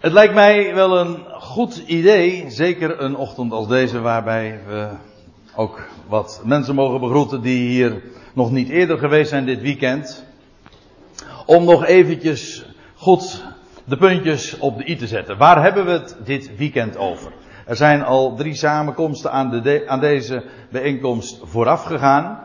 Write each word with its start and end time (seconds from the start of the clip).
Het 0.00 0.12
lijkt 0.12 0.34
mij 0.34 0.74
wel 0.74 0.98
een 0.98 1.18
goed 1.32 1.76
idee, 1.86 2.50
zeker 2.50 3.00
een 3.00 3.16
ochtend 3.16 3.52
als 3.52 3.68
deze, 3.68 4.00
waarbij 4.00 4.60
we 4.66 4.88
ook 5.54 5.80
wat 6.08 6.42
mensen 6.44 6.74
mogen 6.74 7.00
begroeten 7.00 7.40
die 7.42 7.68
hier 7.68 8.02
nog 8.34 8.50
niet 8.50 8.68
eerder 8.68 8.98
geweest 8.98 9.28
zijn 9.28 9.44
dit 9.44 9.60
weekend. 9.60 10.24
Om 11.46 11.64
nog 11.64 11.84
eventjes 11.84 12.64
goed 12.94 13.44
de 13.84 13.96
puntjes 13.96 14.58
op 14.58 14.78
de 14.78 14.90
i 14.90 14.96
te 14.96 15.06
zetten. 15.06 15.38
Waar 15.38 15.62
hebben 15.62 15.84
we 15.84 15.90
het 15.90 16.16
dit 16.24 16.56
weekend 16.56 16.96
over? 16.96 17.32
Er 17.66 17.76
zijn 17.76 18.02
al 18.02 18.34
drie 18.36 18.54
samenkomsten 18.54 19.32
aan, 19.32 19.50
de 19.50 19.84
aan 19.86 20.00
deze 20.00 20.44
bijeenkomst 20.70 21.40
vooraf 21.44 21.84
gegaan. 21.84 22.38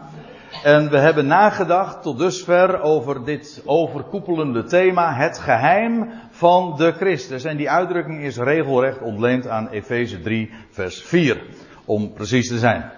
En 0.64 0.90
we 0.90 1.00
hebben 1.00 1.28
nagedacht 1.28 2.02
tot 2.02 2.18
dusver 2.18 2.82
over 2.82 3.26
dit 3.26 3.62
overkoepelende 3.66 4.64
thema, 4.64 5.14
het 5.14 5.40
geheim 5.40 6.10
van 6.36 6.74
de 6.78 6.92
Christus. 6.92 7.44
En 7.44 7.58
die 7.58 7.70
uitdrukking 7.70 8.22
is 8.22 8.38
regelrecht 8.38 9.02
ontleend 9.02 9.48
aan 9.48 9.70
Efeze 9.70 10.22
3, 10.22 10.50
vers 10.70 11.02
4, 11.02 11.42
om 11.86 12.14
precies 12.14 12.48
te 12.48 12.58
zijn. 12.58 12.92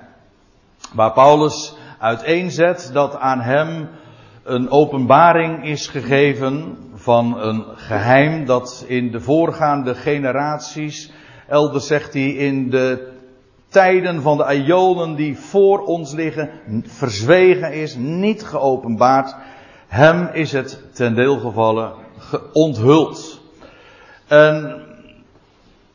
Waar 0.93 1.13
Paulus 1.13 1.75
uiteenzet 1.99 2.89
dat 2.93 3.15
aan 3.15 3.41
hem 3.41 3.89
een 4.43 4.69
openbaring 4.69 5.65
is 5.65 5.87
gegeven 5.87 6.77
van 6.95 7.39
een 7.39 7.65
geheim 7.75 8.45
dat 8.45 8.85
in 8.87 9.11
de 9.11 9.19
voorgaande 9.19 9.95
generaties, 9.95 11.11
elders 11.47 11.87
zegt 11.87 12.13
hij 12.13 12.29
in 12.29 12.69
de 12.69 13.11
tijden 13.69 14.21
van 14.21 14.37
de 14.37 14.45
Ajonen 14.45 15.15
die 15.15 15.37
voor 15.37 15.79
ons 15.79 16.13
liggen, 16.13 16.49
verzwegen 16.83 17.73
is, 17.73 17.95
niet 17.95 18.43
geopenbaard. 18.43 19.35
Hem 19.87 20.29
is 20.33 20.51
het 20.51 20.83
ten 20.93 21.15
deel 21.15 21.39
gevallen, 21.39 21.93
onthuld. 22.53 23.39
En 24.27 24.85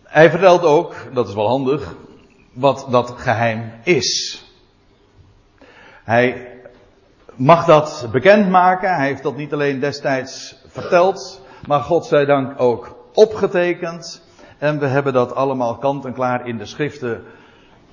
hij 0.02 0.30
vertelt 0.30 0.62
ook, 0.62 0.94
dat 1.12 1.28
is 1.28 1.34
wel 1.34 1.48
handig, 1.48 1.94
wat 2.52 2.86
dat 2.90 3.14
geheim 3.16 3.72
is. 3.82 4.42
Hij 6.04 6.52
mag 7.34 7.64
dat 7.64 8.08
bekendmaken. 8.12 8.94
Hij 8.94 9.06
heeft 9.06 9.22
dat 9.22 9.36
niet 9.36 9.52
alleen 9.52 9.80
destijds 9.80 10.56
verteld, 10.66 11.40
maar 11.66 11.80
God 11.80 12.06
zij 12.06 12.24
dank 12.24 12.60
ook 12.60 12.96
opgetekend. 13.12 14.22
En 14.58 14.78
we 14.78 14.86
hebben 14.86 15.12
dat 15.12 15.34
allemaal 15.34 15.76
kant 15.76 16.04
en 16.04 16.12
klaar 16.12 16.46
in 16.46 16.58
de 16.58 16.66
schriften 16.66 17.24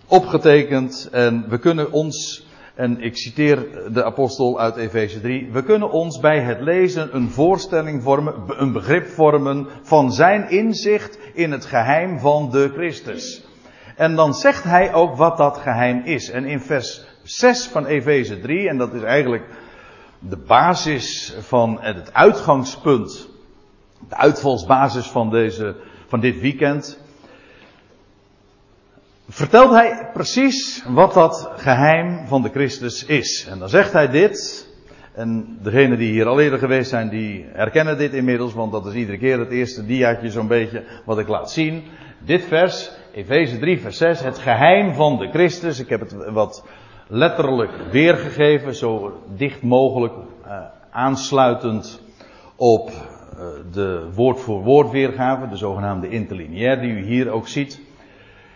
opgetekend. 0.08 1.10
En 1.12 1.46
we 1.50 1.58
kunnen 1.58 1.92
ons, 1.92 2.48
en 2.80 3.02
ik 3.02 3.18
citeer 3.18 3.68
de 3.92 4.04
apostel 4.04 4.60
uit 4.60 4.76
Efeze 4.76 5.22
3, 5.22 5.52
we 5.52 5.64
kunnen 5.64 5.92
ons 5.92 6.20
bij 6.20 6.42
het 6.42 6.62
lezen 6.62 7.16
een 7.16 7.30
voorstelling 7.30 8.04
vormen, 8.04 8.34
een 8.48 8.72
begrip 8.72 9.08
vormen 9.08 9.68
van 9.82 10.12
zijn 10.12 10.50
inzicht 10.50 11.20
in 11.34 11.52
het 11.52 11.66
geheim 11.66 12.20
van 12.20 12.50
de 12.52 12.72
Christus. 12.74 13.48
En 13.96 14.16
dan 14.16 14.34
zegt 14.34 14.64
hij 14.64 14.94
ook 14.94 15.16
wat 15.16 15.38
dat 15.38 15.58
geheim 15.58 16.02
is. 16.06 16.30
En 16.30 16.46
in 16.46 16.60
vers 16.60 17.06
6 17.24 17.68
van 17.68 17.86
Efeze 17.86 18.40
3, 18.40 18.70
en 18.70 18.78
dat 18.78 18.94
is 18.94 19.02
eigenlijk 19.02 19.46
de 20.20 20.38
basis 20.38 21.36
van 21.40 21.78
het 21.82 22.14
uitgangspunt, 22.14 23.30
de 24.10 24.16
uitvalsbasis 24.16 25.08
van, 25.08 25.30
deze, 25.30 25.76
van 26.08 26.20
dit 26.20 26.40
weekend, 26.40 27.00
vertelt 29.30 29.72
hij 29.72 30.10
precies 30.14 30.84
wat 30.88 31.14
dat 31.14 31.52
geheim 31.56 32.28
van 32.28 32.42
de 32.42 32.50
Christus 32.50 33.06
is. 33.06 33.48
En 33.50 33.60
dan 33.60 33.70
zegt 33.70 33.94
hij 33.94 34.08
dit, 34.08 34.68
en 35.14 35.58
degenen 35.62 35.98
die 35.98 36.12
hier 36.12 36.28
al 36.28 36.40
eerder 36.40 36.60
geweest 36.60 36.90
zijn, 36.90 37.10
die 37.10 37.46
herkennen 37.54 37.98
dit 37.98 38.14
inmiddels, 38.14 38.54
want 38.54 38.72
dat 38.72 38.86
is 38.86 38.94
iedere 38.94 39.18
keer 39.18 39.40
het 39.40 39.52
eerste 39.52 39.86
diaatje 39.86 40.32
zo'n 40.32 40.48
beetje 40.48 40.84
wat 41.06 41.20
ik 41.20 41.28
laat 41.28 41.52
zien. 41.52 41.84
Dit 42.26 42.46
vers, 42.46 42.92
Efeze 43.14 43.60
3, 43.60 43.80
vers 43.80 43.98
6, 43.98 44.22
het 44.22 44.38
geheim 44.38 44.94
van 44.94 45.18
de 45.18 45.30
Christus. 45.30 45.80
Ik 45.80 45.90
heb 45.90 46.00
het 46.00 46.16
wat 46.32 46.66
letterlijk 47.08 47.72
weergegeven, 47.92 48.76
zo 48.76 49.22
dicht 49.36 49.62
mogelijk 49.62 50.14
uh, 50.46 50.62
aansluitend 50.92 52.02
op 52.56 52.90
uh, 52.90 53.44
de 53.72 54.10
woord 54.14 54.40
voor 54.40 54.64
woord 54.64 54.92
weergave, 54.92 55.50
de 55.50 55.58
zogenaamde 55.58 56.10
interlineair 56.10 56.82
die 56.82 56.92
u 56.92 57.06
hier 57.06 57.30
ook 57.30 57.48
ziet. 57.48 57.88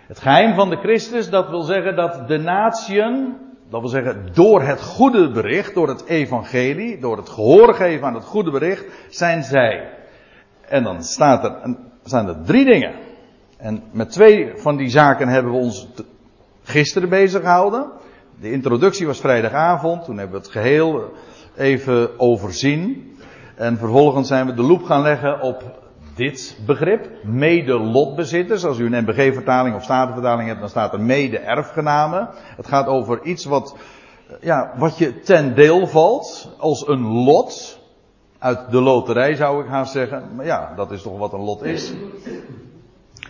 Het 0.08 0.20
geheim 0.20 0.56
van 0.56 0.70
de 0.70 0.78
Christus, 0.78 1.30
dat 1.30 1.50
wil 1.50 1.62
zeggen 1.62 1.96
dat 1.96 2.28
de 2.28 2.38
natieën, 2.38 3.38
dat 3.70 3.82
wil 3.82 3.90
zeggen 3.90 4.28
door 4.34 4.62
het 4.62 4.82
goede 4.82 5.32
bericht, 5.32 5.74
door 5.74 5.88
het 5.88 6.06
evangelie, 6.06 7.00
door 7.00 7.18
het 7.18 7.30
gehoor 7.30 7.74
geven 7.74 8.08
aan 8.08 8.14
het 8.14 8.26
goede 8.26 8.52
bericht, 8.52 8.86
zijn 9.10 9.44
zij. 9.44 9.90
En 10.68 10.84
dan 10.84 11.04
staat 11.04 11.44
er, 11.44 11.76
zijn 12.04 12.28
er 12.28 12.44
drie 12.46 12.66
dingen. 12.66 12.94
En 13.58 13.84
met 13.92 14.12
twee 14.12 14.52
van 14.56 14.78
die 14.78 14.90
zaken 14.90 15.28
hebben 15.28 15.52
we 15.52 15.58
ons 15.58 15.88
gisteren 16.64 17.10
bezig 17.10 17.42
gehouden. 17.42 17.92
De 18.40 18.52
introductie 18.52 19.08
was 19.08 19.20
vrijdagavond, 19.20 20.06
toen 20.06 20.18
hebben 20.18 20.36
we 20.36 20.44
het 20.44 20.52
geheel 20.52 21.12
even 21.56 22.20
overzien. 22.20 23.12
En 23.56 23.78
vervolgens 23.78 24.28
zijn 24.28 24.46
we 24.46 24.54
de 24.54 24.62
loep 24.62 24.84
gaan 24.84 25.02
leggen 25.02 25.42
op 25.42 25.83
dit 26.16 26.58
begrip, 26.66 27.10
mede-lotbezitters. 27.24 28.66
Als 28.66 28.80
u 28.80 28.86
een 28.86 29.04
NBG-vertaling 29.04 29.76
of 29.76 29.84
Statenvertaling 29.84 30.48
hebt, 30.48 30.60
dan 30.60 30.70
staat 30.70 30.94
er 30.94 31.02
mede-erfgenamen. 31.02 32.30
Het 32.56 32.68
gaat 32.68 32.88
over 32.88 33.24
iets 33.24 33.46
wat, 33.46 33.76
ja, 34.42 34.74
wat 34.78 34.98
je 34.98 35.20
ten 35.20 35.56
deel 35.56 35.88
valt, 35.88 36.56
als 36.58 36.88
een 36.88 37.08
lot. 37.08 37.82
Uit 38.40 38.72
de 38.72 38.82
loterij 38.82 39.36
zou 39.36 39.64
ik 39.64 39.70
gaan 39.70 39.86
zeggen. 39.86 40.36
Maar 40.36 40.46
ja, 40.46 40.74
dat 40.76 40.92
is 40.92 41.02
toch 41.02 41.18
wat 41.18 41.34
een 41.34 41.44
lot 41.44 41.64
is. 41.64 41.94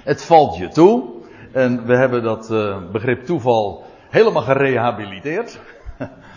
Het 0.04 0.24
valt 0.24 0.58
je 0.58 0.68
toe. 0.68 1.04
En 1.52 1.86
we 1.86 1.98
hebben 1.98 2.24
dat 2.24 2.52
uh, 2.52 2.78
begrip 2.92 3.26
toeval 3.26 3.84
helemaal 4.10 4.42
gerehabiliteerd. 4.42 5.60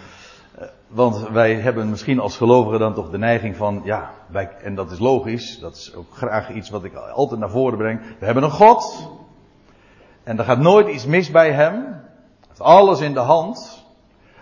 Want 0.88 1.28
wij 1.28 1.54
hebben 1.54 1.90
misschien 1.90 2.20
als 2.20 2.36
gelovigen 2.36 2.78
dan 2.78 2.94
toch 2.94 3.10
de 3.10 3.18
neiging 3.18 3.56
van, 3.56 3.80
ja, 3.84 4.10
en 4.62 4.74
dat 4.74 4.90
is 4.90 4.98
logisch, 4.98 5.58
dat 5.58 5.76
is 5.76 5.94
ook 5.94 6.14
graag 6.14 6.50
iets 6.50 6.70
wat 6.70 6.84
ik 6.84 6.94
altijd 6.94 7.40
naar 7.40 7.50
voren 7.50 7.78
breng. 7.78 8.00
We 8.18 8.24
hebben 8.24 8.42
een 8.42 8.50
God. 8.50 9.08
En 10.22 10.38
er 10.38 10.44
gaat 10.44 10.58
nooit 10.58 10.88
iets 10.88 11.06
mis 11.06 11.30
bij 11.30 11.52
hem. 11.52 12.00
Alles 12.58 13.00
in 13.00 13.12
de 13.12 13.20
hand. 13.20 13.84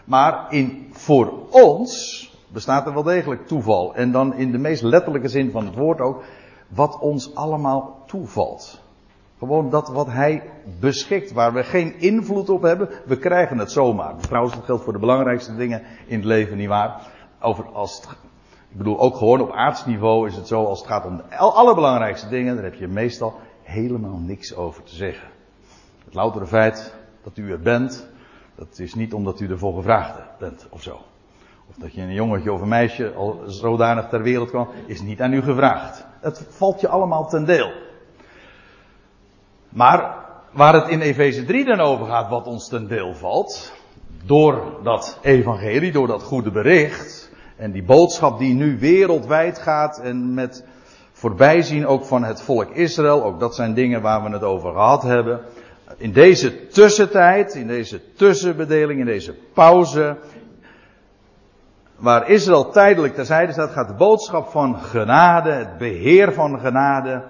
Maar 0.05 0.47
in, 0.53 0.89
voor 0.93 1.33
ons 1.51 2.23
bestaat 2.49 2.87
er 2.87 2.95
wel 2.95 3.03
degelijk 3.03 3.47
toeval. 3.47 3.95
En 3.95 4.13
dan 4.13 4.35
in 4.35 4.53
de 4.53 4.59
meest 4.59 4.83
letterlijke 4.83 5.29
zin 5.29 5.51
van 5.51 5.67
het 5.67 5.75
woord 5.75 6.01
ook, 6.01 6.23
wat 6.69 6.99
ons 6.99 7.35
allemaal 7.35 8.03
toevalt. 8.07 8.84
Gewoon 9.44 9.71
dat 9.71 9.88
wat 9.88 10.06
hij 10.06 10.43
beschikt, 10.81 11.32
waar 11.32 11.53
we 11.53 11.65
geen 11.65 12.00
invloed 12.00 12.49
op 12.49 12.62
hebben, 12.62 12.88
we 13.06 13.19
krijgen 13.19 13.59
het 13.59 13.72
zomaar. 13.72 14.16
Trouwens, 14.16 14.55
dat 14.55 14.65
geldt 14.65 14.84
voor 14.84 14.93
de 14.93 14.99
belangrijkste 14.99 15.56
dingen 15.56 15.82
in 16.06 16.16
het 16.16 16.25
leven, 16.25 16.56
niet 16.56 16.69
waar? 16.69 17.00
Over 17.41 17.65
als 17.65 18.03
ik 18.71 18.78
bedoel, 18.78 19.00
ook 19.00 19.16
gewoon 19.16 19.41
op 19.41 19.53
aardsniveau 19.53 20.27
is 20.27 20.37
het 20.37 20.47
zo, 20.47 20.65
als 20.65 20.78
het 20.78 20.88
gaat 20.88 21.05
om 21.05 21.16
de 21.16 21.37
allerbelangrijkste 21.37 22.28
dingen, 22.28 22.55
daar 22.55 22.65
heb 22.65 22.75
je 22.75 22.88
meestal 22.88 23.34
helemaal 23.62 24.19
niks 24.19 24.56
over 24.56 24.82
te 24.82 24.94
zeggen. 24.94 25.28
Het 26.05 26.15
loutere 26.15 26.47
feit 26.47 26.94
dat 27.22 27.38
u 27.38 27.50
er 27.50 27.61
bent, 27.61 28.09
dat 28.55 28.78
is 28.78 28.94
niet 28.94 29.15
omdat 29.15 29.41
u 29.41 29.50
ervoor 29.50 29.75
gevraagd 29.75 30.38
bent 30.38 30.66
of 30.71 30.82
zo. 30.82 31.00
Of 31.69 31.75
dat 31.76 31.94
je 31.94 32.00
een 32.00 32.12
jongetje 32.12 32.53
of 32.53 32.61
een 32.61 32.69
meisje 32.69 33.12
al 33.12 33.43
zodanig 33.47 34.09
ter 34.09 34.22
wereld 34.22 34.50
kwam, 34.50 34.69
is 34.87 35.03
niet 35.03 35.21
aan 35.21 35.32
u 35.32 35.43
gevraagd. 35.43 36.06
Het 36.21 36.47
valt 36.49 36.81
je 36.81 36.88
allemaal 36.88 37.28
ten 37.28 37.44
deel. 37.44 37.84
Maar 39.75 40.15
waar 40.53 40.75
het 40.75 40.89
in 40.89 41.01
Efeze 41.01 41.45
3 41.45 41.65
dan 41.65 41.81
over 41.81 42.07
gaat, 42.07 42.29
wat 42.29 42.47
ons 42.47 42.69
ten 42.69 42.89
deel 42.89 43.15
valt, 43.15 43.73
door 44.25 44.62
dat 44.83 45.19
evangelie, 45.23 45.93
door 45.93 46.07
dat 46.07 46.23
goede 46.23 46.51
bericht, 46.51 47.31
en 47.57 47.73
die 47.73 47.83
boodschap 47.83 48.39
die 48.39 48.55
nu 48.55 48.79
wereldwijd 48.79 49.59
gaat 49.59 49.99
en 49.99 50.35
met 50.35 50.65
voorbijzien 51.12 51.87
ook 51.87 52.05
van 52.05 52.25
het 52.25 52.43
volk 52.43 52.71
Israël, 52.71 53.25
ook 53.25 53.41
dat 53.41 53.55
zijn 53.55 53.75
dingen 53.75 54.03
waar 54.03 54.23
we 54.23 54.31
het 54.31 54.43
over 54.43 54.73
gehad 54.73 55.03
hebben. 55.03 55.41
In 55.97 56.12
deze 56.12 56.67
tussentijd, 56.67 57.55
in 57.55 57.67
deze 57.67 58.00
tussenbedeling, 58.12 59.00
in 59.00 59.06
deze 59.06 59.35
pauze, 59.55 60.17
waar 61.97 62.29
Israël 62.29 62.71
tijdelijk 62.71 63.15
terzijde 63.15 63.53
staat, 63.53 63.71
gaat 63.71 63.88
de 63.88 63.94
boodschap 63.94 64.49
van 64.49 64.76
genade, 64.76 65.50
het 65.50 65.79
beheer 65.79 66.32
van 66.32 66.59
genade, 66.61 67.23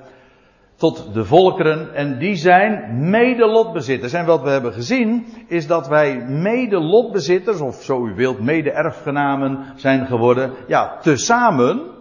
tot 0.76 1.14
de 1.14 1.24
volkeren 1.24 1.94
en 1.94 2.18
die 2.18 2.36
zijn 2.36 2.98
mede 3.10 3.46
lotbezitters. 3.46 4.12
En 4.12 4.26
wat 4.26 4.42
we 4.42 4.50
hebben 4.50 4.72
gezien 4.72 5.26
is 5.48 5.66
dat 5.66 5.88
wij 5.88 6.24
mede 6.28 6.80
lotbezitters, 6.80 7.60
of 7.60 7.82
zo 7.82 8.06
u 8.06 8.14
wilt, 8.14 8.40
mede 8.40 8.70
erfgenamen 8.70 9.64
zijn 9.76 10.06
geworden. 10.06 10.52
Ja, 10.66 10.98
tezamen. 11.02 11.92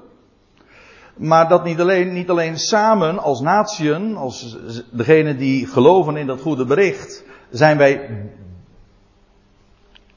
Maar 1.17 1.49
dat 1.49 1.63
niet 1.63 1.79
alleen, 1.79 2.13
niet 2.13 2.29
alleen 2.29 2.57
samen 2.57 3.19
als 3.19 3.41
natieën, 3.41 4.15
als 4.15 4.57
degene 4.91 5.35
die 5.35 5.67
geloven 5.67 6.17
in 6.17 6.27
dat 6.27 6.41
goede 6.41 6.65
bericht, 6.65 7.25
zijn 7.49 7.77
wij 7.77 8.09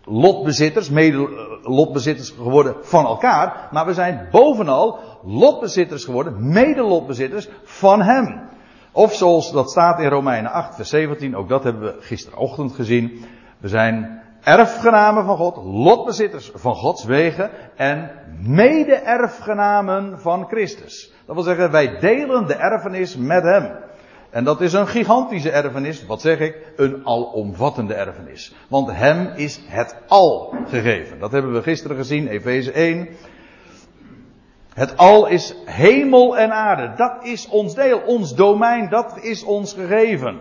lotbezitters, 0.07 0.91
mede 0.91 1.29
lotbezitters 1.63 2.31
geworden 2.31 2.75
van 2.81 3.07
elkaar. 3.07 3.69
Maar 3.71 3.87
we 3.87 3.95
zijn 3.95 4.29
bovenal 4.31 4.99
lotbezitters 5.25 6.05
geworden, 6.05 6.53
mede 6.53 6.83
lotbezitters 6.83 7.49
van 7.63 8.03
Hem. 8.03 8.49
Of 8.93 9.15
zoals 9.15 9.53
dat 9.53 9.71
staat 9.71 10.01
in 10.01 10.09
Romeinen 10.09 10.51
8, 10.51 10.75
vers 10.75 10.89
17, 10.89 11.37
ook 11.37 11.49
dat 11.49 11.65
hebben 11.65 11.83
we 11.83 11.97
gisterochtend 12.01 12.73
gezien. 12.73 13.25
We 13.59 13.69
zijn 13.69 14.23
erfgenamen 14.43 15.25
van 15.25 15.37
God, 15.37 15.57
lotbezitters 15.65 16.51
van 16.55 16.75
Gods 16.75 17.05
wegen 17.05 17.51
en 17.77 18.11
mede-erfgenamen 18.43 20.21
van 20.21 20.47
Christus. 20.47 21.13
Dat 21.27 21.35
wil 21.35 21.45
zeggen, 21.45 21.71
wij 21.71 21.99
delen 21.99 22.47
de 22.47 22.55
erfenis 22.55 23.17
met 23.17 23.43
Hem. 23.43 23.86
En 24.37 24.45
dat 24.45 24.61
is 24.61 24.73
een 24.73 24.89
gigantische 24.89 25.51
erfenis, 25.51 26.07
wat 26.07 26.21
zeg 26.21 26.39
ik? 26.39 26.57
Een 26.77 27.01
alomvattende 27.05 27.95
erfenis. 27.95 28.55
Want 28.69 28.91
Hem 28.93 29.33
is 29.37 29.61
het 29.67 29.97
al 30.09 30.55
gegeven. 30.69 31.19
Dat 31.19 31.33
hebben 31.33 31.53
we 31.53 31.63
gisteren 31.63 31.97
gezien, 31.97 32.29
Efeze 32.29 32.73
1. 32.73 33.09
Het 34.75 34.97
al 34.97 35.27
is 35.27 35.55
hemel 35.65 36.39
en 36.39 36.53
aarde. 36.53 36.93
Dat 36.97 37.25
is 37.25 37.49
ons 37.49 37.75
deel, 37.75 37.99
ons 38.07 38.35
domein, 38.35 38.89
dat 38.89 39.19
is 39.23 39.45
ons 39.45 39.73
gegeven. 39.73 40.39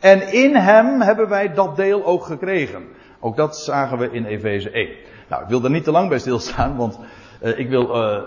En 0.00 0.32
in 0.32 0.56
hem 0.56 1.00
hebben 1.00 1.28
wij 1.28 1.52
dat 1.52 1.76
deel 1.76 2.04
ook 2.04 2.24
gekregen. 2.24 2.84
Ook 3.20 3.36
dat 3.36 3.58
zagen 3.58 3.98
we 3.98 4.10
in 4.10 4.24
Efeze 4.24 4.70
1. 4.70 4.88
Nou, 5.28 5.42
ik 5.42 5.48
wil 5.48 5.64
er 5.64 5.70
niet 5.70 5.84
te 5.84 5.90
lang 5.90 6.08
bij 6.08 6.18
stilstaan, 6.18 6.76
want 6.76 6.98
uh, 7.42 7.58
ik 7.58 7.68
wil 7.68 7.96
uh, 7.96 8.22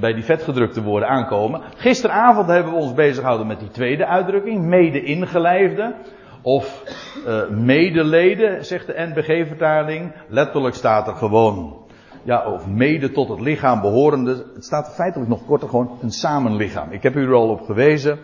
bij 0.00 0.12
die 0.12 0.24
vetgedrukte 0.24 0.82
woorden 0.82 1.08
aankomen. 1.08 1.60
Gisteravond 1.76 2.48
hebben 2.48 2.72
we 2.72 2.78
ons 2.78 2.94
bezig 2.94 3.18
gehouden 3.18 3.46
met 3.46 3.60
die 3.60 3.70
tweede 3.70 4.06
uitdrukking, 4.06 4.64
mede-ingelijfde. 4.64 5.94
Of 6.42 6.82
uh, 7.26 7.48
medeleden, 7.48 8.64
zegt 8.64 8.86
de 8.86 9.12
NBG-vertaling. 9.14 10.12
Letterlijk 10.28 10.74
staat 10.74 11.08
er 11.08 11.14
gewoon 11.14 11.76
ja, 12.22 12.52
of 12.52 12.66
mede 12.66 13.12
tot 13.12 13.28
het 13.28 13.40
lichaam 13.40 13.80
behorende. 13.80 14.44
Het 14.54 14.64
staat 14.64 14.94
feitelijk 14.94 15.30
nog 15.30 15.46
korter 15.46 15.68
gewoon 15.68 15.98
een 16.02 16.10
samenlichaam. 16.10 16.90
Ik 16.90 17.02
heb 17.02 17.14
u 17.14 17.22
er 17.22 17.34
al 17.34 17.48
op 17.48 17.60
gewezen 17.60 18.18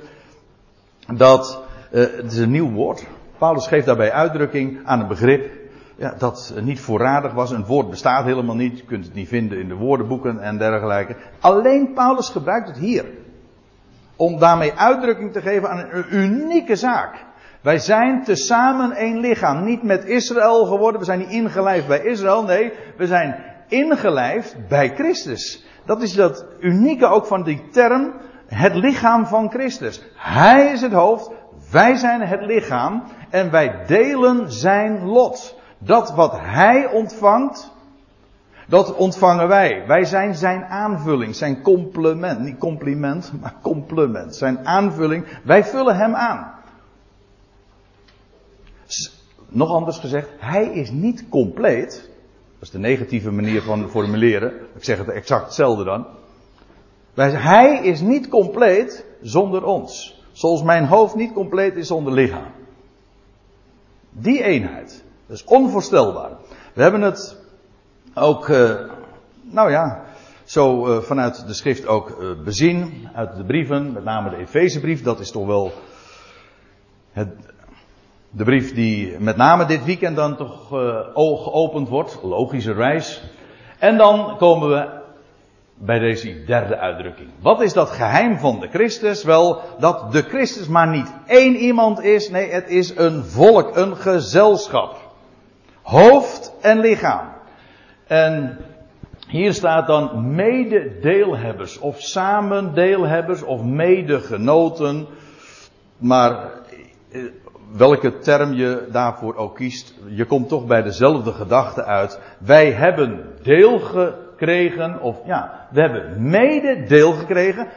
dat 1.14 1.62
uh, 1.92 2.00
het 2.00 2.32
is 2.32 2.38
een 2.38 2.50
nieuw 2.50 2.70
woord. 2.70 3.06
Paulus 3.38 3.66
geeft 3.66 3.86
daarbij 3.86 4.12
uitdrukking 4.12 4.80
aan 4.84 5.00
een 5.00 5.08
begrip 5.08 5.62
dat 6.19 6.54
niet 6.60 6.81
voorradig 6.81 7.32
was. 7.32 7.50
Een 7.50 7.64
woord 7.64 7.90
bestaat 7.90 8.25
helemaal 8.25 8.54
niet. 8.54 8.78
Je 8.78 8.84
kunt 8.84 9.04
het 9.04 9.14
niet 9.14 9.28
vinden 9.28 9.58
in 9.58 9.69
de 9.69 9.75
woordenboeken 9.75 10.40
en 10.40 10.58
dergelijke. 10.58 11.16
Alleen 11.40 11.93
Paulus 11.94 12.28
gebruikt 12.28 12.69
het 12.69 12.78
hier. 12.78 13.04
Om 14.16 14.38
daarmee 14.38 14.72
uitdrukking 14.72 15.32
te 15.32 15.40
geven 15.40 15.70
aan 15.70 15.78
een 15.90 16.04
unieke 16.10 16.76
zaak. 16.76 17.25
Wij 17.60 17.78
zijn 17.78 18.25
tezamen 18.25 18.93
één 18.93 19.19
lichaam. 19.19 19.64
Niet 19.64 19.82
met 19.82 20.04
Israël 20.04 20.64
geworden. 20.64 21.00
We 21.00 21.06
zijn 21.06 21.19
niet 21.19 21.31
ingelijfd 21.31 21.87
bij 21.87 22.04
Israël. 22.04 22.44
Nee, 22.44 22.72
we 22.96 23.06
zijn 23.06 23.37
ingelijfd 23.69 24.56
bij 24.69 24.94
Christus. 24.94 25.64
Dat 25.84 26.02
is 26.02 26.14
dat 26.14 26.46
unieke 26.60 27.06
ook 27.06 27.26
van 27.26 27.43
die 27.43 27.69
term, 27.70 28.12
het 28.46 28.75
lichaam 28.75 29.26
van 29.26 29.50
Christus. 29.50 30.02
Hij 30.16 30.72
is 30.72 30.81
het 30.81 30.93
hoofd, 30.93 31.31
wij 31.70 31.94
zijn 31.94 32.20
het 32.20 32.40
lichaam 32.40 33.02
en 33.31 33.50
wij 33.50 33.84
delen 33.87 34.52
zijn 34.52 35.04
lot. 35.04 35.60
Dat 35.84 36.14
wat 36.14 36.32
hij 36.40 36.90
ontvangt, 36.90 37.70
dat 38.69 38.94
ontvangen 38.94 39.49
wij. 39.49 39.87
Wij 39.87 40.05
zijn 40.05 40.34
zijn 40.34 40.64
aanvulling, 40.64 41.34
zijn 41.34 41.62
complement. 41.62 42.40
Niet 42.40 42.58
compliment, 42.58 43.32
maar 43.40 43.55
complement. 43.62 44.37
Zijn 44.37 44.67
aanvulling. 44.67 45.25
Wij 45.44 45.64
vullen 45.64 45.96
hem 45.96 46.14
aan. 46.14 46.52
Nog 49.49 49.70
anders 49.70 49.99
gezegd, 49.99 50.29
hij 50.38 50.67
is 50.67 50.90
niet 50.90 51.29
compleet 51.29 52.11
dat 52.62 52.70
is 52.75 52.81
de 52.81 52.88
negatieve 52.88 53.31
manier 53.31 53.62
van 53.62 53.88
formuleren. 53.88 54.52
Ik 54.75 54.85
zeg 54.85 54.99
het 54.99 55.08
exact 55.08 55.44
hetzelfde 55.44 55.85
dan. 55.85 56.06
Hij 57.14 57.85
is 57.85 58.00
niet 58.00 58.28
compleet 58.28 59.05
zonder 59.23 59.64
ons. 59.64 60.23
Zoals 60.32 60.62
mijn 60.62 60.85
hoofd 60.85 61.14
niet 61.14 61.32
compleet 61.32 61.76
is 61.76 61.87
zonder 61.87 62.12
lichaam. 62.12 62.50
Die 64.11 64.43
eenheid. 64.43 65.05
Dat 65.26 65.36
is 65.36 65.44
onvoorstelbaar. 65.44 66.30
We 66.74 66.82
hebben 66.82 67.00
het 67.00 67.36
ook, 68.14 68.48
uh, 68.48 68.70
nou 69.42 69.70
ja, 69.70 70.04
zo 70.44 70.86
uh, 70.86 71.02
vanuit 71.02 71.46
de 71.46 71.54
schrift 71.54 71.86
ook 71.86 72.10
uh, 72.20 72.44
bezien. 72.44 73.08
Uit 73.14 73.36
de 73.36 73.44
brieven, 73.44 73.92
met 73.92 74.04
name 74.04 74.30
de 74.30 74.36
Efezebrief. 74.36 75.02
Dat 75.02 75.20
is 75.20 75.30
toch 75.30 75.46
wel 75.46 75.72
het, 77.12 77.28
de 78.30 78.44
brief 78.44 78.74
die 78.74 79.19
met 79.19 79.36
name 79.36 79.66
dit 79.66 79.84
weekend 79.84 80.16
dan 80.16 80.36
toch 80.36 80.72
uh, 80.72 80.78
geopend 81.14 81.88
wordt. 81.88 82.18
Logische 82.22 82.72
reis. 82.72 83.22
En 83.78 83.96
dan 83.96 84.36
komen 84.36 84.68
we 84.68 85.00
bij 85.75 85.98
deze 85.98 86.44
derde 86.44 86.78
uitdrukking. 86.78 87.30
Wat 87.40 87.62
is 87.62 87.72
dat 87.72 87.90
geheim 87.90 88.38
van 88.38 88.60
de 88.60 88.68
Christus? 88.68 89.25
Wel, 89.25 89.60
dat 89.78 90.12
de 90.12 90.22
Christus 90.22 90.68
maar 90.68 90.88
niet 90.88 91.12
één 91.26 91.56
iemand 91.56 92.02
is. 92.02 92.30
Nee, 92.30 92.50
het 92.50 92.68
is 92.68 92.96
een 92.96 93.25
volk, 93.25 93.76
een 93.76 93.96
gezelschap. 93.96 95.01
Hoofd 95.82 96.55
en 96.61 96.81
lichaam. 96.81 97.29
En 98.06 98.58
hier 99.29 99.52
staat 99.52 99.87
dan 99.87 100.34
mededeelhebbers 100.34 101.79
of 101.79 102.00
samendeelhebbers 102.00 103.43
of 103.43 103.62
medegenoten. 103.62 105.06
Maar 105.99 106.50
welke 107.73 108.19
term 108.19 108.52
je 108.52 108.88
daarvoor 108.90 109.34
ook 109.37 109.55
kiest, 109.56 109.94
je 110.08 110.25
komt 110.25 110.49
toch 110.49 110.67
bij 110.67 110.82
dezelfde 110.82 111.32
gedachte 111.32 111.85
uit. 111.85 112.20
Wij 112.38 112.73
hebben 112.73 113.35
deel 113.43 113.78
gekregen, 113.78 115.00
of 115.00 115.17
ja, 115.26 115.69
we 115.70 115.81
hebben 115.81 116.31
mede 116.31 116.85
deel 116.88 117.12
gekregen 117.12 117.69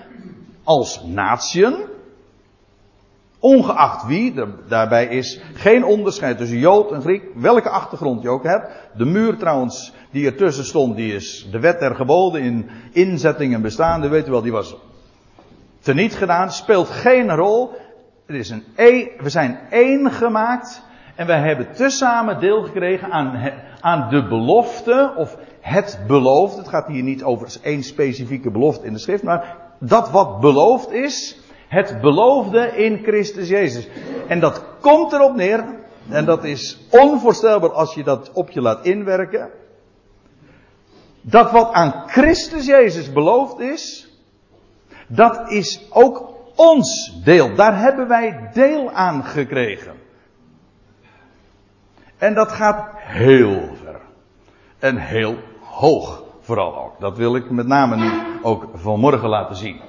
als 0.63 1.04
natieën. 1.04 1.94
Ongeacht 3.45 4.06
wie, 4.06 4.33
daarbij 4.68 5.06
is 5.06 5.42
geen 5.53 5.83
onderscheid 5.83 6.38
tussen 6.38 6.57
Jood 6.57 6.92
en 6.92 7.01
Griek, 7.01 7.24
welke 7.36 7.69
achtergrond 7.69 8.21
je 8.21 8.30
ook 8.30 8.44
hebt. 8.44 8.68
De 8.97 9.06
muur 9.06 9.38
trouwens, 9.38 9.94
die 10.12 10.25
ertussen 10.25 10.65
stond, 10.65 10.95
die 10.95 11.13
is 11.13 11.47
de 11.51 11.59
wet 11.59 11.80
der 11.80 11.95
geboden 11.95 12.42
in 12.42 12.69
inzettingen 12.92 13.62
bestaande, 13.62 14.07
weet 14.07 14.27
u 14.27 14.31
wel, 14.31 14.42
die 14.42 14.51
was 14.51 14.75
teniet 15.80 16.15
gedaan, 16.15 16.51
speelt 16.51 16.88
geen 16.88 17.36
rol. 17.36 17.71
Er 18.25 18.36
is 18.36 18.50
een 18.50 18.63
e, 18.75 19.07
we 19.18 19.30
zijn 19.30 19.59
één 19.69 20.12
gemaakt. 20.12 20.83
En 21.15 21.27
wij 21.27 21.39
hebben 21.39 21.74
tezamen 21.74 22.39
deel 22.39 22.63
gekregen 22.63 23.12
aan, 23.12 23.51
aan 23.80 24.09
de 24.09 24.27
belofte, 24.27 25.13
of 25.15 25.38
het 25.62 26.00
beloofd. 26.07 26.57
Het 26.57 26.68
gaat 26.68 26.88
hier 26.88 27.03
niet 27.03 27.24
over 27.24 27.48
één 27.62 27.83
specifieke 27.83 28.51
belofte 28.51 28.86
in 28.86 28.94
de 28.94 29.00
schrift, 29.00 29.24
maar 29.24 29.57
dat 29.80 30.12
wat 30.12 30.39
beloofd 30.39 30.91
is, 30.91 31.44
het 31.67 32.01
beloofde 32.01 32.67
in 32.77 33.03
Christus 33.03 33.50
Jezus. 33.50 33.88
En 34.27 34.39
dat 34.39 34.63
komt 34.81 35.13
erop 35.13 35.36
neer, 35.36 35.65
en 36.10 36.25
dat 36.25 36.43
is 36.43 36.88
onvoorstelbaar 36.89 37.72
als 37.72 37.93
je 37.93 38.03
dat 38.03 38.31
op 38.34 38.50
je 38.50 38.62
laat 38.62 38.86
inwerken. 38.86 39.50
Dat 41.22 41.51
wat 41.51 41.72
aan 41.72 42.03
Christus 42.07 42.65
Jezus 42.65 43.12
beloofd 43.12 43.60
is, 43.60 44.10
dat 45.07 45.51
is 45.51 45.88
ook 45.89 46.34
ons 46.55 47.19
deel. 47.24 47.55
Daar 47.55 47.79
hebben 47.79 48.07
wij 48.07 48.50
deel 48.53 48.91
aan 48.91 49.24
gekregen. 49.24 49.93
En 52.17 52.34
dat 52.34 52.51
gaat 52.51 52.89
heel 52.95 53.69
ver. 53.84 54.01
En 54.79 54.98
heel 54.98 55.36
hoog 55.62 56.24
vooral 56.39 56.77
ook. 56.77 57.00
Dat 57.00 57.17
wil 57.17 57.36
ik 57.36 57.50
met 57.50 57.67
name 57.67 57.95
nu 57.95 58.12
ook 58.41 58.69
vanmorgen 58.74 59.29
laten 59.29 59.55
zien. 59.55 59.81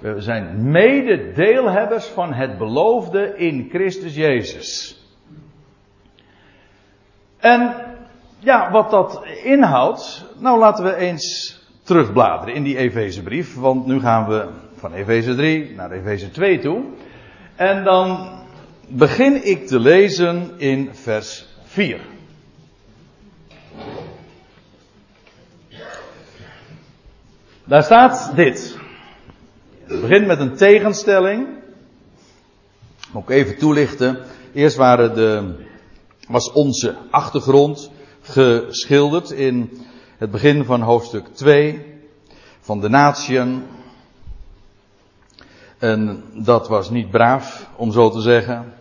We 0.00 0.20
zijn 0.20 0.70
mededeelhebbers 0.70 2.06
van 2.06 2.32
het 2.32 2.58
beloofde 2.58 3.36
in 3.36 3.66
Christus 3.70 4.14
Jezus. 4.14 5.00
En 7.38 7.74
ja, 8.38 8.70
wat 8.70 8.90
dat 8.90 9.24
inhoudt, 9.44 10.24
nou 10.38 10.58
laten 10.58 10.84
we 10.84 10.96
eens 10.96 11.56
terugbladeren 11.82 12.54
in 12.54 12.62
die 12.62 12.76
Efezebrief, 12.76 13.54
want 13.54 13.86
nu 13.86 14.00
gaan 14.00 14.28
we 14.28 14.48
van 14.76 14.92
Efeze 14.92 15.34
3 15.34 15.74
naar 15.74 15.90
Efeze 15.90 16.30
2 16.30 16.58
toe. 16.58 16.84
En 17.56 17.84
dan 17.84 18.28
begin 18.88 19.46
ik 19.46 19.66
te 19.66 19.80
lezen 19.80 20.52
in 20.56 20.94
vers 20.94 21.46
4. 21.64 22.00
Daar 27.64 27.82
staat 27.82 28.32
dit. 28.34 28.77
Het 29.88 30.00
begint 30.00 30.26
met 30.26 30.40
een 30.40 30.56
tegenstelling. 30.56 31.46
Ook 33.12 33.30
even 33.30 33.58
toelichten. 33.58 34.18
Eerst 34.52 34.76
waren 34.76 35.14
de, 35.14 35.54
was 36.28 36.52
onze 36.52 36.96
achtergrond 37.10 37.90
geschilderd 38.20 39.30
in 39.30 39.78
het 40.18 40.30
begin 40.30 40.64
van 40.64 40.80
hoofdstuk 40.80 41.26
2 41.34 41.84
van 42.60 42.80
de 42.80 42.88
natieën 42.88 43.62
en 45.78 46.24
dat 46.34 46.68
was 46.68 46.90
niet 46.90 47.10
braaf, 47.10 47.68
om 47.76 47.92
zo 47.92 48.10
te 48.10 48.20
zeggen. 48.20 48.72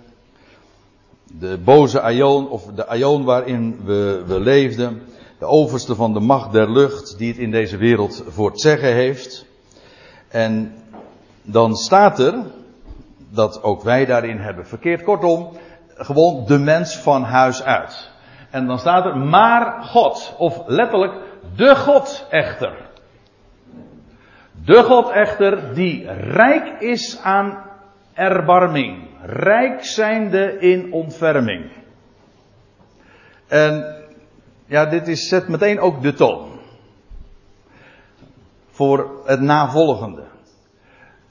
De 1.39 1.57
boze 1.63 2.01
Aion, 2.01 2.49
of 2.49 2.65
de 2.65 2.87
Aion 2.87 3.23
waarin 3.23 3.79
we, 3.85 4.23
we 4.25 4.39
leefden. 4.39 5.01
De 5.39 5.45
overste 5.45 5.95
van 5.95 6.13
de 6.13 6.19
macht 6.19 6.51
der 6.51 6.71
lucht, 6.71 7.17
die 7.17 7.27
het 7.27 7.37
in 7.37 7.51
deze 7.51 7.77
wereld 7.77 8.23
voor 8.27 8.49
het 8.49 8.61
zeggen 8.61 8.93
heeft. 8.93 9.45
En 10.27 10.75
dan 11.49 11.75
staat 11.75 12.19
er, 12.19 12.33
dat 13.29 13.63
ook 13.63 13.83
wij 13.83 14.05
daarin 14.05 14.37
hebben 14.37 14.67
verkeerd. 14.67 15.03
Kortom, 15.03 15.57
gewoon 15.95 16.45
de 16.45 16.57
mens 16.57 16.97
van 16.97 17.23
huis 17.23 17.63
uit. 17.63 18.11
En 18.49 18.67
dan 18.67 18.79
staat 18.79 19.05
er 19.05 19.17
maar 19.17 19.83
God, 19.83 20.35
of 20.37 20.61
letterlijk 20.65 21.13
de 21.55 21.75
God 21.75 22.27
echter. 22.29 22.89
De 24.65 24.83
God 24.83 25.09
echter 25.09 25.73
die 25.73 26.11
rijk 26.11 26.81
is 26.81 27.19
aan 27.21 27.65
erbarming, 28.13 29.07
rijk 29.21 29.83
zijnde 29.83 30.59
in 30.59 30.93
ontferming. 30.93 31.71
En 33.47 33.95
ja, 34.65 34.85
dit 34.85 35.07
is, 35.07 35.27
zet 35.27 35.47
meteen 35.47 35.79
ook 35.79 36.01
de 36.01 36.13
toon. 36.13 36.59
Voor 38.69 39.21
het 39.25 39.41
navolgende. 39.41 40.23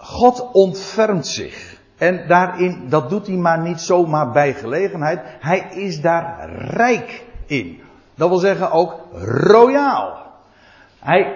God 0.06 0.48
ontfermt 0.52 1.26
zich. 1.26 1.76
En 1.96 2.28
daarin, 2.28 2.88
dat 2.88 3.10
doet 3.10 3.26
hij 3.26 3.36
maar 3.36 3.60
niet 3.60 3.80
zomaar 3.80 4.30
bij 4.30 4.54
gelegenheid. 4.54 5.20
Hij 5.40 5.68
is 5.70 6.00
daar 6.00 6.50
rijk 6.50 7.24
in. 7.46 7.80
Dat 8.14 8.28
wil 8.28 8.38
zeggen 8.38 8.70
ook 8.70 9.00
royaal. 9.46 10.32
Hij, 10.98 11.34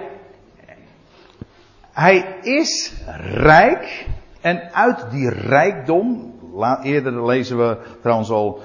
hij 1.92 2.38
is 2.42 2.92
rijk. 3.34 4.06
En 4.40 4.72
uit 4.72 5.10
die 5.10 5.30
rijkdom. 5.30 6.34
Eerder 6.82 7.26
lezen 7.26 7.58
we 7.58 7.76
trouwens 8.02 8.30
al 8.30 8.60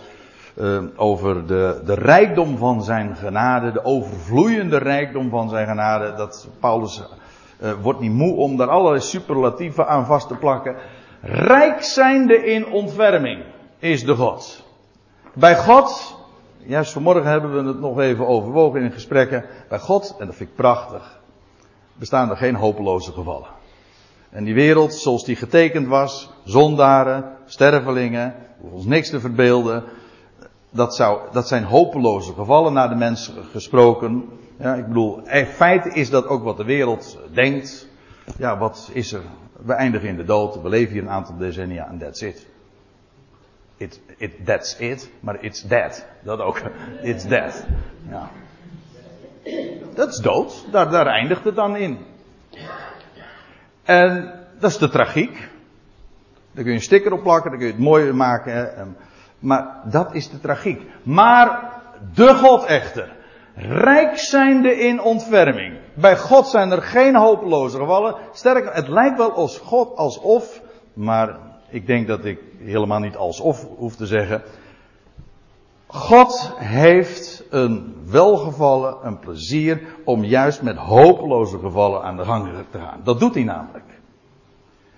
uh, 0.55 0.83
over 0.95 1.47
de, 1.47 1.81
de 1.85 1.93
rijkdom 1.93 2.57
van 2.57 2.83
zijn 2.83 3.15
genade. 3.15 3.71
De 3.71 3.85
overvloeiende 3.85 4.77
rijkdom 4.77 5.29
van 5.29 5.49
zijn 5.49 5.67
genade. 5.67 6.13
Dat 6.13 6.47
Paulus 6.59 7.03
uh, 7.61 7.71
wordt 7.81 7.99
niet 7.99 8.11
moe 8.11 8.35
om 8.35 8.57
daar 8.57 8.69
allerlei 8.69 9.01
superlatieven 9.01 9.87
aan 9.87 10.05
vast 10.05 10.27
te 10.27 10.35
plakken. 10.35 10.75
Rijk 11.21 11.83
zijnde 11.83 12.45
in 12.45 12.67
ontferming 12.67 13.43
is 13.79 14.05
de 14.05 14.15
God. 14.15 14.63
Bij 15.33 15.55
God, 15.55 16.17
juist 16.57 16.91
vanmorgen 16.91 17.29
hebben 17.29 17.53
we 17.53 17.67
het 17.67 17.79
nog 17.79 17.99
even 17.99 18.27
overwogen 18.27 18.81
in 18.81 18.91
gesprekken. 18.91 19.45
Bij 19.69 19.79
God, 19.79 20.15
en 20.19 20.25
dat 20.25 20.35
vind 20.35 20.49
ik 20.49 20.55
prachtig, 20.55 21.19
bestaan 21.93 22.29
er 22.29 22.37
geen 22.37 22.55
hopeloze 22.55 23.11
gevallen. 23.11 23.47
En 24.29 24.43
die 24.43 24.53
wereld 24.53 24.93
zoals 24.93 25.25
die 25.25 25.35
getekend 25.35 25.87
was, 25.87 26.29
zondaren, 26.43 27.37
stervelingen, 27.45 28.35
ons 28.71 28.85
niks 28.85 29.09
te 29.09 29.19
verbeelden, 29.19 29.83
dat, 30.69 30.95
zou, 30.95 31.19
dat 31.31 31.47
zijn 31.47 31.63
hopeloze 31.63 32.33
gevallen 32.33 32.73
naar 32.73 32.89
de 32.89 32.95
mens 32.95 33.31
gesproken. 33.51 34.29
Ja, 34.57 34.73
ik 34.73 34.87
bedoel, 34.87 35.21
in 35.27 35.45
feite 35.45 35.89
is 35.89 36.09
dat 36.09 36.27
ook 36.27 36.43
wat 36.43 36.57
de 36.57 36.63
wereld 36.63 37.19
denkt. 37.33 37.87
Ja, 38.37 38.57
wat 38.57 38.89
is 38.93 39.11
er? 39.11 39.21
We 39.65 39.73
eindigen 39.73 40.09
in 40.09 40.17
de 40.17 40.23
dood. 40.23 40.61
We 40.61 40.69
leven 40.69 40.93
hier 40.93 41.01
een 41.01 41.09
aantal 41.09 41.37
decennia 41.37 41.87
en 41.87 41.97
that's 41.97 42.21
it. 42.21 42.47
It, 43.77 44.01
it. 44.17 44.45
That's 44.45 44.79
it, 44.79 45.09
maar 45.19 45.43
it's 45.43 45.61
dead. 45.61 46.05
Dat 46.23 46.39
ook. 46.39 46.61
It's 47.01 47.27
dead. 47.27 47.65
Ja. 48.09 48.29
Dat 49.93 50.09
is 50.09 50.17
dood. 50.17 50.65
Daar, 50.71 50.89
daar 50.89 51.07
eindigt 51.07 51.43
het 51.43 51.55
dan 51.55 51.75
in. 51.75 51.97
En 53.83 54.33
dat 54.59 54.69
is 54.69 54.77
de 54.77 54.89
tragiek. 54.89 55.49
Daar 56.51 56.63
kun 56.63 56.73
je 56.73 56.77
een 56.77 56.81
sticker 56.81 57.13
op 57.13 57.23
plakken, 57.23 57.49
dan 57.49 57.59
kun 57.59 57.67
je 57.67 57.73
het 57.73 57.83
mooier 57.83 58.15
maken. 58.15 58.95
Maar 59.39 59.81
dat 59.83 60.13
is 60.13 60.29
de 60.29 60.39
tragiek. 60.39 60.81
Maar 61.03 61.71
de 62.13 62.35
God 62.35 62.65
echter. 62.65 63.14
Rijk 63.55 64.17
zijnde 64.17 64.79
in 64.79 65.01
ontferming. 65.01 65.77
Bij 65.93 66.17
God 66.17 66.47
zijn 66.47 66.71
er 66.71 66.81
geen 66.81 67.15
hopeloze 67.15 67.77
gevallen. 67.77 68.15
Sterker, 68.33 68.73
het 68.73 68.87
lijkt 68.87 69.17
wel 69.17 69.31
als 69.31 69.57
God 69.57 69.95
alsof, 69.95 70.61
maar 70.93 71.37
ik 71.69 71.87
denk 71.87 72.07
dat 72.07 72.25
ik 72.25 72.39
helemaal 72.59 72.99
niet 72.99 73.15
alsof 73.15 73.67
hoef 73.77 73.95
te 73.95 74.05
zeggen. 74.05 74.41
God 75.87 76.53
heeft 76.55 77.43
een 77.49 77.95
welgevallen, 78.05 78.97
een 79.01 79.19
plezier 79.19 79.81
om 80.05 80.23
juist 80.23 80.61
met 80.61 80.77
hopeloze 80.77 81.59
gevallen 81.59 82.03
aan 82.03 82.17
de 82.17 82.23
gang 82.23 82.49
te 82.69 82.79
gaan. 82.79 82.99
Dat 83.03 83.19
doet 83.19 83.33
hij 83.33 83.43
namelijk. 83.43 83.85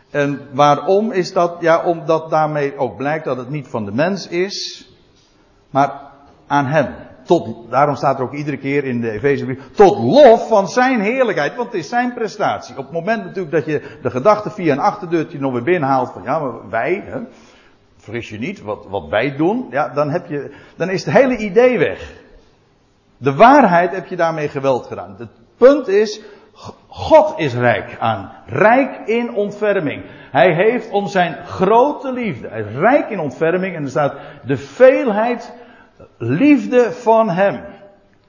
En 0.10 0.48
waarom 0.52 1.12
is 1.12 1.34
dat? 1.34 1.58
Ja, 1.60 1.84
omdat 1.84 2.30
daarmee 2.30 2.78
ook 2.78 2.98
blijkt 2.98 3.26
dat 3.26 3.38
het 3.38 3.50
niet 3.50 3.68
van 3.68 3.86
de 3.86 3.92
mens 3.92 4.28
is, 4.28 4.90
maar 5.70 6.02
aan 6.48 6.66
hem. 6.66 7.07
Daarom 7.70 7.96
staat 7.96 8.18
er 8.18 8.24
ook 8.24 8.34
iedere 8.34 8.58
keer 8.58 8.84
in 8.84 9.02
de 9.02 9.12
Efezebrief, 9.12 9.72
tot 9.72 9.98
lof 9.98 10.48
van 10.48 10.68
zijn 10.68 11.02
heerlijkheid, 11.02 11.56
want 11.56 11.72
het 11.72 11.82
is 11.82 11.90
zijn 11.90 12.14
prestatie. 12.14 12.78
Op 12.78 12.84
het 12.84 12.94
moment 12.94 13.24
natuurlijk 13.24 13.52
dat 13.52 13.66
je 13.66 13.98
de 14.02 14.10
gedachte 14.10 14.50
via 14.50 14.72
een 14.72 14.80
achterdeurtje 14.80 15.40
nog 15.40 15.54
weer 15.54 15.64
binnenhaalt 15.64 16.12
van, 16.12 16.24
ja, 16.24 16.40
maar 16.40 16.70
wij, 16.70 17.04
hè, 17.06 17.20
vergis 17.98 18.30
je 18.30 18.40
niet, 18.40 18.62
wat, 18.62 18.86
wat 18.90 19.10
wij 19.10 19.36
doen, 19.36 19.68
ja, 19.70 19.90
dan 19.90 20.10
heb 20.10 20.28
je, 20.28 20.56
dan 20.78 20.90
is 20.90 21.06
het 21.06 21.14
hele 21.14 21.38
idee 21.38 21.78
weg. 21.78 22.14
De 23.18 23.36
waarheid 23.36 23.92
heb 23.92 24.06
je 24.06 24.16
daarmee 24.16 24.48
geweld 24.48 24.86
gedaan. 24.86 25.16
Het 25.18 25.30
punt 25.58 25.88
is, 25.88 26.22
God 26.88 27.34
is 27.40 27.54
rijk 27.54 27.98
aan. 28.00 28.32
Rijk 28.46 29.08
in 29.08 29.34
ontferming. 29.34 30.04
Hij 30.32 30.54
heeft 30.54 30.90
om 30.92 31.08
zijn 31.08 31.46
grote 31.46 32.14
liefde. 32.14 32.48
Hij 32.48 32.60
is 32.60 32.76
rijk 32.76 33.10
in 33.10 33.20
ontferming. 33.20 33.76
En 33.76 33.84
er 33.84 33.90
staat 33.90 34.16
de 34.44 34.58
veelheid 34.58 35.54
liefde 36.18 36.92
van 36.92 37.30
hem. 37.30 37.66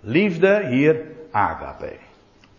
Liefde 0.00 0.66
hier 0.66 1.02
agape. 1.30 1.96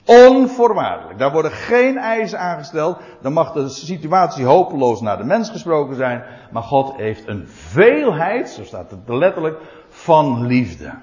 Onvoorwaardelijk. 0.06 1.20
Daar 1.20 1.32
worden 1.32 1.52
geen 1.52 1.98
eisen 1.98 2.40
aangesteld. 2.40 2.98
Dan 3.22 3.34
mag 3.34 3.52
de 3.52 3.70
situatie 3.70 4.46
hopeloos 4.46 5.02
naar 5.02 5.18
de 5.18 5.24
mens 5.24 5.50
gesproken 5.50 5.96
zijn. 5.96 6.24
Maar 6.52 6.64
God 6.64 6.96
heeft 6.96 7.28
een 7.28 7.48
veelheid, 7.48 8.50
zo 8.50 8.64
staat 8.64 8.92
het 8.92 9.00
letterlijk, 9.08 9.60
van 9.90 10.46
liefde. 10.46 10.94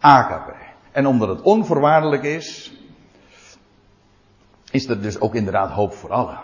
Agape. 0.00 0.54
En 0.92 1.06
omdat 1.06 1.28
het 1.28 1.40
onvoorwaardelijk 1.40 2.22
is, 2.22 2.72
is 4.70 4.88
er 4.88 5.02
dus 5.02 5.20
ook 5.20 5.34
inderdaad 5.34 5.70
hoop 5.70 5.92
voor 5.92 6.12
allen. 6.12 6.40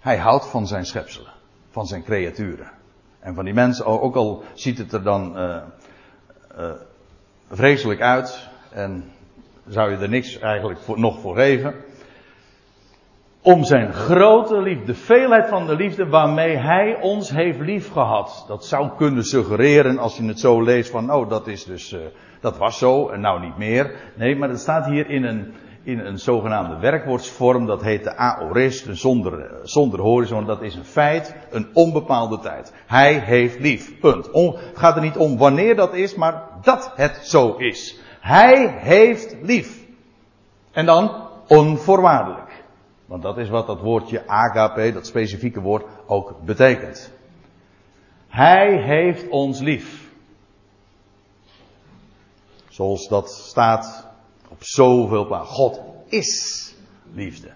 Hij 0.00 0.18
houdt 0.18 0.46
van 0.46 0.66
zijn 0.66 0.86
schepselen, 0.86 1.31
van 1.72 1.86
zijn 1.86 2.02
creaturen. 2.02 2.70
En 3.20 3.34
van 3.34 3.44
die 3.44 3.54
mensen, 3.54 3.86
ook 3.86 4.16
al 4.16 4.42
ziet 4.54 4.78
het 4.78 4.92
er 4.92 5.02
dan 5.02 5.38
uh, 5.38 5.56
uh, 6.58 6.70
vreselijk 7.50 8.00
uit 8.00 8.48
en 8.70 9.04
zou 9.68 9.90
je 9.90 9.96
er 9.96 10.08
niks 10.08 10.38
eigenlijk 10.38 10.80
voor, 10.80 10.98
nog 10.98 11.20
voor 11.20 11.34
geven. 11.34 11.74
Om 13.42 13.64
zijn 13.64 13.92
grote 13.92 14.60
liefde, 14.60 14.84
de 14.84 14.94
veelheid 14.94 15.48
van 15.48 15.66
de 15.66 15.76
liefde 15.76 16.06
waarmee 16.06 16.56
hij 16.56 17.00
ons 17.00 17.30
heeft 17.30 17.60
liefgehad. 17.60 18.44
Dat 18.48 18.64
zou 18.64 18.90
kunnen 18.96 19.24
suggereren 19.24 19.98
als 19.98 20.16
je 20.16 20.24
het 20.24 20.40
zo 20.40 20.62
leest 20.62 20.90
van, 20.90 21.12
oh 21.12 21.28
dat 21.28 21.46
is 21.46 21.64
dus, 21.64 21.92
uh, 21.92 22.00
dat 22.40 22.58
was 22.58 22.78
zo 22.78 23.08
en 23.08 23.20
nou 23.20 23.40
niet 23.40 23.56
meer. 23.56 23.94
Nee, 24.14 24.36
maar 24.36 24.48
het 24.48 24.60
staat 24.60 24.86
hier 24.86 25.10
in 25.10 25.24
een, 25.24 25.54
in 25.82 25.98
een 25.98 26.18
zogenaamde 26.18 26.78
werkwoordsvorm, 26.78 27.66
dat 27.66 27.82
heet 27.82 28.04
de 28.04 28.16
aorist, 28.16 28.86
zonder, 28.90 29.40
eh, 29.40 29.56
zonder 29.62 30.00
horizon, 30.00 30.44
dat 30.44 30.62
is 30.62 30.74
een 30.74 30.84
feit, 30.84 31.34
een 31.50 31.68
onbepaalde 31.72 32.38
tijd. 32.38 32.72
Hij 32.86 33.18
heeft 33.18 33.58
lief, 33.60 33.98
punt. 34.00 34.28
het 34.32 34.78
gaat 34.78 34.96
er 34.96 35.02
niet 35.02 35.16
om 35.16 35.38
wanneer 35.38 35.76
dat 35.76 35.94
is, 35.94 36.14
maar 36.14 36.42
dat 36.62 36.92
het 36.96 37.20
zo 37.22 37.56
is. 37.56 38.00
Hij 38.20 38.66
heeft 38.78 39.36
lief. 39.42 39.84
En 40.70 40.86
dan 40.86 41.28
onvoorwaardelijk. 41.46 42.64
Want 43.06 43.22
dat 43.22 43.38
is 43.38 43.48
wat 43.48 43.66
dat 43.66 43.80
woordje 43.80 44.28
agape, 44.28 44.92
dat 44.92 45.06
specifieke 45.06 45.60
woord, 45.60 45.84
ook 46.06 46.34
betekent. 46.44 47.12
Hij 48.28 48.82
heeft 48.82 49.28
ons 49.28 49.60
lief. 49.60 50.10
Zoals 52.68 53.08
dat 53.08 53.30
staat 53.30 54.11
op 54.62 54.68
zoveel 54.68 55.26
plaatsen. 55.26 55.54
God 55.54 55.80
is 56.06 56.74
liefde. 57.12 57.50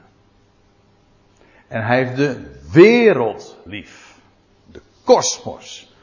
En 1.68 1.86
hij 1.86 2.04
heeft 2.04 2.16
de 2.16 2.60
wereld 2.72 3.56
lief. 3.64 4.18
De 4.72 4.80
kosmos. 5.04 5.94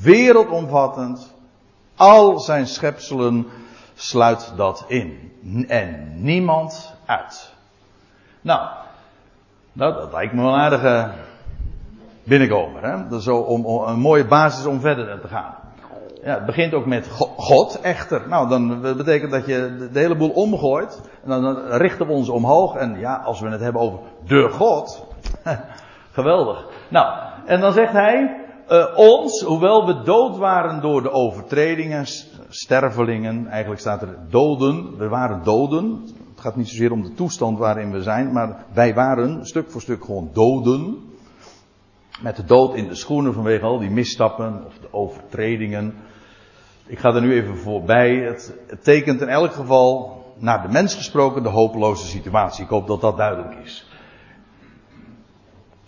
Wereldomvattend. 0.00 1.34
Al 1.96 2.38
zijn 2.38 2.66
schepselen 2.66 3.46
sluit 3.94 4.52
dat 4.56 4.84
in. 4.86 5.32
En 5.68 6.22
niemand 6.22 6.94
uit. 7.06 7.52
Nou, 8.40 8.68
dat 9.72 10.12
lijkt 10.12 10.32
me 10.32 10.42
wel 10.42 10.52
een 10.52 10.60
aardige 10.60 11.12
binnenkomer. 12.22 12.82
Hè? 12.82 13.08
Dat 13.08 13.22
zo 13.22 13.36
om, 13.36 13.88
een 13.88 14.00
mooie 14.00 14.26
basis 14.26 14.66
om 14.66 14.80
verder 14.80 15.20
te 15.20 15.28
gaan. 15.28 15.54
Ja, 16.28 16.34
het 16.34 16.46
begint 16.46 16.74
ook 16.74 16.86
met 16.86 17.08
God 17.36 17.80
echter. 17.80 18.28
Nou, 18.28 18.48
dan 18.48 18.80
betekent 18.80 19.30
dat 19.30 19.46
je 19.46 19.88
de 19.92 19.98
hele 19.98 20.16
boel 20.16 20.30
omgooit. 20.30 21.00
En 21.22 21.28
dan 21.28 21.56
richten 21.56 22.06
we 22.06 22.12
ons 22.12 22.28
omhoog. 22.28 22.74
En 22.74 22.98
ja, 22.98 23.16
als 23.16 23.40
we 23.40 23.48
het 23.48 23.60
hebben 23.60 23.82
over 23.82 23.98
de 24.26 24.48
God. 24.50 25.06
Geweldig. 26.18 26.66
Nou, 26.88 27.18
en 27.46 27.60
dan 27.60 27.72
zegt 27.72 27.92
hij. 27.92 28.46
Uh, 28.70 28.86
ons, 28.96 29.42
hoewel 29.42 29.86
we 29.86 30.02
dood 30.02 30.36
waren 30.36 30.80
door 30.80 31.02
de 31.02 31.10
overtredingen, 31.10 32.06
stervelingen, 32.48 33.46
eigenlijk 33.46 33.80
staat 33.80 34.02
er 34.02 34.16
doden, 34.30 34.96
we 34.96 35.08
waren 35.08 35.44
doden, 35.44 36.02
het 36.30 36.40
gaat 36.40 36.56
niet 36.56 36.68
zozeer 36.68 36.92
om 36.92 37.02
de 37.02 37.14
toestand 37.14 37.58
waarin 37.58 37.92
we 37.92 38.02
zijn, 38.02 38.32
maar 38.32 38.64
wij 38.72 38.94
waren 38.94 39.46
stuk 39.46 39.70
voor 39.70 39.80
stuk 39.80 40.04
gewoon 40.04 40.30
doden. 40.32 40.96
Met 42.20 42.36
de 42.36 42.44
dood 42.44 42.74
in 42.74 42.88
de 42.88 42.94
schoenen 42.94 43.34
vanwege 43.34 43.64
al 43.64 43.78
die 43.78 43.90
misstappen 43.90 44.64
of 44.66 44.78
de 44.78 44.92
overtredingen. 44.92 45.94
Ik 46.88 46.98
ga 46.98 47.14
er 47.14 47.20
nu 47.20 47.32
even 47.32 47.56
voorbij. 47.56 48.14
Het, 48.14 48.54
tekent 48.82 49.20
in 49.20 49.28
elk 49.28 49.52
geval, 49.52 50.22
naar 50.38 50.62
de 50.62 50.68
mens 50.68 50.94
gesproken, 50.94 51.42
de 51.42 51.48
hopeloze 51.48 52.06
situatie. 52.06 52.64
Ik 52.64 52.70
hoop 52.70 52.86
dat 52.86 53.00
dat 53.00 53.16
duidelijk 53.16 53.54
is. 53.64 53.86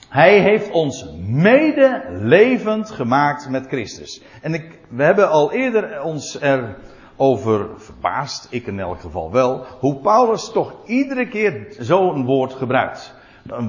Hij 0.08 0.40
heeft 0.40 0.70
ons 0.70 1.06
mede 1.26 2.02
levend 2.10 2.90
gemaakt 2.90 3.48
met 3.48 3.66
Christus. 3.66 4.22
En 4.42 4.54
ik, 4.54 4.78
we 4.88 5.02
hebben 5.02 5.30
al 5.30 5.52
eerder 5.52 6.02
ons 6.02 6.38
erover 6.40 7.68
verbaasd, 7.76 8.46
ik 8.50 8.66
in 8.66 8.80
elk 8.80 9.00
geval 9.00 9.32
wel, 9.32 9.64
hoe 9.78 10.00
Paulus 10.00 10.50
toch 10.52 10.74
iedere 10.86 11.28
keer 11.28 11.66
zo'n 11.78 12.24
woord 12.24 12.52
gebruikt. 12.52 13.14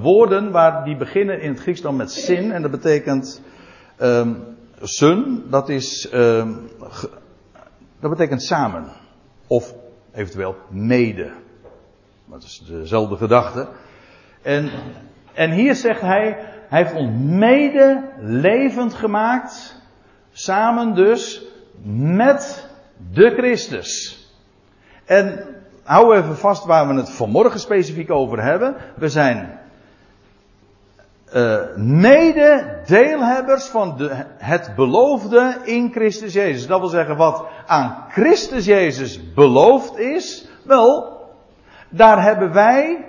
Woorden 0.01 0.51
waar 0.51 0.83
die 0.83 0.97
beginnen 0.97 1.41
in 1.41 1.49
het 1.49 1.59
Grieks 1.59 1.81
dan 1.81 1.95
met 1.95 2.11
zin 2.11 2.51
en 2.51 2.61
dat 2.61 2.71
betekent 2.71 3.41
um, 4.01 4.43
sun, 4.81 5.43
dat 5.49 5.69
is 5.69 6.09
um, 6.13 6.69
dat 8.01 8.09
betekent 8.09 8.43
samen 8.43 8.85
of 9.47 9.73
eventueel 10.13 10.55
mede. 10.69 11.31
Dat 12.25 12.43
is 12.43 12.63
dezelfde 12.67 13.17
gedachte. 13.17 13.67
En 14.41 14.71
en 15.33 15.51
hier 15.51 15.75
zegt 15.75 16.01
hij, 16.01 16.37
hij 16.67 16.83
heeft 16.83 16.93
ons 16.93 17.11
mede 17.21 18.09
levend 18.19 18.93
gemaakt, 18.93 19.81
samen 20.31 20.95
dus 20.95 21.45
met 21.93 22.69
de 23.11 23.29
Christus. 23.29 24.19
En 25.05 25.45
hou 25.83 26.15
even 26.15 26.37
vast 26.37 26.65
waar 26.65 26.87
we 26.87 26.93
het 26.93 27.11
vanmorgen 27.11 27.59
specifiek 27.59 28.11
over 28.11 28.43
hebben. 28.43 28.75
We 28.95 29.09
zijn 29.09 29.59
uh, 31.35 31.75
mede 31.75 32.81
deelhebbers 32.85 33.65
van 33.65 33.97
de, 33.97 34.25
het 34.37 34.73
beloofde 34.75 35.57
in 35.63 35.91
Christus 35.91 36.33
Jezus. 36.33 36.67
Dat 36.67 36.79
wil 36.79 36.89
zeggen, 36.89 37.17
wat 37.17 37.45
aan 37.65 38.05
Christus 38.09 38.65
Jezus 38.65 39.33
beloofd 39.33 39.97
is, 39.97 40.47
wel, 40.63 41.19
daar 41.89 42.23
hebben 42.23 42.53
wij 42.53 43.05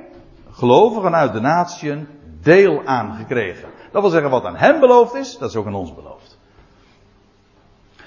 gelovigen 0.50 1.14
uit 1.14 1.32
de 1.32 1.40
natieën 1.40 2.08
deel 2.42 2.82
aan 2.84 3.14
gekregen. 3.14 3.68
Dat 3.92 4.02
wil 4.02 4.10
zeggen, 4.10 4.30
wat 4.30 4.44
aan 4.44 4.56
hem 4.56 4.80
beloofd 4.80 5.14
is, 5.14 5.38
dat 5.38 5.50
is 5.50 5.56
ook 5.56 5.66
aan 5.66 5.74
ons 5.74 5.94
beloofd. 5.94 6.38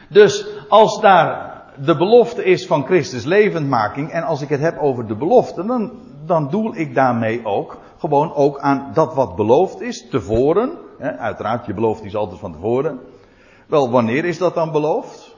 Dus 0.09 0.47
als 0.69 1.01
daar 1.01 1.63
de 1.77 1.97
belofte 1.97 2.43
is 2.43 2.67
van 2.67 2.85
Christus 2.85 3.23
levendmaking, 3.25 4.11
en 4.11 4.23
als 4.23 4.41
ik 4.41 4.49
het 4.49 4.61
heb 4.61 4.77
over 4.77 5.07
de 5.07 5.15
belofte, 5.15 5.65
dan, 5.65 5.91
dan 6.25 6.49
doel 6.49 6.75
ik 6.75 6.95
daarmee 6.95 7.45
ook 7.45 7.77
gewoon 7.97 8.33
ook 8.33 8.59
aan 8.59 8.91
dat 8.93 9.13
wat 9.13 9.35
beloofd 9.35 9.81
is, 9.81 10.09
tevoren. 10.09 10.77
Hè, 10.97 11.17
uiteraard, 11.17 11.65
je 11.65 11.73
belooft 11.73 12.03
iets 12.03 12.15
altijd 12.15 12.39
van 12.39 12.53
tevoren. 12.53 12.99
Wel, 13.67 13.89
wanneer 13.89 14.25
is 14.25 14.37
dat 14.37 14.53
dan 14.53 14.71
beloofd? 14.71 15.35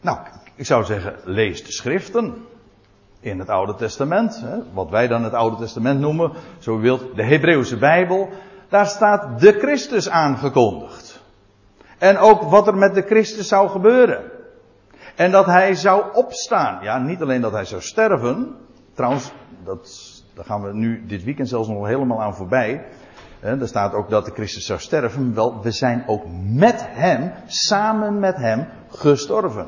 Nou, 0.00 0.18
ik 0.54 0.66
zou 0.66 0.84
zeggen, 0.84 1.16
lees 1.24 1.64
de 1.64 1.72
schriften 1.72 2.34
in 3.20 3.38
het 3.38 3.48
Oude 3.48 3.74
Testament, 3.74 4.44
wat 4.72 4.90
wij 4.90 5.06
dan 5.06 5.24
het 5.24 5.32
Oude 5.32 5.56
Testament 5.56 6.00
noemen, 6.00 6.32
zo 6.58 6.78
wilt, 6.78 7.16
de 7.16 7.24
Hebreeuwse 7.24 7.76
Bijbel, 7.76 8.28
daar 8.68 8.86
staat 8.86 9.40
de 9.40 9.52
Christus 9.52 10.08
aangekondigd. 10.08 11.20
En 11.98 12.18
ook 12.18 12.42
wat 12.42 12.66
er 12.66 12.76
met 12.76 12.94
de 12.94 13.02
Christus 13.02 13.48
zou 13.48 13.68
gebeuren. 13.68 14.30
En 15.16 15.30
dat 15.30 15.46
hij 15.46 15.74
zou 15.74 16.02
opstaan. 16.14 16.82
Ja, 16.82 16.98
niet 16.98 17.22
alleen 17.22 17.40
dat 17.40 17.52
hij 17.52 17.64
zou 17.64 17.82
sterven. 17.82 18.56
Trouwens, 18.94 19.32
dat, 19.64 19.88
daar 20.40 20.48
gaan 20.48 20.62
we 20.62 20.74
nu 20.74 21.06
dit 21.06 21.24
weekend 21.24 21.48
zelfs 21.48 21.68
nog 21.68 21.86
helemaal 21.86 22.22
aan 22.22 22.34
voorbij. 22.34 22.84
Er 23.40 23.68
staat 23.68 23.92
ook 23.92 24.10
dat 24.10 24.24
de 24.24 24.30
Christus 24.30 24.66
zou 24.66 24.80
sterven. 24.80 25.34
Wel, 25.34 25.62
we 25.62 25.70
zijn 25.70 26.04
ook 26.06 26.22
met 26.52 26.86
hem, 26.88 27.32
samen 27.46 28.18
met 28.18 28.36
hem, 28.36 28.66
gestorven. 28.88 29.66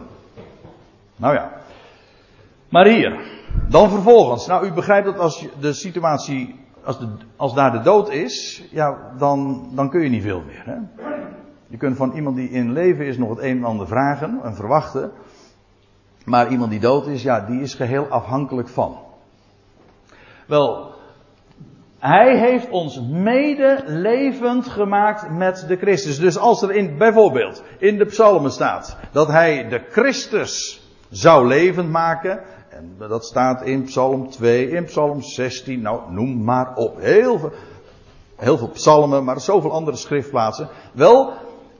Nou 1.16 1.34
ja. 1.34 1.52
Maar 2.68 2.86
hier, 2.86 3.20
dan 3.68 3.90
vervolgens, 3.90 4.46
nou 4.46 4.66
u 4.66 4.72
begrijpt 4.72 5.06
dat 5.06 5.18
als 5.18 5.46
de 5.60 5.72
situatie, 5.72 6.60
als, 6.84 6.98
de, 6.98 7.08
als 7.36 7.54
daar 7.54 7.72
de 7.72 7.80
dood 7.80 8.10
is, 8.10 8.64
ja, 8.70 9.12
dan, 9.18 9.68
dan 9.74 9.90
kun 9.90 10.00
je 10.00 10.08
niet 10.08 10.22
veel 10.22 10.42
meer. 10.46 10.62
Hè? 10.64 10.76
Je 11.66 11.76
kunt 11.76 11.96
van 11.96 12.12
iemand 12.12 12.36
die 12.36 12.50
in 12.50 12.72
leven 12.72 13.06
is 13.06 13.18
nog 13.18 13.28
het 13.28 13.38
een 13.38 13.56
en 13.56 13.64
ander 13.64 13.86
vragen 13.86 14.40
en 14.42 14.54
verwachten. 14.54 15.10
Maar 16.24 16.50
iemand 16.50 16.70
die 16.70 16.80
dood 16.80 17.06
is, 17.06 17.22
ja, 17.22 17.40
die 17.40 17.60
is 17.60 17.74
geheel 17.74 18.06
afhankelijk 18.06 18.68
van. 18.68 19.10
Wel, 20.52 20.94
hij 21.98 22.38
heeft 22.38 22.68
ons 22.70 23.00
mede 23.10 23.82
levend 23.86 24.68
gemaakt 24.68 25.30
met 25.30 25.64
de 25.68 25.76
Christus. 25.76 26.18
Dus 26.18 26.38
als 26.38 26.62
er 26.62 26.72
in, 26.72 26.98
bijvoorbeeld 26.98 27.62
in 27.78 27.98
de 27.98 28.04
psalmen 28.04 28.50
staat 28.50 28.96
dat 29.12 29.28
hij 29.28 29.68
de 29.68 29.82
Christus 29.90 30.82
zou 31.10 31.46
levend 31.46 31.90
maken, 31.90 32.40
en 32.70 32.94
dat 32.98 33.24
staat 33.24 33.62
in 33.62 33.82
Psalm 33.82 34.30
2, 34.30 34.70
in 34.70 34.84
Psalm 34.84 35.22
16, 35.22 35.82
nou 35.82 36.12
noem 36.12 36.44
maar 36.44 36.74
op. 36.74 37.00
Heel 37.00 37.38
veel, 37.38 37.52
heel 38.36 38.58
veel 38.58 38.70
psalmen, 38.70 39.24
maar 39.24 39.40
zoveel 39.40 39.72
andere 39.72 39.96
schriftplaatsen. 39.96 40.68
Wel, 40.92 41.32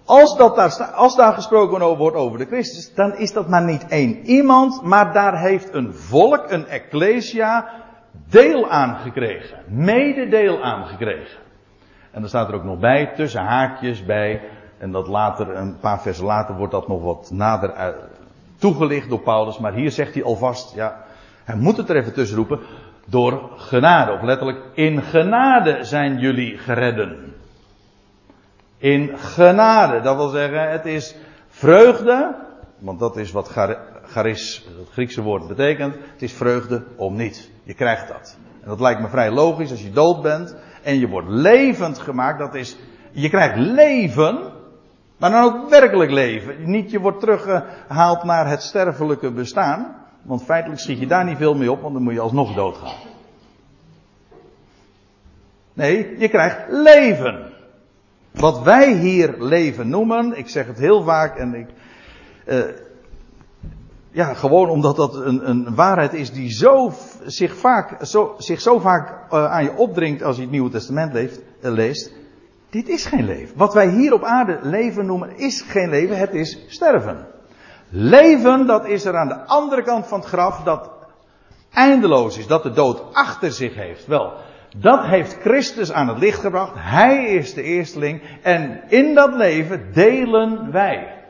als, 0.04 0.36
dat 0.36 0.56
daar, 0.56 0.84
als 0.94 1.16
daar 1.16 1.32
gesproken 1.32 1.96
wordt 1.96 2.16
over 2.16 2.38
de 2.38 2.46
Christus, 2.46 2.94
dan 2.94 3.16
is 3.16 3.32
dat 3.32 3.48
maar 3.48 3.64
niet 3.64 3.86
één 3.88 4.26
iemand, 4.26 4.82
maar 4.82 5.12
daar 5.12 5.40
heeft 5.40 5.74
een 5.74 5.94
volk, 5.94 6.50
een 6.50 6.66
ecclesia, 6.66 7.81
deel 8.32 8.70
aan 8.70 8.96
gekregen. 8.96 9.58
Mede 9.66 10.28
deel 10.28 10.62
aan 10.62 10.86
gekregen. 10.86 11.40
En 12.10 12.20
dan 12.20 12.28
staat 12.28 12.48
er 12.48 12.54
ook 12.54 12.64
nog 12.64 12.78
bij, 12.78 13.12
tussen 13.16 13.42
haakjes 13.42 14.04
bij, 14.04 14.40
en 14.78 14.92
dat 14.92 15.08
later, 15.08 15.56
een 15.56 15.78
paar 15.78 16.00
versen 16.00 16.24
later 16.24 16.56
wordt 16.56 16.72
dat 16.72 16.88
nog 16.88 17.02
wat 17.02 17.30
nader 17.32 17.94
toegelicht 18.58 19.08
door 19.08 19.20
Paulus, 19.20 19.58
maar 19.58 19.72
hier 19.72 19.90
zegt 19.90 20.14
hij 20.14 20.24
alvast, 20.24 20.74
ja, 20.74 21.04
hij 21.44 21.56
moet 21.56 21.76
het 21.76 21.88
er 21.88 21.96
even 21.96 22.12
tussen 22.12 22.36
roepen, 22.36 22.60
door 23.06 23.50
genade, 23.56 24.12
of 24.12 24.22
letterlijk, 24.22 24.58
in 24.74 25.02
genade 25.02 25.84
zijn 25.84 26.18
jullie 26.18 26.58
geredden. 26.58 27.34
In 28.78 29.18
genade, 29.18 30.00
dat 30.00 30.16
wil 30.16 30.28
zeggen, 30.28 30.70
het 30.70 30.86
is 30.86 31.16
vreugde, 31.48 32.34
want 32.78 32.98
dat 32.98 33.16
is 33.16 33.32
wat 33.32 33.48
charis, 34.12 34.66
het 34.78 34.88
Griekse 34.90 35.22
woord, 35.22 35.48
betekent. 35.48 35.94
Het 35.94 36.22
is 36.22 36.32
vreugde 36.32 36.84
om 36.96 37.16
niet. 37.16 37.50
Je 37.62 37.74
krijgt 37.74 38.08
dat. 38.08 38.36
En 38.62 38.68
dat 38.68 38.80
lijkt 38.80 39.00
me 39.00 39.08
vrij 39.08 39.30
logisch 39.30 39.70
als 39.70 39.82
je 39.82 39.90
dood 39.90 40.22
bent 40.22 40.56
en 40.82 40.98
je 40.98 41.08
wordt 41.08 41.28
levend 41.28 41.98
gemaakt. 41.98 42.38
Dat 42.38 42.54
is, 42.54 42.76
je 43.10 43.28
krijgt 43.28 43.56
leven, 43.56 44.52
maar 45.16 45.30
dan 45.30 45.44
ook 45.44 45.70
werkelijk 45.70 46.10
leven. 46.10 46.70
Niet 46.70 46.90
je 46.90 47.00
wordt 47.00 47.20
teruggehaald 47.20 48.24
naar 48.24 48.48
het 48.48 48.62
sterfelijke 48.62 49.32
bestaan. 49.32 49.96
Want 50.22 50.44
feitelijk 50.44 50.80
schiet 50.80 50.98
je 50.98 51.06
daar 51.06 51.24
niet 51.24 51.36
veel 51.36 51.54
mee 51.54 51.72
op, 51.72 51.80
want 51.80 51.94
dan 51.94 52.02
moet 52.02 52.12
je 52.12 52.20
alsnog 52.20 52.54
doodgaan. 52.54 52.96
Nee, 55.72 56.18
je 56.18 56.28
krijgt 56.28 56.58
leven. 56.68 57.52
Wat 58.30 58.62
wij 58.62 58.92
hier 58.92 59.34
leven 59.38 59.88
noemen, 59.88 60.38
ik 60.38 60.48
zeg 60.48 60.66
het 60.66 60.78
heel 60.78 61.02
vaak 61.02 61.36
en 61.36 61.54
ik. 61.54 61.68
Uh, 62.46 62.64
ja, 64.12 64.34
gewoon 64.34 64.68
omdat 64.68 64.96
dat 64.96 65.14
een, 65.14 65.48
een 65.48 65.74
waarheid 65.74 66.12
is 66.12 66.32
die 66.32 66.50
zo, 66.50 66.92
zich, 67.24 67.56
vaak, 67.56 68.04
zo, 68.04 68.34
zich 68.38 68.60
zo 68.60 68.78
vaak 68.78 69.32
uh, 69.32 69.52
aan 69.52 69.64
je 69.64 69.76
opdringt 69.76 70.22
als 70.22 70.36
je 70.36 70.42
het 70.42 70.50
Nieuwe 70.50 70.70
Testament 70.70 71.14
uh, 71.14 71.28
leest. 71.60 72.12
Dit 72.70 72.88
is 72.88 73.04
geen 73.04 73.24
leven. 73.24 73.56
Wat 73.56 73.74
wij 73.74 73.88
hier 73.88 74.12
op 74.12 74.24
aarde 74.24 74.58
leven 74.62 75.06
noemen 75.06 75.38
is 75.38 75.60
geen 75.60 75.88
leven, 75.88 76.18
het 76.18 76.34
is 76.34 76.64
sterven. 76.68 77.26
Leven, 77.88 78.66
dat 78.66 78.86
is 78.86 79.04
er 79.04 79.16
aan 79.16 79.28
de 79.28 79.46
andere 79.46 79.82
kant 79.82 80.06
van 80.06 80.18
het 80.18 80.28
graf, 80.28 80.62
dat 80.62 80.90
eindeloos 81.72 82.38
is, 82.38 82.46
dat 82.46 82.62
de 82.62 82.70
dood 82.70 83.02
achter 83.12 83.52
zich 83.52 83.74
heeft. 83.74 84.06
Wel, 84.06 84.32
dat 84.76 85.04
heeft 85.04 85.38
Christus 85.40 85.92
aan 85.92 86.08
het 86.08 86.18
licht 86.18 86.40
gebracht. 86.40 86.72
Hij 86.74 87.24
is 87.24 87.54
de 87.54 87.62
eersteling. 87.62 88.22
En 88.42 88.82
in 88.88 89.14
dat 89.14 89.34
leven 89.34 89.92
delen 89.92 90.72
wij. 90.72 91.21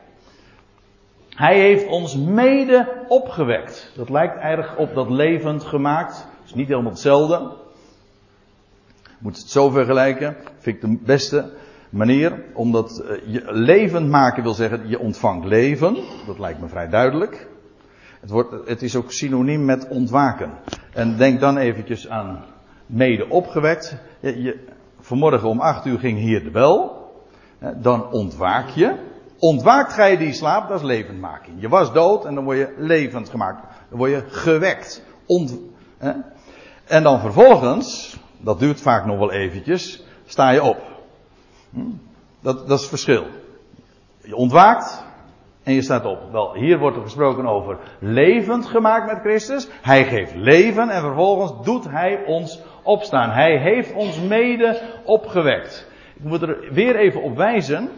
Hij 1.35 1.59
heeft 1.59 1.87
ons 1.87 2.17
mede 2.17 3.05
opgewekt. 3.07 3.91
Dat 3.95 4.09
lijkt 4.09 4.37
erg 4.37 4.77
op 4.77 4.93
dat 4.93 5.09
levend 5.09 5.63
gemaakt. 5.63 6.13
Dat 6.13 6.45
is 6.45 6.53
niet 6.53 6.67
helemaal 6.67 6.91
hetzelfde 6.91 7.61
moet 9.23 9.37
het 9.37 9.49
zo 9.49 9.69
vergelijken. 9.69 10.35
Vind 10.57 10.75
ik 10.75 10.81
de 10.81 10.97
beste 11.05 11.51
manier. 11.89 12.43
Omdat 12.53 13.03
uh, 13.03 13.33
je 13.33 13.43
levend 13.45 14.09
maken 14.09 14.43
wil 14.43 14.53
zeggen, 14.53 14.87
je 14.87 14.99
ontvangt 14.99 15.45
leven. 15.45 15.97
Dat 16.25 16.39
lijkt 16.39 16.59
me 16.59 16.67
vrij 16.67 16.89
duidelijk. 16.89 17.47
Het, 18.19 18.29
wordt, 18.29 18.67
het 18.67 18.81
is 18.81 18.95
ook 18.95 19.11
synoniem 19.11 19.65
met 19.65 19.87
ontwaken. 19.87 20.51
En 20.93 21.17
denk 21.17 21.39
dan 21.39 21.57
eventjes 21.57 22.09
aan 22.09 22.43
mede 22.85 23.29
opgewekt. 23.29 23.97
Je, 24.19 24.59
vanmorgen 24.99 25.49
om 25.49 25.59
acht 25.59 25.85
uur 25.85 25.99
ging 25.99 26.17
hier 26.17 26.43
de 26.43 26.51
bel. 26.51 27.01
Dan 27.81 28.11
ontwaak 28.11 28.69
je. 28.69 28.95
Ontwaakt 29.43 29.93
gij 29.93 30.17
die 30.17 30.33
slaapt, 30.33 30.69
dat 30.69 30.79
is 30.79 30.85
levendmaking. 30.85 31.61
Je 31.61 31.69
was 31.69 31.93
dood 31.93 32.25
en 32.25 32.35
dan 32.35 32.43
word 32.43 32.57
je 32.57 32.73
levend 32.77 33.29
gemaakt. 33.29 33.63
Dan 33.89 33.97
word 33.97 34.11
je 34.11 34.23
gewekt. 34.27 35.03
ont, 35.25 35.59
hè? 35.97 36.11
En 36.85 37.03
dan 37.03 37.19
vervolgens, 37.19 38.17
dat 38.37 38.59
duurt 38.59 38.81
vaak 38.81 39.05
nog 39.05 39.17
wel 39.17 39.31
eventjes, 39.31 40.03
sta 40.25 40.49
je 40.49 40.63
op. 40.63 40.77
Hm? 41.69 41.79
Dat, 42.39 42.67
dat 42.67 42.77
is 42.77 42.79
het 42.79 42.89
verschil. 42.89 43.25
Je 44.21 44.35
ontwaakt 44.35 45.03
en 45.63 45.73
je 45.73 45.81
staat 45.81 46.05
op. 46.05 46.31
Wel, 46.31 46.53
hier 46.53 46.79
wordt 46.79 46.97
er 46.97 47.03
gesproken 47.03 47.45
over 47.45 47.77
levend 47.99 48.65
gemaakt 48.65 49.05
met 49.05 49.21
Christus. 49.21 49.67
Hij 49.81 50.05
geeft 50.05 50.35
leven 50.35 50.89
en 50.89 51.01
vervolgens 51.01 51.65
doet 51.65 51.89
hij 51.89 52.23
ons 52.25 52.61
opstaan. 52.83 53.29
Hij 53.29 53.57
heeft 53.57 53.93
ons 53.93 54.19
mede 54.19 54.81
opgewekt. 55.05 55.87
Ik 56.15 56.23
moet 56.23 56.41
er 56.41 56.73
weer 56.73 56.95
even 56.95 57.21
op 57.21 57.37
wijzen 57.37 57.89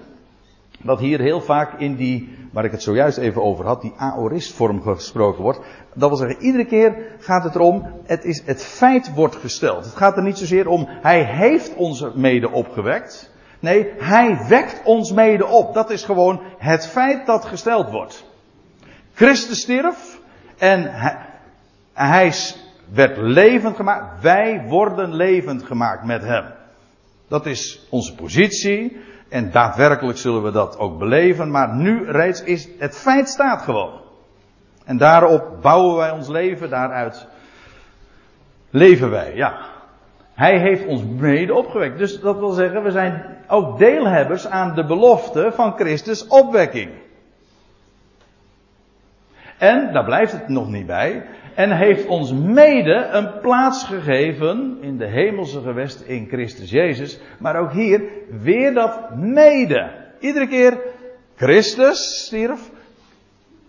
dat 0.84 1.00
hier 1.00 1.20
heel 1.20 1.42
vaak 1.42 1.80
in 1.80 1.96
die, 1.96 2.38
waar 2.52 2.66
ik 2.66 2.72
het 2.72 2.84
zojuist 2.84 3.18
even 3.18 3.44
over 3.44 3.66
had, 3.66 3.82
die 3.82 3.94
aoristvorm 3.98 4.82
gesproken 4.82 5.44
wordt. 5.44 5.60
Dat 5.94 6.10
wil 6.10 6.18
zeggen, 6.18 6.46
iedere 6.46 6.66
keer 6.66 7.16
gaat 7.20 7.44
het 7.44 7.56
erom, 7.56 7.88
het, 8.04 8.24
is, 8.24 8.42
het 8.46 8.64
feit 8.64 9.14
wordt 9.14 9.36
gesteld. 9.36 9.86
Het 9.86 9.96
gaat 9.96 10.18
er 10.18 10.24
niet 10.24 10.38
zozeer 10.38 10.68
om, 10.68 10.88
hij 10.90 11.24
heeft 11.24 11.76
ons 11.76 12.06
mede 12.14 12.52
opgewekt. 12.52 13.34
Nee, 13.60 13.92
hij 13.98 14.38
wekt 14.48 14.82
ons 14.84 15.12
mede 15.12 15.46
op. 15.46 15.74
Dat 15.74 15.90
is 15.90 16.04
gewoon 16.04 16.42
het 16.58 16.88
feit 16.88 17.26
dat 17.26 17.46
gesteld 17.46 17.90
wordt. 17.90 18.26
Christus 19.14 19.62
stierf 19.62 20.20
en 20.58 20.92
hij, 20.92 21.18
hij 21.94 22.34
werd 22.94 23.18
levend 23.18 23.76
gemaakt. 23.76 24.22
Wij 24.22 24.66
worden 24.68 25.14
levend 25.14 25.64
gemaakt 25.64 26.06
met 26.06 26.22
hem. 26.22 26.46
Dat 27.28 27.46
is 27.46 27.88
onze 27.90 28.16
positie. 28.16 28.98
En 29.36 29.52
daadwerkelijk 29.52 30.18
zullen 30.18 30.44
we 30.44 30.52
dat 30.52 30.78
ook 30.78 31.00
beleven. 31.00 31.52
Maar 31.52 31.76
nu 31.76 32.12
reeds 32.12 32.44
is 32.44 32.68
het 32.80 32.98
feit 32.98 33.30
staat 33.30 33.62
gewoon. 33.62 34.02
En 34.86 34.98
daarop 34.98 35.62
bouwen 35.62 35.96
wij 35.96 36.12
ons 36.12 36.28
leven. 36.28 36.70
Daaruit 36.70 37.28
leven 38.70 39.10
wij. 39.10 39.36
Ja. 39.36 39.58
Hij 40.34 40.60
heeft 40.60 40.86
ons 40.86 41.04
mede 41.04 41.54
opgewekt. 41.54 41.98
Dus 41.98 42.20
dat 42.20 42.38
wil 42.38 42.50
zeggen, 42.50 42.84
we 42.84 42.92
zijn 42.92 43.38
ook 43.48 43.78
deelhebbers 43.78 44.48
aan 44.48 44.76
de 44.76 44.86
belofte 44.86 45.52
van 45.54 45.74
Christus 45.74 46.28
opwekking. 46.28 46.90
En, 49.58 49.94
daar 49.94 50.06
blijft 50.06 50.32
het 50.32 50.48
nog 50.48 50.70
niet 50.70 50.86
bij, 50.86 51.26
en 51.56 51.72
heeft 51.72 52.06
ons 52.06 52.34
mede 52.34 53.10
een 53.12 53.40
plaats 53.40 53.84
gegeven 53.84 54.78
in 54.82 54.98
de 54.98 55.08
hemelse 55.08 55.62
gewest 55.62 56.02
in 56.02 56.28
Christus 56.28 56.70
Jezus. 56.70 57.20
Maar 57.40 57.56
ook 57.56 57.72
hier 57.72 58.04
weer 58.42 58.74
dat 58.74 59.16
mede. 59.16 59.92
Iedere 60.20 60.48
keer 60.48 60.78
Christus 61.36 62.26
stierf, 62.26 62.70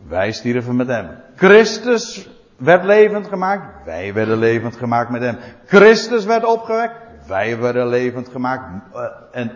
wij 0.08 0.32
stierven 0.32 0.76
met 0.76 0.86
hem. 0.88 1.08
Christus 1.36 2.28
werd 2.56 2.84
levend 2.84 3.26
gemaakt, 3.26 3.84
wij 3.84 4.12
werden 4.14 4.38
levend 4.38 4.76
gemaakt 4.76 5.10
met 5.10 5.22
hem. 5.22 5.38
Christus 5.66 6.24
werd 6.24 6.44
opgewekt, 6.44 6.94
wij 7.26 7.58
werden 7.58 7.88
levend 7.88 8.28
gemaakt 8.28 8.64
uh, 8.94 9.02
en 9.32 9.52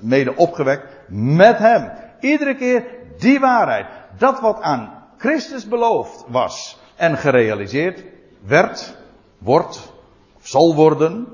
mede 0.00 0.36
opgewekt 0.36 0.86
met 1.08 1.58
hem. 1.58 1.90
Iedere 2.20 2.54
keer 2.54 2.84
die 3.18 3.40
waarheid. 3.40 3.86
Dat 4.18 4.40
wat 4.40 4.60
aan 4.60 4.90
Christus 5.18 5.68
beloofd 5.68 6.24
was 6.28 6.79
en 7.00 7.16
gerealiseerd 7.18 8.04
werd, 8.46 8.96
wordt, 9.38 9.92
of 10.36 10.46
zal 10.46 10.74
worden, 10.74 11.26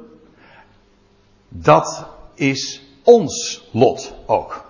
dat 1.49 2.07
is 2.35 2.83
ons 3.05 3.65
lot 3.73 4.15
ook. 4.27 4.65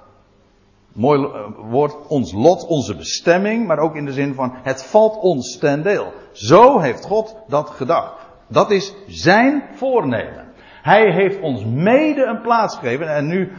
Mooi 0.93 1.23
eh, 1.23 1.45
woord, 1.71 2.07
ons 2.07 2.33
lot, 2.33 2.67
onze 2.67 2.97
bestemming, 2.97 3.67
maar 3.67 3.79
ook 3.79 3.95
in 3.95 4.05
de 4.05 4.13
zin 4.13 4.35
van 4.35 4.55
het 4.63 4.85
valt 4.85 5.17
ons 5.17 5.59
ten 5.59 5.83
deel. 5.83 6.13
Zo 6.33 6.79
heeft 6.79 7.05
God 7.05 7.37
dat 7.49 7.71
gedacht. 7.71 8.13
Dat 8.47 8.71
is 8.71 8.95
zijn 9.07 9.63
voornemen. 9.75 10.53
Hij 10.83 11.13
heeft 11.13 11.41
ons 11.41 11.65
mede 11.65 12.25
een 12.25 12.41
plaats 12.41 12.77
gegeven 12.77 13.15
en 13.15 13.27
nu, 13.27 13.53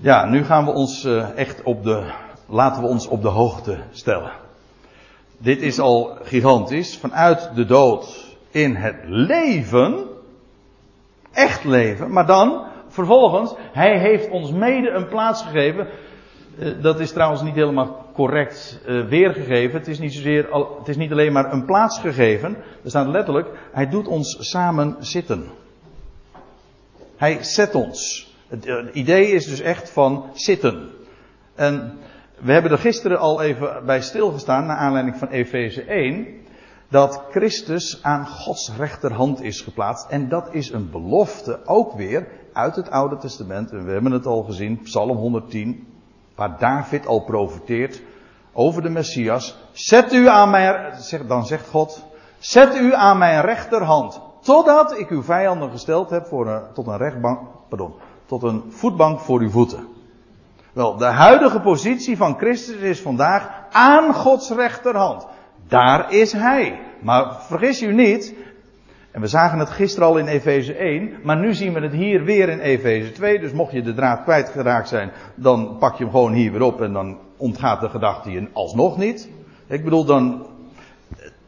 ja, 0.00 0.24
nu 0.24 0.44
gaan 0.44 0.64
we 0.64 0.70
ons 0.70 1.04
eh, 1.04 1.36
echt 1.36 1.62
op 1.62 1.84
de, 1.84 2.12
laten 2.46 2.82
we 2.82 2.88
ons 2.88 3.06
op 3.06 3.22
de 3.22 3.28
hoogte 3.28 3.78
stellen. 3.90 4.46
Dit 5.38 5.62
is 5.62 5.78
al 5.78 6.18
gigantisch. 6.22 6.98
Vanuit 6.98 7.50
de 7.54 7.64
dood 7.64 8.36
in 8.50 8.74
het 8.74 8.96
leven. 9.04 10.06
Echt 11.32 11.64
leven. 11.64 12.12
Maar 12.12 12.26
dan, 12.26 12.62
vervolgens, 12.88 13.54
hij 13.72 13.98
heeft 13.98 14.30
ons 14.30 14.52
mede 14.52 14.90
een 14.90 15.08
plaats 15.08 15.42
gegeven. 15.42 15.88
Eh, 16.58 16.68
dat 16.80 17.00
is 17.00 17.12
trouwens 17.12 17.42
niet 17.42 17.54
helemaal 17.54 18.06
correct 18.14 18.80
uh, 18.86 19.06
weergegeven. 19.06 19.78
Het 19.78 19.88
is, 19.88 19.98
niet 19.98 20.12
zozeer, 20.12 20.48
het 20.78 20.88
is 20.88 20.96
niet 20.96 21.12
alleen 21.12 21.32
maar 21.32 21.52
een 21.52 21.64
plaats 21.64 21.98
gegeven. 21.98 22.56
Er 22.84 22.90
staat 22.90 23.06
letterlijk, 23.06 23.48
hij 23.72 23.88
doet 23.88 24.08
ons 24.08 24.36
samen 24.40 24.96
zitten. 24.98 25.46
Hij 27.16 27.42
zet 27.42 27.74
ons. 27.74 28.32
Het, 28.48 28.66
eh, 28.66 28.76
het 28.76 28.94
idee 28.94 29.26
is 29.26 29.46
dus 29.46 29.60
echt 29.60 29.90
van 29.90 30.24
zitten. 30.32 30.90
En 31.54 31.98
we 32.40 32.52
hebben 32.52 32.70
er 32.70 32.78
gisteren 32.78 33.18
al 33.18 33.42
even 33.42 33.82
bij 33.86 34.00
stilgestaan, 34.00 34.66
naar 34.66 34.76
aanleiding 34.76 35.16
van 35.16 35.28
Efeze 35.28 35.82
1, 35.82 36.26
dat 36.88 37.22
Christus 37.30 38.02
aan 38.02 38.26
Gods 38.26 38.72
rechterhand 38.76 39.42
is 39.42 39.60
geplaatst. 39.60 40.08
En 40.08 40.28
dat 40.28 40.48
is 40.50 40.72
een 40.72 40.90
belofte 40.90 41.60
ook 41.64 41.92
weer 41.92 42.28
uit 42.52 42.76
het 42.76 42.90
Oude 42.90 43.16
Testament. 43.16 43.72
En 43.72 43.84
we 43.84 43.92
hebben 43.92 44.12
het 44.12 44.26
al 44.26 44.42
gezien, 44.42 44.80
Psalm 44.82 45.16
110, 45.16 45.86
waar 46.34 46.58
David 46.58 47.06
al 47.06 47.20
profeteert 47.20 48.02
over 48.52 48.82
de 48.82 48.90
Messias. 48.90 49.56
Zet 49.72 50.12
u 50.12 50.28
aan 50.28 50.50
mijn, 50.50 50.92
dan 51.26 51.46
zegt 51.46 51.68
God, 51.68 52.04
zet 52.38 52.76
u 52.76 52.94
aan 52.94 53.18
mijn 53.18 53.40
rechterhand, 53.40 54.20
totdat 54.40 54.98
ik 54.98 55.08
uw 55.08 55.22
vijanden 55.22 55.70
gesteld 55.70 56.10
heb 56.10 56.26
voor 56.26 56.48
een, 56.48 56.62
tot 56.74 56.86
een 56.86 56.96
rechtbank, 56.96 57.40
pardon, 57.68 57.94
tot 58.26 58.42
een 58.42 58.62
voetbank 58.68 59.20
voor 59.20 59.40
uw 59.40 59.50
voeten. 59.50 59.97
Wel, 60.78 60.96
de 60.96 61.04
huidige 61.04 61.60
positie 61.60 62.16
van 62.16 62.36
Christus 62.36 62.76
is 62.76 63.00
vandaag 63.00 63.50
aan 63.70 64.14
Gods 64.14 64.50
rechterhand. 64.50 65.26
Daar 65.68 66.12
is 66.12 66.32
Hij. 66.32 66.80
Maar 67.00 67.34
vergis 67.40 67.82
u 67.82 67.94
niet, 67.94 68.34
en 69.10 69.20
we 69.20 69.26
zagen 69.26 69.58
het 69.58 69.70
gisteren 69.70 70.08
al 70.08 70.16
in 70.16 70.26
Efeze 70.26 70.74
1, 70.74 71.12
maar 71.22 71.38
nu 71.38 71.54
zien 71.54 71.72
we 71.72 71.80
het 71.80 71.92
hier 71.92 72.24
weer 72.24 72.48
in 72.48 72.58
Efeze 72.58 73.12
2. 73.12 73.38
Dus 73.38 73.52
mocht 73.52 73.72
je 73.72 73.82
de 73.82 73.94
draad 73.94 74.22
kwijtgeraakt 74.22 74.88
zijn, 74.88 75.12
dan 75.34 75.76
pak 75.78 75.96
je 75.96 76.02
hem 76.02 76.12
gewoon 76.12 76.32
hier 76.32 76.52
weer 76.52 76.62
op 76.62 76.80
en 76.80 76.92
dan 76.92 77.18
ontgaat 77.36 77.80
de 77.80 77.88
gedachte 77.88 78.30
je 78.30 78.48
alsnog 78.52 78.96
niet. 78.96 79.30
Ik 79.66 79.84
bedoel 79.84 80.04
dan, 80.04 80.46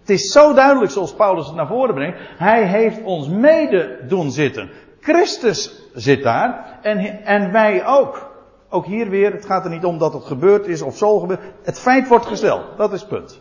het 0.00 0.10
is 0.10 0.32
zo 0.32 0.54
duidelijk 0.54 0.92
zoals 0.92 1.14
Paulus 1.14 1.46
het 1.46 1.56
naar 1.56 1.66
voren 1.66 1.94
brengt. 1.94 2.18
Hij 2.36 2.64
heeft 2.66 3.02
ons 3.02 3.28
mede 3.28 4.04
doen 4.08 4.30
zitten. 4.30 4.70
Christus 5.00 5.82
zit 5.94 6.22
daar 6.22 6.78
en, 6.82 7.24
en 7.24 7.52
wij 7.52 7.86
ook. 7.86 8.29
Ook 8.72 8.86
hier 8.86 9.08
weer, 9.08 9.32
het 9.32 9.46
gaat 9.46 9.64
er 9.64 9.70
niet 9.70 9.84
om 9.84 9.98
dat 9.98 10.12
het 10.12 10.24
gebeurd 10.24 10.66
is 10.66 10.82
of 10.82 10.96
zo 10.96 11.18
gebeurd. 11.18 11.40
Het 11.62 11.78
feit 11.78 12.08
wordt 12.08 12.26
gesteld. 12.26 12.76
Dat 12.76 12.92
is 12.92 13.00
het 13.00 13.08
punt. 13.08 13.40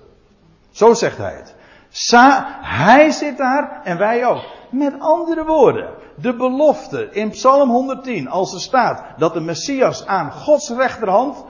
Zo 0.71 0.93
zegt 0.93 1.17
hij 1.17 1.33
het. 1.33 1.55
Sa 1.89 2.57
hij 2.61 3.11
zit 3.11 3.37
daar 3.37 3.81
en 3.83 3.97
wij 3.97 4.25
ook. 4.25 4.43
Met 4.69 4.99
andere 4.99 5.45
woorden, 5.45 5.89
de 6.15 6.35
belofte 6.35 7.09
in 7.11 7.29
Psalm 7.29 7.69
110, 7.69 8.29
als 8.29 8.53
er 8.53 8.59
staat 8.59 9.03
dat 9.17 9.33
de 9.33 9.39
Messias 9.39 10.05
aan 10.05 10.31
Gods 10.31 10.69
rechterhand 10.69 11.45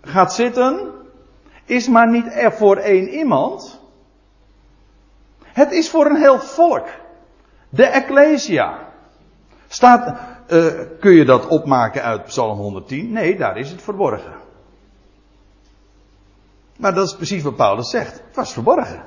gaat 0.00 0.32
zitten, 0.32 0.92
is 1.64 1.88
maar 1.88 2.10
niet 2.10 2.26
er 2.34 2.52
voor 2.52 2.76
één 2.76 3.08
iemand. 3.08 3.80
Het 5.42 5.72
is 5.72 5.90
voor 5.90 6.06
een 6.06 6.16
heel 6.16 6.38
volk. 6.38 6.86
De 7.68 7.86
Ecclesia. 7.86 8.78
Staat, 9.68 10.18
uh, 10.48 10.66
kun 11.00 11.12
je 11.12 11.24
dat 11.24 11.46
opmaken 11.46 12.02
uit 12.02 12.24
Psalm 12.24 12.58
110? 12.58 13.12
Nee, 13.12 13.36
daar 13.36 13.56
is 13.56 13.70
het 13.70 13.82
verborgen. 13.82 14.32
Maar 16.76 16.94
dat 16.94 17.06
is 17.06 17.16
precies 17.16 17.42
wat 17.42 17.56
Paulus 17.56 17.90
zegt. 17.90 18.12
Het 18.12 18.36
was 18.36 18.52
verborgen. 18.52 19.02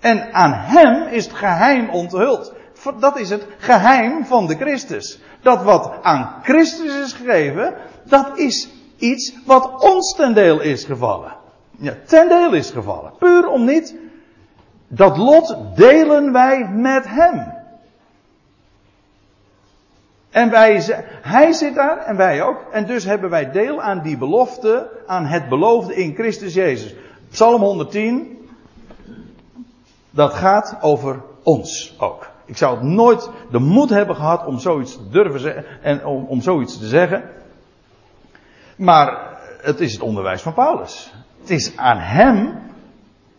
En 0.00 0.32
aan 0.32 0.52
hem 0.52 1.08
is 1.08 1.24
het 1.24 1.34
geheim 1.34 1.90
onthuld. 1.90 2.52
Dat 2.98 3.18
is 3.18 3.30
het 3.30 3.46
geheim 3.58 4.24
van 4.24 4.46
de 4.46 4.56
Christus. 4.56 5.20
Dat 5.40 5.62
wat 5.62 5.92
aan 6.02 6.34
Christus 6.42 7.00
is 7.00 7.12
gegeven, 7.12 7.74
dat 8.04 8.38
is 8.38 8.68
iets 8.98 9.34
wat 9.46 9.82
ons 9.82 10.14
ten 10.14 10.34
deel 10.34 10.60
is 10.60 10.84
gevallen. 10.84 11.36
Ja, 11.78 11.94
ten 12.06 12.28
deel 12.28 12.52
is 12.52 12.70
gevallen. 12.70 13.12
Puur 13.18 13.48
om 13.48 13.64
niet. 13.64 13.96
Dat 14.88 15.16
lot 15.16 15.56
delen 15.74 16.32
wij 16.32 16.68
met 16.68 17.08
hem. 17.08 17.61
En 20.32 20.50
wij, 20.50 20.82
hij 21.22 21.52
zit 21.52 21.74
daar 21.74 21.98
en 21.98 22.16
wij 22.16 22.42
ook. 22.42 22.64
En 22.70 22.86
dus 22.86 23.04
hebben 23.04 23.30
wij 23.30 23.50
deel 23.50 23.82
aan 23.82 24.02
die 24.02 24.18
belofte, 24.18 24.90
aan 25.06 25.26
het 25.26 25.48
beloofde 25.48 25.94
in 25.94 26.14
Christus 26.14 26.54
Jezus. 26.54 26.94
Psalm 27.30 27.60
110, 27.60 28.38
dat 30.10 30.34
gaat 30.34 30.76
over 30.80 31.22
ons 31.42 31.94
ook. 31.98 32.30
Ik 32.44 32.56
zou 32.56 32.74
het 32.74 32.84
nooit 32.84 33.30
de 33.50 33.58
moed 33.58 33.90
hebben 33.90 34.16
gehad 34.16 34.46
om 34.46 34.58
zoiets 34.58 34.92
te 34.92 35.08
durven 35.08 35.40
zeggen 35.40 35.64
en 35.82 36.06
om, 36.06 36.24
om 36.24 36.40
zoiets 36.40 36.78
te 36.78 36.86
zeggen. 36.86 37.30
Maar 38.76 39.38
het 39.60 39.80
is 39.80 39.92
het 39.92 40.02
onderwijs 40.02 40.42
van 40.42 40.54
Paulus. 40.54 41.12
Het 41.40 41.50
is 41.50 41.76
aan 41.76 41.98
hem 41.98 42.60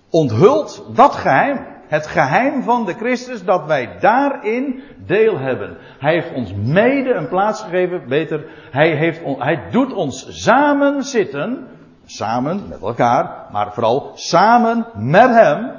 onthuld 0.09 0.83
dat 0.95 1.15
geheim. 1.15 1.72
Het 1.93 2.07
geheim 2.07 2.63
van 2.63 2.85
de 2.85 2.93
Christus, 2.93 3.43
dat 3.43 3.65
wij 3.65 3.97
daarin 3.99 4.81
deel 5.05 5.37
hebben. 5.37 5.77
Hij 5.99 6.13
heeft 6.13 6.33
ons 6.33 6.53
mede 6.53 7.13
een 7.13 7.27
plaats 7.27 7.61
gegeven, 7.61 8.07
beter, 8.07 8.45
hij, 8.71 8.95
heeft, 8.95 9.21
hij 9.37 9.61
doet 9.71 9.93
ons 9.93 10.43
samen 10.43 11.03
zitten, 11.03 11.67
samen 12.05 12.61
met 12.69 12.81
elkaar, 12.81 13.47
maar 13.51 13.73
vooral 13.73 14.11
samen 14.13 14.85
met 14.95 15.29
hem, 15.29 15.71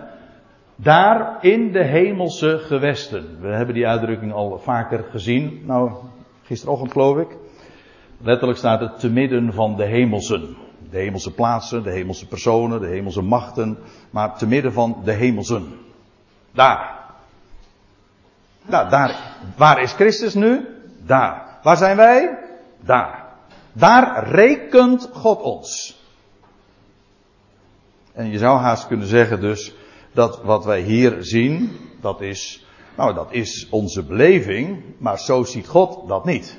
daar 0.76 1.36
in 1.40 1.72
de 1.72 1.84
hemelse 1.84 2.58
gewesten. 2.58 3.38
We 3.40 3.48
hebben 3.48 3.74
die 3.74 3.86
uitdrukking 3.86 4.32
al 4.32 4.58
vaker 4.58 5.04
gezien, 5.10 5.62
nou, 5.66 5.92
gisterochtend 6.42 6.92
geloof 6.92 7.18
ik. 7.18 7.36
Letterlijk 8.18 8.58
staat 8.58 8.80
het 8.80 9.00
te 9.00 9.10
midden 9.10 9.52
van 9.52 9.76
de 9.76 9.84
hemelsen. 9.84 10.56
De 10.90 10.98
hemelse 10.98 11.34
plaatsen, 11.34 11.82
de 11.82 11.90
hemelse 11.90 12.26
personen, 12.26 12.80
de 12.80 12.86
hemelse 12.86 13.22
machten, 13.22 13.78
maar 14.10 14.36
te 14.36 14.46
midden 14.46 14.72
van 14.72 14.96
de 15.04 15.12
hemelsen. 15.12 15.82
Daar. 16.54 16.94
Nou, 18.62 18.90
daar. 18.90 19.36
Waar 19.56 19.82
is 19.82 19.92
Christus 19.92 20.34
nu? 20.34 20.66
Daar. 21.06 21.58
Waar 21.62 21.76
zijn 21.76 21.96
wij? 21.96 22.38
Daar. 22.80 23.24
Daar 23.72 24.28
rekent 24.28 25.10
God 25.12 25.40
ons. 25.42 25.98
En 28.12 28.30
je 28.30 28.38
zou 28.38 28.58
haast 28.58 28.86
kunnen 28.86 29.06
zeggen 29.06 29.40
dus 29.40 29.74
dat 30.12 30.42
wat 30.42 30.64
wij 30.64 30.80
hier 30.80 31.16
zien, 31.20 31.78
dat 32.00 32.20
is, 32.20 32.66
nou 32.96 33.14
dat 33.14 33.32
is 33.32 33.68
onze 33.70 34.04
beleving, 34.04 34.82
maar 34.98 35.18
zo 35.18 35.42
ziet 35.42 35.66
God 35.66 36.08
dat 36.08 36.24
niet. 36.24 36.58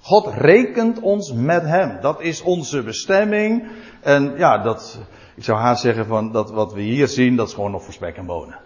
God 0.00 0.26
rekent 0.26 1.00
ons 1.00 1.32
met 1.32 1.62
Hem. 1.62 2.00
Dat 2.00 2.20
is 2.20 2.42
onze 2.42 2.82
bestemming. 2.82 3.68
En 4.00 4.34
ja, 4.36 4.58
dat, 4.58 4.98
ik 5.36 5.44
zou 5.44 5.58
haast 5.58 5.82
zeggen 5.82 6.06
van 6.06 6.32
dat 6.32 6.50
wat 6.50 6.72
we 6.72 6.80
hier 6.80 7.08
zien, 7.08 7.36
dat 7.36 7.48
is 7.48 7.54
gewoon 7.54 7.70
nog 7.70 7.82
voor 7.82 8.06
en 8.06 8.26
bonen. 8.26 8.58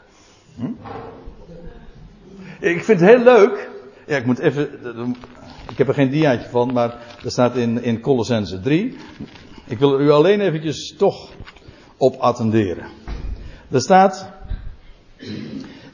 Hm? 0.55 0.67
Ik 2.61 2.85
vind 2.85 3.01
het 3.01 3.09
heel 3.09 3.23
leuk. 3.23 3.71
Ja, 4.07 4.17
ik 4.17 4.27
moet 4.27 4.39
even. 4.39 5.17
Ik 5.71 5.79
heb 5.79 5.89
er 5.89 5.95
geen 5.95 6.11
diaatje 6.11 6.49
van, 6.49 6.73
maar 6.73 6.99
er 7.25 7.31
staat 7.31 7.57
in, 7.57 7.83
in 7.83 8.01
Colossense 8.01 8.61
3. 8.61 8.97
Ik 9.67 9.79
wil 9.79 10.01
u 10.01 10.11
alleen 10.11 10.41
eventjes 10.41 10.95
toch 10.97 11.31
op 11.97 12.17
attenderen. 12.17 12.87
Er 13.71 13.81
staat. 13.81 14.33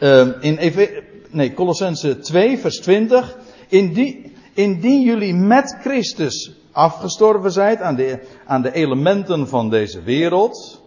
Uh, 0.01 0.29
in 0.41 0.57
Eve, 0.57 1.03
nee, 1.31 1.55
Colossense 1.55 2.19
2, 2.19 2.59
vers 2.59 2.81
20. 2.81 3.37
In 3.69 3.93
die, 3.93 4.33
indien 4.55 5.03
jullie 5.03 5.35
met 5.35 5.77
Christus 5.81 6.53
afgestorven 6.73 7.53
zijt 7.53 7.81
aan 7.81 7.95
de, 7.95 8.19
aan 8.47 8.63
de 8.63 8.73
elementen 8.73 9.49
van 9.49 9.71
deze 9.71 10.03
wereld 10.03 10.80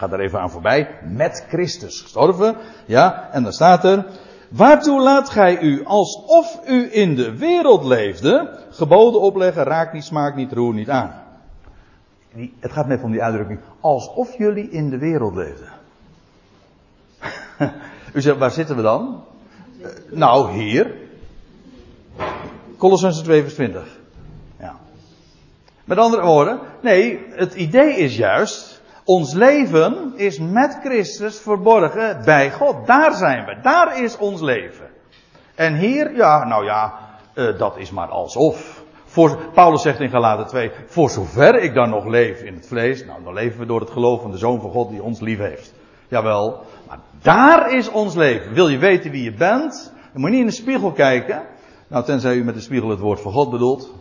ga 0.00 0.10
er 0.10 0.20
even 0.20 0.40
aan 0.40 0.50
voorbij. 0.50 0.88
Met 1.02 1.44
Christus 1.48 2.00
gestorven. 2.00 2.56
Ja, 2.86 3.28
en 3.32 3.42
dan 3.42 3.52
staat 3.52 3.84
er. 3.84 4.06
Waartoe 4.48 5.00
laat 5.00 5.28
gij 5.28 5.60
u 5.60 5.84
alsof 5.84 6.60
u 6.68 6.88
in 6.92 7.14
de 7.14 7.38
wereld 7.38 7.84
leefde, 7.84 8.58
geboden 8.70 9.20
opleggen, 9.20 9.62
raak 9.62 9.92
niet, 9.92 10.04
smaak 10.04 10.34
niet, 10.34 10.52
roer 10.52 10.74
niet 10.74 10.90
aan. 10.90 11.14
Het 12.60 12.72
gaat 12.72 12.86
net 12.86 13.02
om 13.02 13.10
die 13.10 13.22
uitdrukking, 13.22 13.60
alsof 13.80 14.38
jullie 14.38 14.70
in 14.70 14.90
de 14.90 14.98
wereld 14.98 15.34
leefden. 15.34 15.68
U 18.14 18.20
zegt, 18.20 18.38
waar 18.38 18.50
zitten 18.50 18.76
we 18.76 18.82
dan? 18.82 19.24
Uh, 19.80 19.86
nou, 20.10 20.52
hier. 20.52 20.94
Colossense 22.76 23.22
2 23.22 23.42
vers 23.42 23.54
20. 23.54 23.98
Ja. 24.58 24.76
Met 25.84 25.98
andere 25.98 26.22
woorden, 26.22 26.60
nee, 26.82 27.20
het 27.30 27.54
idee 27.54 27.96
is 27.96 28.16
juist, 28.16 28.79
ons 29.10 29.32
leven 29.32 30.12
is 30.16 30.38
met 30.38 30.78
Christus 30.82 31.40
verborgen 31.40 32.24
bij 32.24 32.50
God. 32.50 32.86
Daar 32.86 33.12
zijn 33.12 33.44
we. 33.44 33.56
Daar 33.62 34.02
is 34.02 34.16
ons 34.16 34.40
leven. 34.40 34.86
En 35.54 35.76
hier, 35.76 36.16
ja, 36.16 36.44
nou 36.44 36.64
ja, 36.64 36.98
uh, 37.34 37.58
dat 37.58 37.76
is 37.76 37.90
maar 37.90 38.08
alsof. 38.08 38.82
Voor, 39.04 39.38
Paulus 39.54 39.82
zegt 39.82 40.00
in 40.00 40.10
Galaten 40.10 40.46
2, 40.46 40.70
voor 40.86 41.10
zover 41.10 41.54
ik 41.54 41.74
dan 41.74 41.90
nog 41.90 42.06
leef 42.06 42.42
in 42.42 42.54
het 42.54 42.66
vlees, 42.66 43.04
nou 43.04 43.24
dan 43.24 43.34
leven 43.34 43.58
we 43.60 43.66
door 43.66 43.80
het 43.80 43.90
geloof 43.90 44.22
van 44.22 44.30
de 44.30 44.38
Zoon 44.38 44.60
van 44.60 44.70
God 44.70 44.90
die 44.90 45.02
ons 45.02 45.20
lief 45.20 45.38
heeft. 45.38 45.74
Jawel, 46.08 46.62
maar 46.88 46.98
daar 47.22 47.74
is 47.74 47.90
ons 47.90 48.14
leven. 48.14 48.52
Wil 48.52 48.68
je 48.68 48.78
weten 48.78 49.10
wie 49.10 49.22
je 49.22 49.34
bent, 49.34 49.92
dan 50.12 50.20
moet 50.20 50.30
je 50.30 50.36
niet 50.36 50.40
in 50.40 50.46
de 50.46 50.62
spiegel 50.62 50.92
kijken. 50.92 51.42
Nou, 51.88 52.04
tenzij 52.04 52.34
u 52.34 52.44
met 52.44 52.54
de 52.54 52.60
spiegel 52.60 52.88
het 52.88 53.00
woord 53.00 53.20
van 53.20 53.32
God 53.32 53.50
bedoelt. 53.50 53.99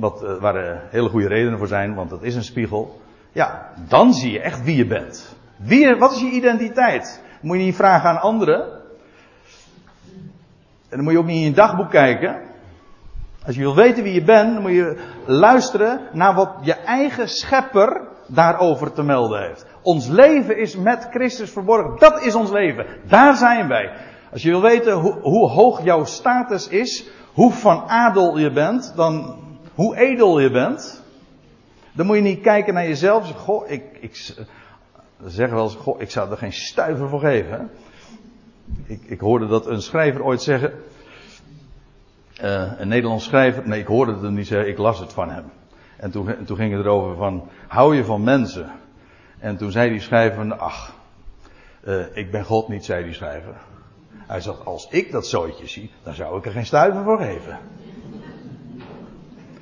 Wat, 0.00 0.22
uh, 0.22 0.36
waar 0.40 0.64
uh, 0.64 0.78
hele 0.90 1.08
goede 1.08 1.28
redenen 1.28 1.58
voor 1.58 1.66
zijn, 1.66 1.94
want 1.94 2.10
dat 2.10 2.22
is 2.22 2.34
een 2.34 2.44
spiegel. 2.44 3.00
Ja, 3.32 3.68
dan 3.88 4.14
zie 4.14 4.32
je 4.32 4.40
echt 4.40 4.64
wie 4.64 4.76
je 4.76 4.86
bent. 4.86 5.36
Wie, 5.56 5.96
wat 5.96 6.12
is 6.12 6.20
je 6.20 6.30
identiteit? 6.30 7.22
Moet 7.40 7.56
je 7.56 7.64
niet 7.64 7.76
vragen 7.76 8.10
aan 8.10 8.20
anderen. 8.20 8.78
En 10.88 10.96
dan 10.96 11.02
moet 11.02 11.12
je 11.12 11.18
ook 11.18 11.26
niet 11.26 11.36
in 11.36 11.44
je 11.44 11.52
dagboek 11.52 11.90
kijken. 11.90 12.40
Als 13.46 13.54
je 13.54 13.60
wil 13.60 13.74
weten 13.74 14.02
wie 14.02 14.12
je 14.12 14.24
bent, 14.24 14.52
dan 14.54 14.62
moet 14.62 14.72
je 14.72 14.96
luisteren 15.26 16.00
naar 16.12 16.34
wat 16.34 16.50
je 16.60 16.74
eigen 16.74 17.28
schepper 17.28 18.08
daarover 18.26 18.92
te 18.92 19.02
melden 19.02 19.46
heeft. 19.46 19.66
Ons 19.82 20.08
leven 20.08 20.58
is 20.58 20.76
met 20.76 21.08
Christus 21.10 21.50
verborgen. 21.50 21.98
Dat 21.98 22.22
is 22.22 22.34
ons 22.34 22.50
leven. 22.50 22.86
Daar 23.08 23.36
zijn 23.36 23.68
wij. 23.68 23.92
Als 24.32 24.42
je 24.42 24.50
wil 24.50 24.62
weten 24.62 24.92
hoe, 24.92 25.20
hoe 25.20 25.48
hoog 25.48 25.84
jouw 25.84 26.04
status 26.04 26.68
is, 26.68 27.08
hoe 27.32 27.52
van 27.52 27.88
adel 27.88 28.38
je 28.38 28.52
bent, 28.52 28.92
dan 28.96 29.36
hoe 29.74 29.96
edel 29.96 30.40
je 30.40 30.50
bent, 30.50 31.02
dan 31.92 32.06
moet 32.06 32.16
je 32.16 32.22
niet 32.22 32.40
kijken 32.40 32.74
naar 32.74 32.86
jezelf. 32.86 33.30
Goh, 33.30 33.70
ik, 33.70 33.82
ik 34.00 34.34
zeg 35.24 35.50
wel 35.50 35.62
eens, 35.62 35.74
goh, 35.74 36.00
ik 36.00 36.10
zou 36.10 36.30
er 36.30 36.36
geen 36.36 36.52
stuiver 36.52 37.08
voor 37.08 37.20
geven. 37.20 37.70
Ik, 38.84 39.02
ik 39.06 39.20
hoorde 39.20 39.46
dat 39.46 39.66
een 39.66 39.82
schrijver 39.82 40.22
ooit 40.22 40.42
zeggen. 40.42 40.72
Uh, 42.42 42.72
een 42.76 42.88
Nederlands 42.88 43.24
schrijver, 43.24 43.68
nee, 43.68 43.80
ik 43.80 43.86
hoorde 43.86 44.12
het 44.12 44.30
niet 44.30 44.46
zeggen, 44.46 44.70
ik 44.70 44.78
las 44.78 44.98
het 44.98 45.12
van 45.12 45.30
hem. 45.30 45.44
En 45.96 46.10
toen, 46.10 46.28
en 46.28 46.44
toen 46.44 46.56
ging 46.56 46.72
het 46.72 46.84
erover 46.84 47.16
van, 47.16 47.48
hou 47.66 47.96
je 47.96 48.04
van 48.04 48.22
mensen? 48.22 48.70
En 49.38 49.56
toen 49.56 49.70
zei 49.70 49.90
die 49.90 50.00
schrijver, 50.00 50.54
ach, 50.54 50.94
uh, 51.84 52.16
ik 52.16 52.30
ben 52.30 52.44
God 52.44 52.68
niet, 52.68 52.84
zei 52.84 53.04
die 53.04 53.12
schrijver. 53.12 53.54
Hij 54.26 54.40
zegt, 54.40 54.64
als 54.64 54.88
ik 54.90 55.12
dat 55.12 55.26
zooitje 55.26 55.66
zie, 55.66 55.90
dan 56.02 56.14
zou 56.14 56.38
ik 56.38 56.46
er 56.46 56.52
geen 56.52 56.66
stuiver 56.66 57.02
voor 57.02 57.18
geven. 57.18 57.58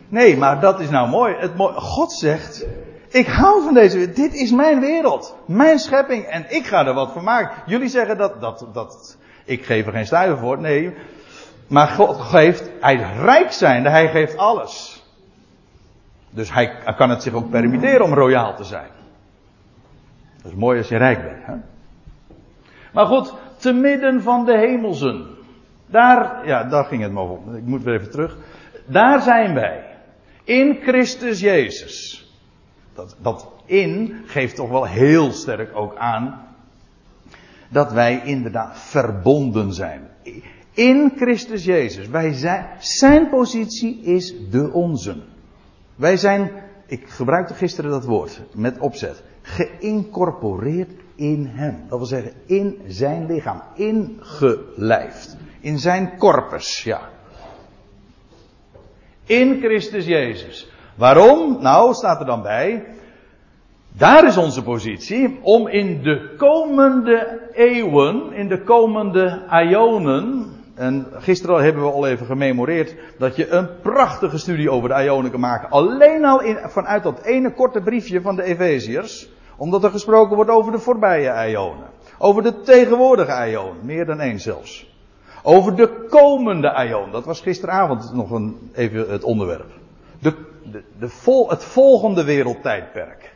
Nee, 0.09 0.37
maar 0.37 0.61
dat 0.61 0.81
is 0.81 0.91
nou 0.91 1.09
mooi. 1.09 1.35
Het. 1.35 1.51
God 1.75 2.13
zegt, 2.13 2.67
ik 3.09 3.27
hou 3.27 3.63
van 3.63 3.75
deze 3.75 3.97
wereld. 3.97 4.17
Dit 4.17 4.35
is 4.35 4.51
mijn 4.51 4.81
wereld. 4.81 5.37
Mijn 5.47 5.79
schepping. 5.79 6.25
En 6.25 6.45
ik 6.49 6.67
ga 6.67 6.87
er 6.87 6.95
wat 6.95 7.13
van 7.13 7.25
maken. 7.25 7.51
Jullie 7.67 7.89
zeggen 7.89 8.17
dat, 8.17 8.41
dat, 8.41 8.67
dat 8.73 9.17
ik 9.45 9.65
geef 9.65 9.87
er 9.87 9.93
geen 9.93 10.07
stuiver 10.07 10.39
voor. 10.39 10.61
Nee. 10.61 10.95
Maar 11.67 11.89
God 11.89 12.21
geeft, 12.21 12.71
hij 12.81 12.97
rijk 13.21 13.53
zijnde, 13.53 13.91
hij 13.91 14.09
geeft 14.09 14.37
alles. 14.37 15.03
Dus 16.31 16.53
hij 16.53 16.73
kan 16.97 17.11
het 17.11 17.23
zich 17.23 17.33
ook 17.33 17.51
permitteren 17.51 18.05
om 18.05 18.15
royaal 18.15 18.55
te 18.55 18.65
zijn. 18.65 18.89
Dat 20.43 20.53
is 20.53 20.59
mooi 20.59 20.79
als 20.79 20.89
je 20.89 20.97
rijk 20.97 21.23
bent. 21.23 21.47
Hè? 21.47 21.55
Maar 22.93 23.07
goed, 23.07 23.35
te 23.57 23.73
midden 23.73 24.23
van 24.23 24.45
de 24.45 24.59
hemelsen. 24.59 25.27
Daar, 25.87 26.47
ja, 26.47 26.65
daar 26.65 26.85
ging 26.85 27.03
het 27.03 27.13
maar 27.13 27.23
om. 27.23 27.55
Ik 27.55 27.65
moet 27.65 27.83
weer 27.83 27.95
even 27.95 28.11
terug. 28.11 28.37
Daar 28.87 29.21
zijn 29.21 29.55
wij. 29.55 29.88
In 30.49 30.79
Christus 30.83 31.41
Jezus. 31.41 32.25
Dat, 32.95 33.17
dat 33.23 33.49
in 33.67 34.23
geeft 34.27 34.57
toch 34.57 34.69
wel 34.69 34.87
heel 34.87 35.33
sterk 35.33 35.77
ook 35.77 35.97
aan 35.97 36.47
dat 37.69 37.93
wij 37.93 38.21
inderdaad 38.25 38.79
verbonden 38.79 39.73
zijn. 39.73 40.09
In 40.73 41.13
Christus 41.17 41.65
Jezus. 41.65 42.09
Wij 42.09 42.33
zijn, 42.33 42.67
zijn 42.79 43.29
positie 43.29 44.01
is 44.03 44.35
de 44.51 44.71
onze. 44.73 45.17
Wij 45.97 46.17
zijn, 46.17 46.51
ik 46.87 47.09
gebruikte 47.09 47.55
gisteren 47.55 47.91
dat 47.91 48.05
woord 48.05 48.43
met 48.55 48.79
opzet, 48.79 49.23
geïncorporeerd 49.43 50.91
in 51.15 51.47
Hem. 51.47 51.85
Dat 51.89 51.99
wil 51.99 52.07
zeggen, 52.07 52.33
in 52.47 52.81
zijn 52.87 53.27
lichaam, 53.27 53.63
ingelijfd. 53.75 55.37
In 55.61 55.79
zijn 55.79 56.19
corpus, 56.19 56.83
ja. 56.83 57.17
In 59.29 59.61
Christus 59.61 60.07
Jezus. 60.07 60.69
Waarom? 60.95 61.63
Nou, 61.63 61.95
staat 61.95 62.21
er 62.21 62.27
dan 62.27 62.43
bij. 62.43 62.85
Daar 63.89 64.27
is 64.27 64.37
onze 64.37 64.63
positie 64.63 65.39
om 65.43 65.69
in 65.69 66.03
de 66.03 66.35
komende 66.37 67.41
eeuwen, 67.53 68.33
in 68.33 68.49
de 68.49 68.63
komende 68.63 69.43
ionen, 69.51 70.47
en 70.75 71.07
gisteren 71.13 71.63
hebben 71.63 71.83
we 71.83 71.91
al 71.91 72.07
even 72.07 72.27
gememoreerd 72.27 72.95
dat 73.19 73.37
je 73.37 73.49
een 73.49 73.69
prachtige 73.83 74.39
studie 74.39 74.71
over 74.71 74.89
de 74.89 75.05
ionen 75.05 75.31
kan 75.31 75.41
maken. 75.41 75.71
Alleen 75.71 76.25
al 76.25 76.43
vanuit 76.69 77.03
dat 77.03 77.23
ene 77.23 77.53
korte 77.55 77.81
briefje 77.81 78.21
van 78.21 78.37
de 78.37 78.43
Efeziërs, 78.43 79.29
omdat 79.57 79.85
er 79.85 79.91
gesproken 79.91 80.37
wordt 80.37 80.51
over 80.51 80.73
de 80.73 80.79
voorbije 80.79 81.51
ionen. 81.51 81.87
Over 82.19 82.43
de 82.43 82.61
tegenwoordige 82.61 83.51
ionen, 83.51 83.85
meer 83.85 84.07
dan 84.07 84.21
één 84.21 84.41
zelfs. 84.41 84.98
Over 85.43 85.77
de 85.77 86.07
komende 86.09 86.73
aion. 86.73 87.11
Dat 87.11 87.25
was 87.25 87.41
gisteravond 87.41 88.13
nog 88.13 88.31
een, 88.31 88.71
even 88.75 89.11
het 89.11 89.25
onderwerp. 89.25 89.71
De, 90.19 90.35
de, 90.73 90.83
de 90.99 91.09
vol, 91.09 91.51
het 91.51 91.65
volgende 91.65 92.25
wereldtijdperk. 92.25 93.33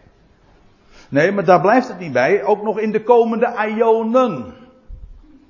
Nee, 1.09 1.33
maar 1.33 1.45
daar 1.45 1.61
blijft 1.61 1.89
het 1.89 1.99
niet 1.99 2.13
bij. 2.13 2.45
Ook 2.45 2.63
nog 2.63 2.79
in 2.79 2.93
de 2.93 3.03
komende 3.03 3.55
Ionen. 3.77 4.55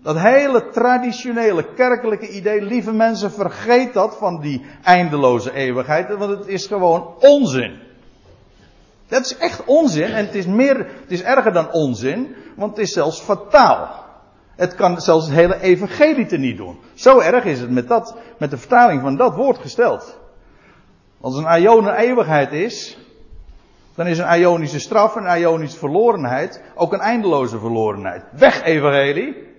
Dat 0.03 0.19
hele 0.19 0.69
traditionele 0.69 1.75
kerkelijke 1.75 2.29
idee, 2.29 2.63
lieve 2.63 2.93
mensen, 2.93 3.33
vergeet 3.33 3.93
dat 3.93 4.17
van 4.17 4.41
die 4.41 4.65
eindeloze 4.83 5.53
eeuwigheid, 5.53 6.17
want 6.17 6.39
het 6.39 6.47
is 6.47 6.67
gewoon 6.67 7.15
onzin. 7.21 7.79
Dat 9.09 9.25
is 9.25 9.37
echt 9.37 9.65
onzin 9.65 10.13
en 10.13 10.25
het 10.27 10.35
is 10.35 10.47
meer, 10.47 10.77
het 10.77 11.11
is 11.11 11.23
erger 11.23 11.53
dan 11.53 11.73
onzin, 11.73 12.35
want 12.57 12.71
het 12.71 12.87
is 12.87 12.93
zelfs 12.93 13.21
fataal. 13.21 14.02
Het 14.57 14.75
kan 14.75 15.01
zelfs 15.01 15.27
het 15.27 15.35
hele 15.35 15.61
evangelie 15.61 16.27
te 16.27 16.37
niet 16.37 16.57
doen. 16.57 16.79
Zo 16.95 17.19
erg 17.19 17.45
is 17.45 17.61
het 17.61 17.71
met 17.71 17.89
dat, 17.89 18.17
met 18.39 18.51
de 18.51 18.59
vertaling 18.59 19.01
van 19.01 19.17
dat 19.17 19.35
woord 19.35 19.59
gesteld. 19.59 20.19
Als 21.21 21.37
een 21.37 21.61
Ionen 21.61 21.95
eeuwigheid 21.95 22.53
is, 22.53 22.99
dan 23.95 24.07
is 24.07 24.19
een 24.19 24.39
Ionische 24.39 24.81
straf, 24.81 25.15
een 25.15 25.39
Ionische 25.39 25.79
verlorenheid, 25.79 26.63
ook 26.75 26.93
een 26.93 27.01
eindeloze 27.01 27.59
verlorenheid. 27.59 28.23
Weg 28.31 28.63
evangelie. 28.63 29.51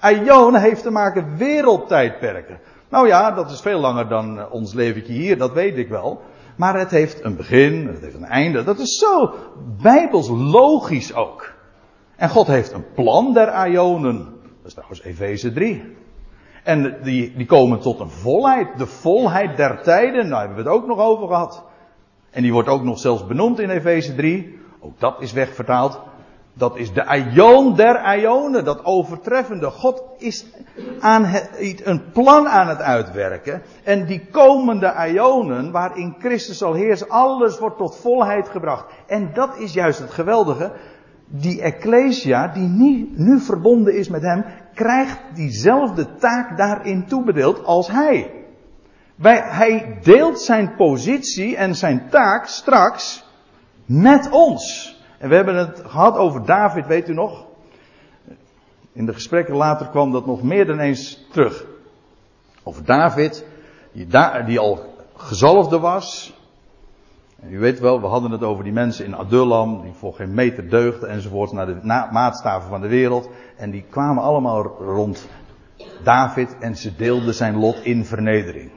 Aion 0.00 0.56
heeft 0.56 0.82
te 0.82 0.90
maken 0.90 1.36
wereldtijdperken. 1.36 2.60
Nou 2.88 3.06
ja, 3.06 3.30
dat 3.30 3.50
is 3.50 3.60
veel 3.60 3.80
langer 3.80 4.08
dan 4.08 4.38
eh, 4.38 4.52
ons 4.52 4.74
leventje 4.74 5.12
hier, 5.12 5.38
dat 5.38 5.52
weet 5.52 5.76
ik 5.76 5.88
wel. 5.88 6.22
Maar 6.56 6.78
het 6.78 6.90
heeft 6.90 7.24
een 7.24 7.36
begin, 7.36 7.86
het 7.86 8.00
heeft 8.00 8.14
een 8.14 8.24
einde. 8.24 8.64
Dat 8.64 8.78
is 8.78 8.98
zo 8.98 9.34
bijbels 9.82 10.28
logisch 10.28 11.14
ook. 11.14 11.49
En 12.20 12.28
God 12.28 12.46
heeft 12.46 12.72
een 12.72 12.92
plan 12.94 13.32
der 13.32 13.48
Aionen. 13.48 14.18
Dat 14.42 14.66
is 14.66 14.72
trouwens 14.72 15.02
Efeze 15.02 15.52
3. 15.52 15.96
En 16.64 16.96
die, 17.02 17.36
die 17.36 17.46
komen 17.46 17.80
tot 17.80 18.00
een 18.00 18.10
volheid. 18.10 18.78
De 18.78 18.86
volheid 18.86 19.56
der 19.56 19.82
tijden. 19.82 20.28
Nou 20.28 20.40
hebben 20.40 20.64
we 20.64 20.70
het 20.70 20.80
ook 20.80 20.86
nog 20.86 20.98
over 20.98 21.26
gehad. 21.26 21.64
En 22.30 22.42
die 22.42 22.52
wordt 22.52 22.68
ook 22.68 22.82
nog 22.82 22.98
zelfs 22.98 23.26
benoemd 23.26 23.58
in 23.58 23.70
Efeze 23.70 24.14
3. 24.14 24.58
Ook 24.80 25.00
dat 25.00 25.20
is 25.20 25.32
wegvertaald. 25.32 26.00
Dat 26.52 26.76
is 26.76 26.92
de 26.92 27.06
aion 27.06 27.74
der 27.74 27.98
aionen, 27.98 28.64
dat 28.64 28.84
overtreffende. 28.84 29.70
God 29.70 30.02
is 30.18 30.46
aan 31.00 31.24
het, 31.24 31.80
een 31.84 32.10
plan 32.12 32.48
aan 32.48 32.68
het 32.68 32.80
uitwerken. 32.80 33.62
En 33.84 34.06
die 34.06 34.26
komende 34.30 34.92
aionen, 34.92 35.70
waarin 35.70 36.16
Christus 36.18 36.58
zal 36.58 36.72
heersen, 36.72 37.08
alles 37.08 37.58
wordt 37.58 37.76
tot 37.78 37.96
volheid 37.96 38.48
gebracht. 38.48 38.84
En 39.06 39.30
dat 39.34 39.56
is 39.58 39.72
juist 39.72 39.98
het 39.98 40.10
geweldige. 40.10 40.72
Die 41.32 41.60
Ecclesia, 41.60 42.48
die 42.48 42.68
nu, 42.68 43.40
verbonden 43.40 43.94
is 43.94 44.08
met 44.08 44.22
hem, 44.22 44.44
krijgt 44.74 45.20
diezelfde 45.34 46.14
taak 46.14 46.56
daarin 46.56 47.06
toebedeeld 47.06 47.64
als 47.64 47.88
hij. 47.88 48.30
Wij, 49.14 49.40
hij 49.44 49.98
deelt 50.02 50.40
zijn 50.40 50.74
positie 50.76 51.56
en 51.56 51.74
zijn 51.74 52.08
taak 52.08 52.46
straks 52.46 53.24
met 53.84 54.30
ons. 54.30 54.96
En 55.18 55.28
we 55.28 55.34
hebben 55.34 55.56
het 55.56 55.82
gehad 55.86 56.16
over 56.16 56.44
David, 56.44 56.86
weet 56.86 57.08
u 57.08 57.14
nog? 57.14 57.46
In 58.92 59.06
de 59.06 59.12
gesprekken 59.12 59.54
later 59.54 59.88
kwam 59.88 60.12
dat 60.12 60.26
nog 60.26 60.42
meer 60.42 60.66
dan 60.66 60.78
eens 60.78 61.26
terug. 61.32 61.64
Over 62.62 62.84
David, 62.84 63.46
die, 63.92 64.06
die 64.46 64.58
al 64.58 64.94
gezalfde 65.16 65.78
was. 65.78 66.38
U 67.48 67.58
weet 67.58 67.80
wel, 67.80 68.00
we 68.00 68.06
hadden 68.06 68.30
het 68.30 68.42
over 68.42 68.64
die 68.64 68.72
mensen 68.72 69.04
in 69.04 69.16
Adullam, 69.16 69.82
die 69.82 69.92
voor 69.92 70.14
geen 70.14 70.34
meter 70.34 70.68
deugden 70.68 71.08
enzovoort, 71.08 71.52
naar 71.52 71.66
de 71.66 72.08
maatstaven 72.12 72.68
van 72.68 72.80
de 72.80 72.88
wereld. 72.88 73.30
En 73.56 73.70
die 73.70 73.84
kwamen 73.90 74.22
allemaal 74.22 74.62
rond 74.62 75.28
David 76.02 76.58
en 76.58 76.76
ze 76.76 76.96
deelden 76.96 77.34
zijn 77.34 77.56
lot 77.56 77.84
in 77.84 78.04
vernedering. 78.04 78.70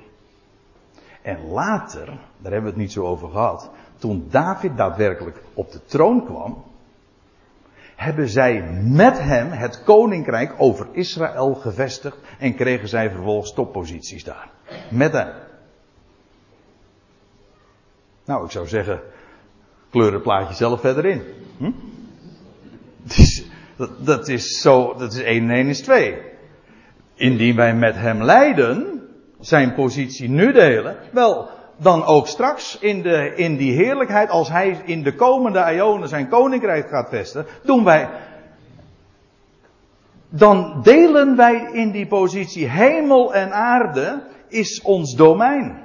En 1.21 1.47
later, 1.47 2.06
daar 2.06 2.52
hebben 2.52 2.63
we 2.63 2.69
het 2.69 2.76
niet 2.76 2.91
zo 2.91 3.06
over 3.06 3.30
gehad, 3.30 3.71
toen 3.97 4.28
David 4.30 4.78
daadwerkelijk 4.78 5.41
op 5.54 5.71
de 5.71 5.86
troon 5.86 6.26
kwam, 6.26 6.63
hebben 7.95 8.30
zij 8.30 8.62
met 8.84 9.19
hem 9.19 9.52
het 9.52 9.84
koninkrijk 9.84 10.54
over 10.58 10.88
Israël 10.91 11.54
gevestigd 11.54 12.17
en 12.39 12.56
kregen 12.56 12.88
zij 12.88 13.10
vervolgens 13.10 13.54
topposities 13.54 14.23
daar. 14.23 14.49
Met 14.89 15.13
hem. 15.13 15.42
Nou, 18.25 18.45
ik 18.45 18.51
zou 18.51 18.67
zeggen, 18.67 19.01
kleur 19.89 20.13
het 20.13 20.21
plaatje 20.21 20.55
zelf 20.55 20.79
verder 20.79 21.05
in. 21.05 21.21
Hm? 21.57 21.71
Dat, 23.97 24.27
is 24.27 24.62
zo, 24.62 24.95
dat 24.97 25.13
is 25.13 25.21
1 25.21 25.43
en 25.43 25.55
1 25.55 25.67
is 25.67 25.81
2. 25.81 26.17
Indien 27.13 27.55
wij 27.55 27.75
met 27.75 27.95
hem 27.95 28.23
lijden, 28.23 29.01
zijn 29.39 29.73
positie 29.73 30.29
nu 30.29 30.51
delen, 30.51 30.97
wel, 31.12 31.49
dan 31.77 32.05
ook 32.05 32.27
straks 32.27 32.77
in, 32.79 33.01
de, 33.01 33.33
in 33.36 33.57
die 33.57 33.73
heerlijkheid, 33.73 34.29
als 34.29 34.49
hij 34.49 34.81
in 34.86 35.03
de 35.03 35.15
komende 35.15 35.63
eonen 35.63 36.09
zijn 36.09 36.27
koninkrijk 36.27 36.89
gaat 36.89 37.09
vesten, 37.09 37.45
doen 37.63 37.83
wij, 37.83 38.09
dan 40.29 40.81
delen 40.83 41.36
wij 41.36 41.69
in 41.71 41.91
die 41.91 42.07
positie 42.07 42.69
hemel 42.69 43.33
en 43.33 43.53
aarde 43.53 44.23
is 44.47 44.81
ons 44.81 45.15
domein. 45.15 45.82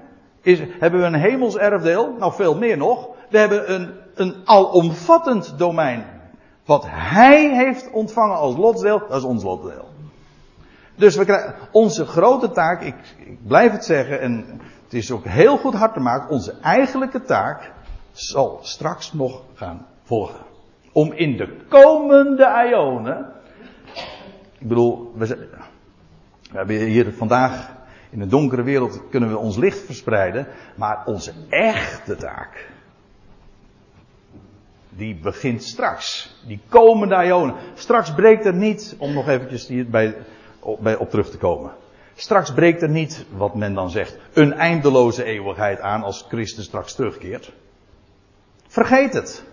Is, 0.48 0.60
hebben 0.78 1.00
we 1.00 1.06
een 1.06 1.14
hemels 1.14 1.56
erfdeel? 1.56 2.14
Nou, 2.18 2.32
veel 2.32 2.56
meer 2.56 2.76
nog. 2.76 3.08
We 3.30 3.38
hebben 3.38 3.74
een, 3.74 3.90
een 4.14 4.34
alomvattend 4.44 5.58
domein. 5.58 6.04
Wat 6.64 6.84
hij 6.88 7.54
heeft 7.54 7.90
ontvangen 7.90 8.36
als 8.36 8.56
lotsdeel, 8.56 8.98
dat 9.08 9.18
is 9.18 9.22
ons 9.22 9.42
lotsdeel. 9.42 9.88
Dus 10.94 11.16
we 11.16 11.24
krijgen 11.24 11.54
onze 11.72 12.06
grote 12.06 12.50
taak, 12.50 12.82
ik, 12.82 12.94
ik 13.16 13.46
blijf 13.46 13.72
het 13.72 13.84
zeggen, 13.84 14.20
en 14.20 14.60
het 14.84 14.94
is 14.94 15.10
ook 15.10 15.24
heel 15.24 15.56
goed 15.56 15.74
hard 15.74 15.94
te 15.94 16.00
maken. 16.00 16.28
Onze 16.28 16.54
eigenlijke 16.62 17.22
taak 17.22 17.72
zal 18.12 18.58
straks 18.62 19.12
nog 19.12 19.42
gaan 19.54 19.86
volgen. 20.02 20.40
Om 20.92 21.12
in 21.12 21.36
de 21.36 21.56
komende 21.68 22.68
ionen. 22.70 23.32
Ik 24.58 24.68
bedoel, 24.68 25.12
we, 25.14 25.26
we 26.50 26.56
hebben 26.56 26.76
hier 26.76 27.12
vandaag 27.12 27.76
in 28.10 28.20
een 28.20 28.28
donkere 28.28 28.62
wereld 28.62 29.02
kunnen 29.10 29.28
we 29.28 29.36
ons 29.36 29.56
licht 29.56 29.78
verspreiden. 29.78 30.46
Maar 30.76 31.02
onze 31.06 31.32
echte 31.48 32.16
taak. 32.16 32.68
Die 34.88 35.14
begint 35.14 35.62
straks. 35.62 36.36
Die 36.46 36.60
komende 36.68 37.24
ionen. 37.24 37.54
Straks 37.74 38.14
breekt 38.14 38.44
er 38.44 38.54
niet, 38.54 38.96
om 38.98 39.12
nog 39.12 39.28
eventjes 39.28 39.66
hierbij 39.66 40.16
bij, 40.80 40.96
op 40.96 41.10
terug 41.10 41.30
te 41.30 41.38
komen. 41.38 41.72
Straks 42.14 42.52
breekt 42.52 42.82
er 42.82 42.88
niet, 42.88 43.26
wat 43.36 43.54
men 43.54 43.74
dan 43.74 43.90
zegt, 43.90 44.18
een 44.32 44.52
eindeloze 44.52 45.24
eeuwigheid 45.24 45.80
aan 45.80 46.02
als 46.02 46.24
Christus 46.28 46.64
straks 46.64 46.94
terugkeert. 46.94 47.52
Vergeet 48.66 49.12
het. 49.12 49.44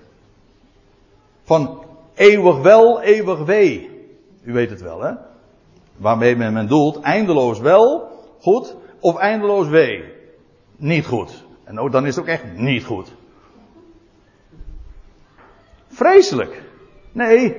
Van 1.44 1.84
eeuwig 2.13 2.62
wel, 2.62 3.02
eeuwig 3.02 3.39
wee. 3.39 3.89
U 4.44 4.54
weet 4.54 4.70
het 4.70 4.82
wel, 4.82 5.02
hè? 5.02 5.13
Waarmee 5.98 6.36
men, 6.36 6.54
men 6.54 6.68
doelt, 6.68 7.02
eindeloos 7.02 7.60
wel, 7.60 8.14
goed, 8.45 8.75
of 8.99 9.17
eindeloos 9.17 9.67
wee. 9.67 10.03
Niet 10.75 11.05
goed. 11.05 11.45
En 11.63 11.79
ook, 11.79 11.91
dan 11.91 12.05
is 12.05 12.15
het 12.15 12.23
ook 12.23 12.29
echt 12.29 12.43
niet 12.53 12.86
goed. 12.86 13.12
Vreselijk. 15.88 16.62
Nee, 17.12 17.58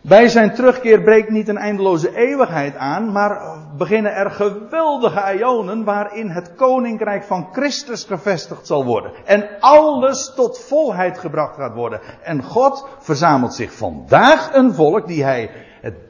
bij 0.00 0.28
zijn 0.28 0.54
terugkeer 0.54 1.02
breekt 1.02 1.30
niet 1.30 1.48
een 1.48 1.56
eindeloze 1.56 2.16
eeuwigheid 2.16 2.76
aan, 2.76 3.12
maar 3.12 3.58
beginnen 3.76 4.14
er 4.14 4.30
geweldige 4.30 5.38
ionen 5.38 5.84
waarin 5.84 6.28
het 6.28 6.54
koninkrijk 6.54 7.24
van 7.24 7.48
Christus 7.52 8.04
gevestigd 8.04 8.66
zal 8.66 8.84
worden. 8.84 9.12
En 9.24 9.48
alles 9.60 10.32
tot 10.34 10.58
volheid 10.58 11.18
gebracht 11.18 11.56
gaat 11.56 11.74
worden. 11.74 12.00
En 12.22 12.42
God 12.42 12.88
verzamelt 12.98 13.54
zich 13.54 13.72
vandaag 13.72 14.54
een 14.54 14.74
volk 14.74 15.06
die 15.06 15.24
hij 15.24 15.50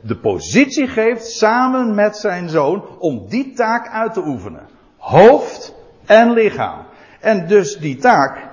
de 0.02 0.16
positie 0.16 0.88
geeft 0.88 1.26
samen 1.26 1.94
met 1.94 2.16
zijn 2.16 2.48
zoon 2.48 2.84
om 2.98 3.28
die 3.28 3.52
taak 3.52 3.88
uit 3.88 4.12
te 4.12 4.26
oefenen. 4.26 4.66
Hoofd 4.96 5.74
en 6.06 6.32
lichaam. 6.32 6.78
En 7.20 7.46
dus 7.46 7.76
die 7.78 7.96
taak 7.96 8.50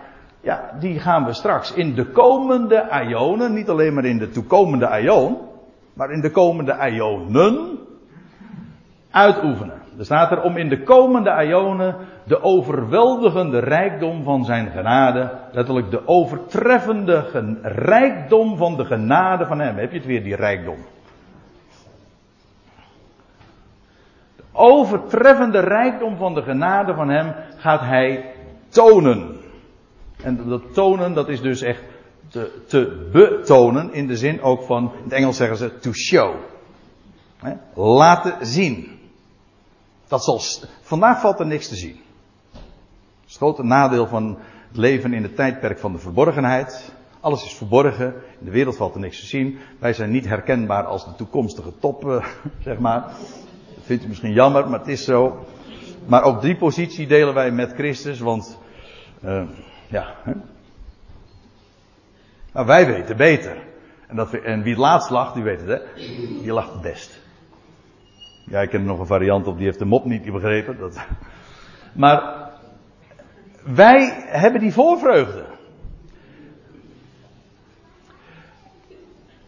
ja, 0.47 0.72
die 0.80 0.99
gaan 0.99 1.26
we 1.26 1.34
straks 1.34 1.74
in 1.74 1.93
de 1.93 2.05
komende 2.05 2.88
ionen, 3.07 3.53
niet 3.53 3.70
alleen 3.70 3.93
maar 3.93 4.05
in 4.05 4.18
de 4.18 4.30
toekomende 4.30 4.99
ion, 5.01 5.38
maar 5.93 6.11
in 6.11 6.22
de 6.22 6.32
komende 6.32 6.89
ionen 6.91 7.80
uitoefenen. 9.11 9.82
Er 9.97 10.05
staat 10.05 10.32
er 10.32 10.41
om 10.41 10.57
in 10.57 10.70
de 10.70 10.84
komende 10.84 11.45
ionen 11.45 11.95
de 12.24 12.41
overweldigende 12.41 13.59
rijkdom 13.59 14.24
van 14.24 14.45
zijn 14.45 14.72
genade, 14.72 15.32
letterlijk 15.51 15.91
de 15.91 16.07
overtreffende 16.07 17.26
rijkdom 17.61 18.57
van 18.57 18.78
de 18.78 18.86
genade 18.86 19.45
van 19.45 19.59
hem. 19.59 19.78
Heb 19.78 19.91
je 19.91 19.97
het 19.97 20.07
weer, 20.07 20.24
die 20.24 20.36
rijkdom? 20.36 20.78
Overtreffende 24.58 25.60
rijkdom 25.60 26.18
van 26.18 26.34
de 26.34 26.41
genade 26.41 26.93
van 26.93 27.10
hem 27.10 27.36
gaat 27.58 27.82
hij 27.82 28.34
tonen. 28.70 29.38
En 30.24 30.47
dat 30.47 30.74
tonen, 30.74 31.14
dat 31.14 31.30
is 31.30 31.41
dus 31.41 31.62
echt 31.62 31.82
te, 32.30 32.64
te 32.68 33.10
betonen 33.12 33.93
in 33.93 34.08
de 34.08 34.18
zin 34.18 34.41
ook 34.41 34.64
van, 34.64 34.84
in 34.84 35.03
het 35.03 35.14
Engels 35.14 35.38
zeggen 35.38 35.58
ze 35.58 35.80
to 35.80 35.93
show. 35.93 36.36
laten 37.74 38.45
zien. 38.45 38.99
Dat 40.08 40.24
zal, 40.24 40.41
vandaag 40.82 41.22
valt 41.22 41.39
er 41.39 41.45
niks 41.45 41.68
te 41.68 41.76
zien. 41.76 41.99
Het 43.26 43.36
grote 43.36 43.64
nadeel 43.64 44.08
van 44.08 44.38
het 44.68 44.78
leven 44.78 45.14
in 45.14 45.24
het 45.24 45.36
tijdperk 45.36 45.80
van 45.80 45.91
de 45.91 45.97
verborgenheid. 45.97 46.91
Alles 47.20 47.43
is 47.43 47.53
verborgen. 47.53 48.14
In 48.39 48.45
de 48.45 48.51
wereld 48.51 48.76
valt 48.76 48.93
er 48.93 48.99
niks 48.99 49.20
te 49.20 49.26
zien. 49.26 49.58
Wij 49.80 49.93
zijn 49.93 50.12
niet 50.12 50.26
herkenbaar 50.26 50.84
als 50.84 51.05
de 51.05 51.16
toekomstige 51.16 51.72
top, 51.80 52.10
eh, 52.10 52.26
zeg 52.64 52.80
maar. 52.80 53.12
Vindt 53.88 54.03
u 54.03 54.07
misschien 54.07 54.33
jammer, 54.33 54.69
maar 54.69 54.79
het 54.79 54.88
is 54.88 55.03
zo. 55.03 55.45
Maar 56.05 56.23
op 56.23 56.41
die 56.41 56.57
positie 56.57 57.07
delen 57.07 57.33
wij 57.33 57.51
met 57.51 57.73
Christus, 57.73 58.19
want 58.19 58.59
uh, 59.25 59.43
ja. 59.88 60.15
Hè? 60.23 60.31
Maar 62.53 62.65
wij 62.65 62.85
weten 62.85 63.17
beter. 63.17 63.57
En, 64.07 64.15
dat 64.15 64.33
en 64.33 64.61
wie 64.61 64.71
het 64.71 64.81
laatst 64.81 65.09
lacht, 65.09 65.33
die 65.33 65.43
weet 65.43 65.61
het 65.61 65.69
hè. 65.69 65.79
Die 66.41 66.51
lacht 66.51 66.73
het 66.73 66.81
best. 66.81 67.21
Ja, 68.45 68.61
ik 68.61 68.69
ken 68.69 68.85
nog 68.85 68.99
een 68.99 69.05
variant 69.05 69.47
op, 69.47 69.57
die 69.57 69.65
heeft 69.65 69.79
de 69.79 69.85
mop 69.85 70.05
niet 70.05 70.31
begrepen. 70.31 70.77
Dat... 70.79 71.05
Maar 71.93 72.49
wij 73.63 74.25
hebben 74.27 74.61
die 74.61 74.73
voorvreugde. 74.73 75.45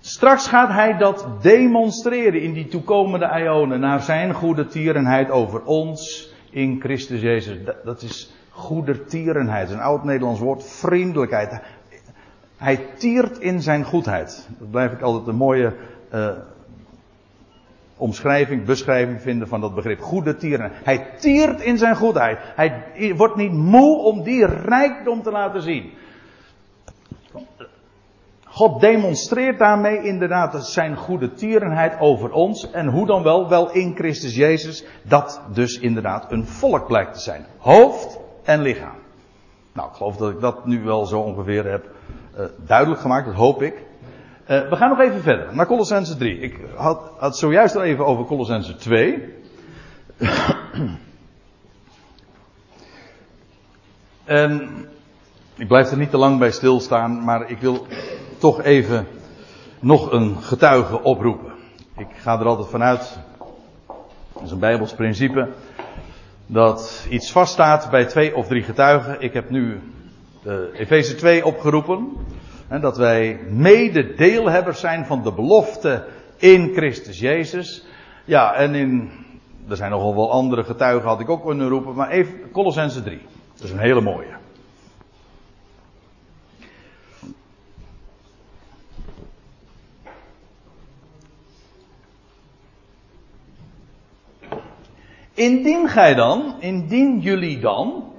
Straks 0.09 0.47
gaat 0.47 0.69
hij 0.69 0.97
dat 0.97 1.27
demonstreren 1.41 2.41
in 2.41 2.53
die 2.53 2.67
toekomende 2.67 3.41
ionen 3.43 3.79
naar 3.79 4.01
zijn 4.01 4.33
goede 4.33 4.67
tierenheid 4.67 5.29
over 5.29 5.63
ons 5.63 6.31
in 6.49 6.79
Christus 6.79 7.21
Jezus. 7.21 7.57
Dat 7.83 8.01
is 8.01 8.33
goede 8.49 9.03
tierenheid, 9.03 9.69
een 9.69 9.79
oud-Nederlands 9.79 10.39
woord, 10.39 10.63
vriendelijkheid. 10.63 11.61
Hij 12.57 12.85
tiert 12.97 13.37
in 13.37 13.61
zijn 13.61 13.83
goedheid. 13.83 14.47
Dat 14.59 14.71
blijf 14.71 14.91
ik 14.91 15.01
altijd 15.01 15.27
een 15.27 15.35
mooie 15.35 15.75
uh, 16.13 16.29
omschrijving, 17.97 18.65
beschrijving 18.65 19.21
vinden 19.21 19.47
van 19.47 19.61
dat 19.61 19.75
begrip. 19.75 20.01
Goede 20.01 20.35
tieren. 20.35 20.71
Hij 20.73 21.07
tiert 21.19 21.61
in 21.61 21.77
zijn 21.77 21.95
goedheid. 21.95 22.37
Hij 22.55 23.13
wordt 23.15 23.35
niet 23.35 23.53
moe 23.53 23.97
om 23.97 24.23
die 24.23 24.45
rijkdom 24.45 25.21
te 25.21 25.31
laten 25.31 25.61
zien. 25.61 25.91
God 28.59 28.81
demonstreert 28.81 29.59
daarmee 29.59 30.03
inderdaad 30.03 30.65
zijn 30.65 30.95
goede 30.95 31.33
tierenheid 31.33 31.99
over 31.99 32.31
ons. 32.31 32.71
En 32.71 32.87
hoe 32.87 33.05
dan 33.05 33.23
wel? 33.23 33.49
Wel 33.49 33.71
in 33.71 33.95
Christus 33.95 34.35
Jezus. 34.35 34.83
Dat 35.01 35.41
dus 35.53 35.79
inderdaad 35.79 36.31
een 36.31 36.45
volk 36.45 36.87
blijkt 36.87 37.13
te 37.13 37.19
zijn. 37.19 37.45
Hoofd 37.57 38.19
en 38.43 38.61
lichaam. 38.61 38.97
Nou, 39.73 39.89
ik 39.89 39.95
geloof 39.95 40.17
dat 40.17 40.29
ik 40.29 40.39
dat 40.39 40.65
nu 40.65 40.83
wel 40.83 41.05
zo 41.05 41.19
ongeveer 41.19 41.65
heb 41.71 41.85
uh, 42.37 42.45
duidelijk 42.65 43.01
gemaakt. 43.01 43.25
Dat 43.25 43.35
hoop 43.35 43.61
ik. 43.61 43.73
Uh, 43.75 44.69
we 44.69 44.75
gaan 44.75 44.89
nog 44.89 44.99
even 44.99 45.21
verder, 45.21 45.55
naar 45.55 45.65
Colossense 45.65 46.17
3. 46.17 46.39
Ik 46.39 46.59
had, 46.75 47.11
had 47.17 47.37
zojuist 47.37 47.75
al 47.75 47.83
even 47.83 48.05
over 48.05 48.25
Colossense 48.25 48.75
2. 48.75 49.33
en 54.25 54.87
ik 55.59 55.67
blijf 55.67 55.91
er 55.91 55.97
niet 55.97 56.09
te 56.09 56.17
lang 56.17 56.39
bij 56.39 56.51
stilstaan, 56.51 57.23
maar 57.23 57.49
ik 57.49 57.57
wil 57.57 57.85
toch 58.37 58.61
even 58.63 59.07
nog 59.79 60.11
een 60.11 60.41
getuige 60.41 61.03
oproepen. 61.03 61.51
Ik 61.97 62.07
ga 62.15 62.39
er 62.39 62.45
altijd 62.45 62.67
vanuit, 62.67 63.19
dat 64.33 64.43
is 64.43 64.51
een 64.51 64.59
Bijbels 64.59 64.93
principe, 64.93 65.47
dat 66.45 67.07
iets 67.09 67.31
vaststaat 67.31 67.89
bij 67.89 68.05
twee 68.05 68.35
of 68.35 68.47
drie 68.47 68.63
getuigen. 68.63 69.21
Ik 69.21 69.33
heb 69.33 69.49
nu 69.49 69.81
de 70.43 70.69
Efeze 70.73 71.15
2 71.15 71.45
opgeroepen. 71.45 72.07
En 72.67 72.81
dat 72.81 72.97
wij 72.97 73.39
mededeelhebbers 73.49 74.79
zijn 74.79 75.05
van 75.05 75.23
de 75.23 75.33
belofte 75.33 76.05
in 76.37 76.71
Christus 76.73 77.19
Jezus. 77.19 77.85
Ja, 78.25 78.53
en 78.53 78.75
in, 78.75 79.11
er 79.69 79.75
zijn 79.75 79.91
nogal 79.91 80.15
wel 80.15 80.31
andere 80.31 80.63
getuigen, 80.63 81.07
had 81.07 81.19
ik 81.19 81.29
ook 81.29 81.45
kunnen 81.45 81.69
roepen, 81.69 81.95
maar 81.95 82.09
even 82.09 82.51
Colossense 82.51 83.03
3. 83.03 83.21
Dat 83.55 83.63
is 83.63 83.71
een 83.71 83.79
hele 83.79 84.01
mooie. 84.01 84.38
Indien 95.39 95.89
gij 95.89 96.13
dan, 96.13 96.55
indien 96.59 97.19
jullie 97.19 97.59
dan, 97.59 98.13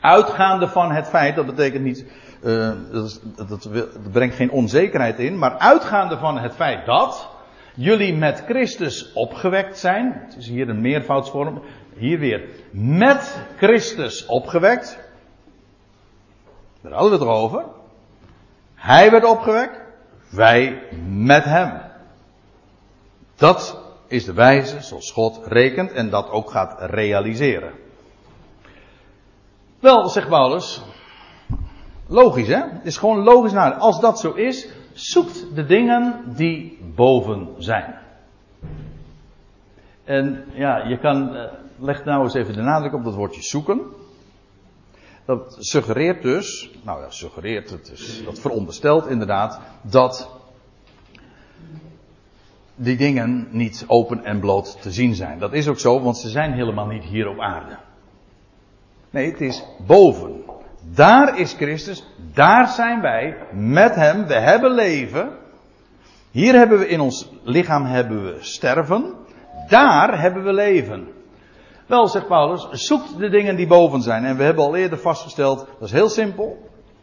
uitgaande 0.00 0.68
van 0.68 0.92
het 0.92 1.08
feit, 1.08 1.36
dat 1.36 1.46
betekent 1.46 1.84
niet, 1.84 2.06
uh, 2.42 2.72
dat, 2.92 3.20
dat, 3.36 3.48
dat, 3.48 4.12
brengt 4.12 4.34
geen 4.34 4.50
onzekerheid 4.50 5.18
in, 5.18 5.38
maar 5.38 5.58
uitgaande 5.58 6.18
van 6.18 6.38
het 6.38 6.54
feit 6.54 6.86
dat 6.86 7.28
jullie 7.74 8.14
met 8.14 8.42
Christus 8.46 9.12
opgewekt 9.12 9.78
zijn, 9.78 10.22
het 10.24 10.36
is 10.36 10.48
hier 10.48 10.68
een 10.68 10.80
meervoudsvorm, 10.80 11.62
hier 11.96 12.18
weer, 12.18 12.48
met 12.72 13.46
Christus 13.56 14.26
opgewekt, 14.26 14.98
daar 16.80 16.92
hadden 16.92 17.18
we 17.18 17.24
het 17.24 17.34
over. 17.34 17.64
Hij 18.74 19.10
werd 19.10 19.24
opgewekt, 19.24 19.80
wij 20.28 20.82
met 21.08 21.44
hem. 21.44 21.80
Dat 23.36 23.89
is 24.10 24.24
de 24.24 24.32
wijze 24.32 24.80
zoals 24.80 25.12
God 25.12 25.40
rekent 25.44 25.92
en 25.92 26.10
dat 26.10 26.30
ook 26.30 26.50
gaat 26.50 26.76
realiseren. 26.80 27.72
Wel, 29.80 30.08
zegt 30.08 30.28
Paulus, 30.28 30.82
logisch 32.06 32.48
hè? 32.48 32.60
Het 32.60 32.84
is 32.84 32.96
gewoon 32.96 33.22
logisch 33.22 33.52
naar. 33.52 33.72
Als 33.72 34.00
dat 34.00 34.20
zo 34.20 34.32
is, 34.32 34.68
zoekt 34.92 35.54
de 35.54 35.64
dingen 35.64 36.22
die 36.36 36.78
boven 36.94 37.48
zijn. 37.58 37.98
En 40.04 40.44
ja, 40.52 40.88
je 40.88 40.98
kan, 40.98 41.36
uh, 41.36 41.42
leg 41.78 42.04
nou 42.04 42.22
eens 42.22 42.34
even 42.34 42.54
de 42.54 42.62
nadruk 42.62 42.94
op 42.94 43.04
dat 43.04 43.14
woordje 43.14 43.42
zoeken. 43.42 43.80
Dat 45.24 45.56
suggereert 45.58 46.22
dus, 46.22 46.70
nou 46.82 47.02
ja, 47.02 47.10
suggereert, 47.10 47.70
het 47.70 47.90
is, 47.90 48.24
dat 48.24 48.38
veronderstelt 48.38 49.06
inderdaad 49.06 49.60
dat 49.82 50.39
die 52.82 52.96
dingen 52.96 53.48
niet 53.50 53.84
open 53.86 54.24
en 54.24 54.40
bloot 54.40 54.82
te 54.82 54.90
zien 54.90 55.14
zijn. 55.14 55.38
Dat 55.38 55.52
is 55.52 55.68
ook 55.68 55.78
zo, 55.78 56.00
want 56.00 56.18
ze 56.18 56.28
zijn 56.28 56.52
helemaal 56.52 56.86
niet 56.86 57.04
hier 57.04 57.28
op 57.28 57.38
aarde. 57.38 57.78
Nee, 59.10 59.30
het 59.30 59.40
is 59.40 59.64
boven. 59.86 60.44
Daar 60.94 61.38
is 61.38 61.52
Christus, 61.52 62.06
daar 62.34 62.68
zijn 62.68 63.00
wij 63.00 63.36
met 63.52 63.94
Hem, 63.94 64.26
we 64.26 64.34
hebben 64.34 64.74
leven. 64.74 65.28
Hier 66.30 66.54
hebben 66.54 66.78
we 66.78 66.88
in 66.88 67.00
ons 67.00 67.32
lichaam 67.42 67.84
hebben 67.84 68.24
we 68.24 68.36
sterven, 68.40 69.14
daar 69.68 70.20
hebben 70.20 70.44
we 70.44 70.52
leven. 70.52 71.08
Wel, 71.86 72.08
zegt 72.08 72.26
Paulus, 72.26 72.68
zoek 72.70 73.18
de 73.18 73.28
dingen 73.28 73.56
die 73.56 73.66
boven 73.66 74.02
zijn. 74.02 74.24
En 74.24 74.36
we 74.36 74.42
hebben 74.42 74.64
al 74.64 74.76
eerder 74.76 74.98
vastgesteld, 74.98 75.58
dat 75.58 75.88
is 75.88 75.92
heel 75.92 76.08
simpel. 76.08 76.58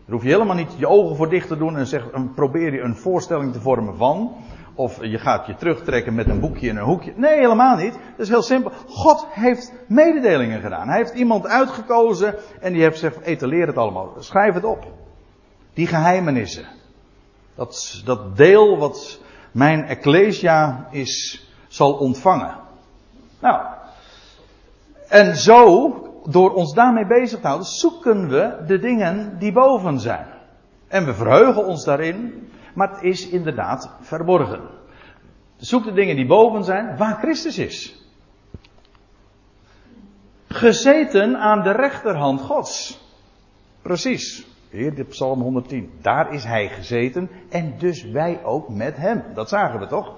Daar 0.06 0.16
hoef 0.16 0.24
je 0.24 0.30
helemaal 0.30 0.56
niet 0.56 0.74
je 0.78 0.88
ogen 0.88 1.16
voor 1.16 1.30
dicht 1.30 1.48
te 1.48 1.58
doen 1.58 1.78
en 1.78 1.88
zeg, 1.88 2.04
probeer 2.36 2.74
je 2.74 2.82
een 2.82 2.96
voorstelling 2.96 3.54
te 3.54 3.62
vormen 3.62 3.98
van. 3.98 4.36
Of 4.78 5.06
je 5.06 5.18
gaat 5.18 5.46
je 5.46 5.56
terugtrekken 5.56 6.16
met 6.16 6.30
een 6.30 6.40
boekje 6.40 6.68
in 6.68 6.78
een 6.78 6.84
hoekje. 6.84 7.14
Nee, 7.16 7.40
helemaal 7.40 7.76
niet. 7.76 7.94
Dat 7.94 8.26
is 8.26 8.30
heel 8.30 8.42
simpel. 8.42 8.72
God 8.88 9.28
heeft 9.30 9.74
mededelingen 9.88 10.62
gedaan. 10.62 10.88
Hij 10.88 10.98
heeft 10.98 11.14
iemand 11.14 11.48
uitgekozen 11.48 12.36
en 12.62 12.74
die 12.74 12.82
heeft 12.82 13.00
gezegd, 13.00 13.22
etaleer 13.22 13.68
het 13.68 13.78
allemaal. 13.78 14.14
Schrijf 14.20 14.54
het 14.54 14.64
op. 14.64 14.86
Die 15.74 15.88
geheimenissen. 15.88 16.66
Dat, 17.56 18.02
dat 18.06 18.38
deel 18.38 18.78
wat 18.78 19.20
mijn 19.52 19.86
ecclesia 19.86 20.88
is, 20.92 21.48
zal 21.68 21.94
ontvangen. 21.94 22.56
Nou. 23.40 23.62
En 25.08 25.36
zo, 25.36 25.94
door 26.30 26.54
ons 26.54 26.74
daarmee 26.74 27.08
bezig 27.08 27.40
te 27.40 27.48
houden, 27.48 27.68
zoeken 27.68 28.30
we 28.30 28.64
de 28.68 28.80
dingen 28.80 29.40
die 29.40 29.52
boven 29.52 30.00
zijn. 30.00 30.28
En 30.88 31.06
we 31.06 31.14
verheugen 31.14 31.66
ons 31.66 31.84
daarin 31.84 32.50
maar 32.78 32.90
het 32.90 33.04
is 33.04 33.28
inderdaad 33.28 33.90
verborgen. 34.02 34.62
Zoek 35.56 35.84
de 35.84 35.94
dingen 35.94 36.16
die 36.16 36.26
boven 36.26 36.64
zijn, 36.64 36.98
waar 36.98 37.18
Christus 37.18 37.58
is. 37.58 38.06
Gezeten 40.48 41.38
aan 41.38 41.64
de 41.64 41.72
rechterhand 41.72 42.42
Gods. 42.42 43.02
Precies. 43.82 44.48
Hier, 44.70 44.96
dit 44.96 45.08
Psalm 45.08 45.42
110. 45.42 45.92
Daar 46.02 46.34
is 46.34 46.44
hij 46.44 46.70
gezeten 46.70 47.30
en 47.50 47.76
dus 47.78 48.04
wij 48.04 48.44
ook 48.44 48.70
met 48.70 48.98
hem. 48.98 49.24
Dat 49.34 49.50
zagen 49.50 49.80
we 49.80 49.88
toch? 49.88 50.16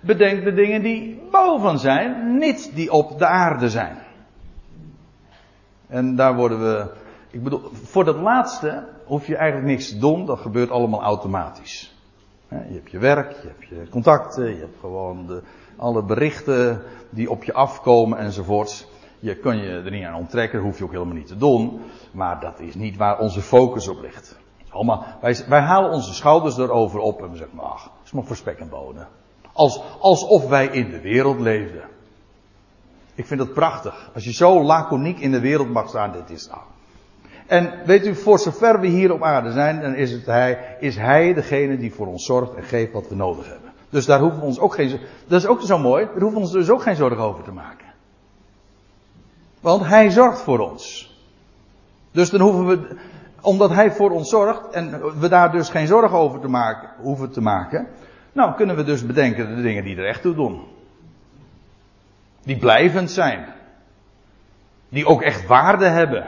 Bedenk 0.00 0.44
de 0.44 0.54
dingen 0.54 0.82
die 0.82 1.22
boven 1.30 1.78
zijn, 1.78 2.38
niet 2.38 2.70
die 2.74 2.92
op 2.92 3.18
de 3.18 3.26
aarde 3.26 3.70
zijn. 3.70 3.98
En 5.86 6.16
daar 6.16 6.34
worden 6.34 6.60
we 6.60 7.00
ik 7.32 7.42
bedoel, 7.42 7.60
voor 7.72 8.04
dat 8.04 8.16
laatste 8.16 8.88
hoef 9.12 9.26
je 9.26 9.36
eigenlijk 9.36 9.70
niks 9.70 9.88
te 9.88 9.98
doen, 9.98 10.26
dat 10.26 10.38
gebeurt 10.38 10.70
allemaal 10.70 11.02
automatisch. 11.02 11.94
Je 12.48 12.56
hebt 12.56 12.90
je 12.90 12.98
werk, 12.98 13.32
je 13.32 13.48
hebt 13.48 13.68
je 13.68 13.88
contacten, 13.90 14.48
je 14.48 14.60
hebt 14.60 14.78
gewoon 14.80 15.26
de, 15.26 15.42
alle 15.76 16.02
berichten 16.02 16.82
die 17.10 17.30
op 17.30 17.44
je 17.44 17.52
afkomen 17.52 18.18
enzovoorts. 18.18 18.86
Je 19.18 19.36
kun 19.36 19.56
je 19.56 19.68
er 19.68 19.90
niet 19.90 20.04
aan 20.04 20.14
onttrekken, 20.14 20.60
hoef 20.60 20.78
je 20.78 20.84
ook 20.84 20.90
helemaal 20.90 21.14
niet 21.14 21.26
te 21.26 21.36
doen. 21.36 21.80
Maar 22.12 22.40
dat 22.40 22.60
is 22.60 22.74
niet 22.74 22.96
waar 22.96 23.18
onze 23.18 23.40
focus 23.40 23.88
op 23.88 24.00
ligt. 24.00 24.38
Allemaal, 24.68 25.04
wij, 25.20 25.44
wij 25.48 25.60
halen 25.60 25.90
onze 25.90 26.14
schouders 26.14 26.58
erover 26.58 27.00
op 27.00 27.22
en 27.22 27.30
we 27.30 27.36
zeggen, 27.36 27.60
ach, 27.60 27.82
dat 27.82 28.04
is 28.04 28.12
maar 28.12 28.24
voor 28.24 28.36
spek 28.36 28.58
en 28.58 28.68
bonen. 28.68 29.08
Als, 29.52 29.82
alsof 30.00 30.48
wij 30.48 30.66
in 30.66 30.90
de 30.90 31.00
wereld 31.00 31.40
leefden. 31.40 31.84
Ik 33.14 33.26
vind 33.26 33.40
dat 33.40 33.52
prachtig. 33.52 34.10
Als 34.14 34.24
je 34.24 34.32
zo 34.32 34.62
laconiek 34.62 35.18
in 35.18 35.30
de 35.30 35.40
wereld 35.40 35.68
mag 35.68 35.88
staan, 35.88 36.12
dit 36.12 36.30
is, 36.30 36.50
ah, 36.50 36.62
En 37.46 37.72
weet 37.84 38.06
u, 38.06 38.14
voor 38.14 38.38
zover 38.38 38.80
we 38.80 38.86
hier 38.86 39.12
op 39.12 39.22
aarde 39.22 39.52
zijn, 39.52 39.80
dan 39.80 39.94
is, 39.94 40.10
het 40.10 40.26
hij, 40.26 40.76
is 40.80 40.96
Hij 40.96 41.34
degene 41.34 41.78
die 41.78 41.94
voor 41.94 42.06
ons 42.06 42.24
zorgt 42.24 42.54
en 42.54 42.62
geeft 42.62 42.92
wat 42.92 43.08
we 43.08 43.14
nodig 43.14 43.46
hebben. 43.46 43.72
Dus 43.90 44.06
daar 44.06 44.20
hoeven 44.20 44.40
we 44.40 44.44
ons 44.44 44.58
ook 44.58 44.74
geen, 44.74 45.00
dat 45.26 45.40
is 45.40 45.46
ook 45.46 45.62
zo 45.62 45.78
mooi, 45.78 46.04
daar 46.04 46.20
hoeven 46.20 46.32
we 46.32 46.44
ons 46.44 46.52
dus 46.52 46.70
ook 46.70 46.82
geen 46.82 46.96
zorgen 46.96 47.24
over 47.24 47.44
te 47.44 47.52
maken. 47.52 47.86
Want 49.60 49.84
Hij 49.86 50.10
zorgt 50.10 50.40
voor 50.40 50.58
ons. 50.58 51.14
Dus 52.10 52.30
dan 52.30 52.40
hoeven 52.40 52.66
we, 52.66 52.96
omdat 53.40 53.70
Hij 53.70 53.92
voor 53.92 54.10
ons 54.10 54.28
zorgt 54.28 54.70
en 54.70 55.18
we 55.20 55.28
daar 55.28 55.52
dus 55.52 55.68
geen 55.68 55.86
zorgen 55.86 56.18
over 56.18 56.40
te 56.40 56.48
maken, 56.48 56.88
hoeven 57.00 57.30
te 57.30 57.40
maken, 57.40 57.88
nou 58.32 58.54
kunnen 58.54 58.76
we 58.76 58.84
dus 58.84 59.06
bedenken 59.06 59.56
de 59.56 59.62
dingen 59.62 59.84
die 59.84 59.96
er 59.96 60.06
echt 60.06 60.22
toe 60.22 60.34
doen. 60.34 60.62
Die 62.42 62.58
blijvend 62.58 63.10
zijn. 63.10 63.46
Die 64.88 65.06
ook 65.06 65.22
echt 65.22 65.46
waarde 65.46 65.86
hebben. 65.86 66.26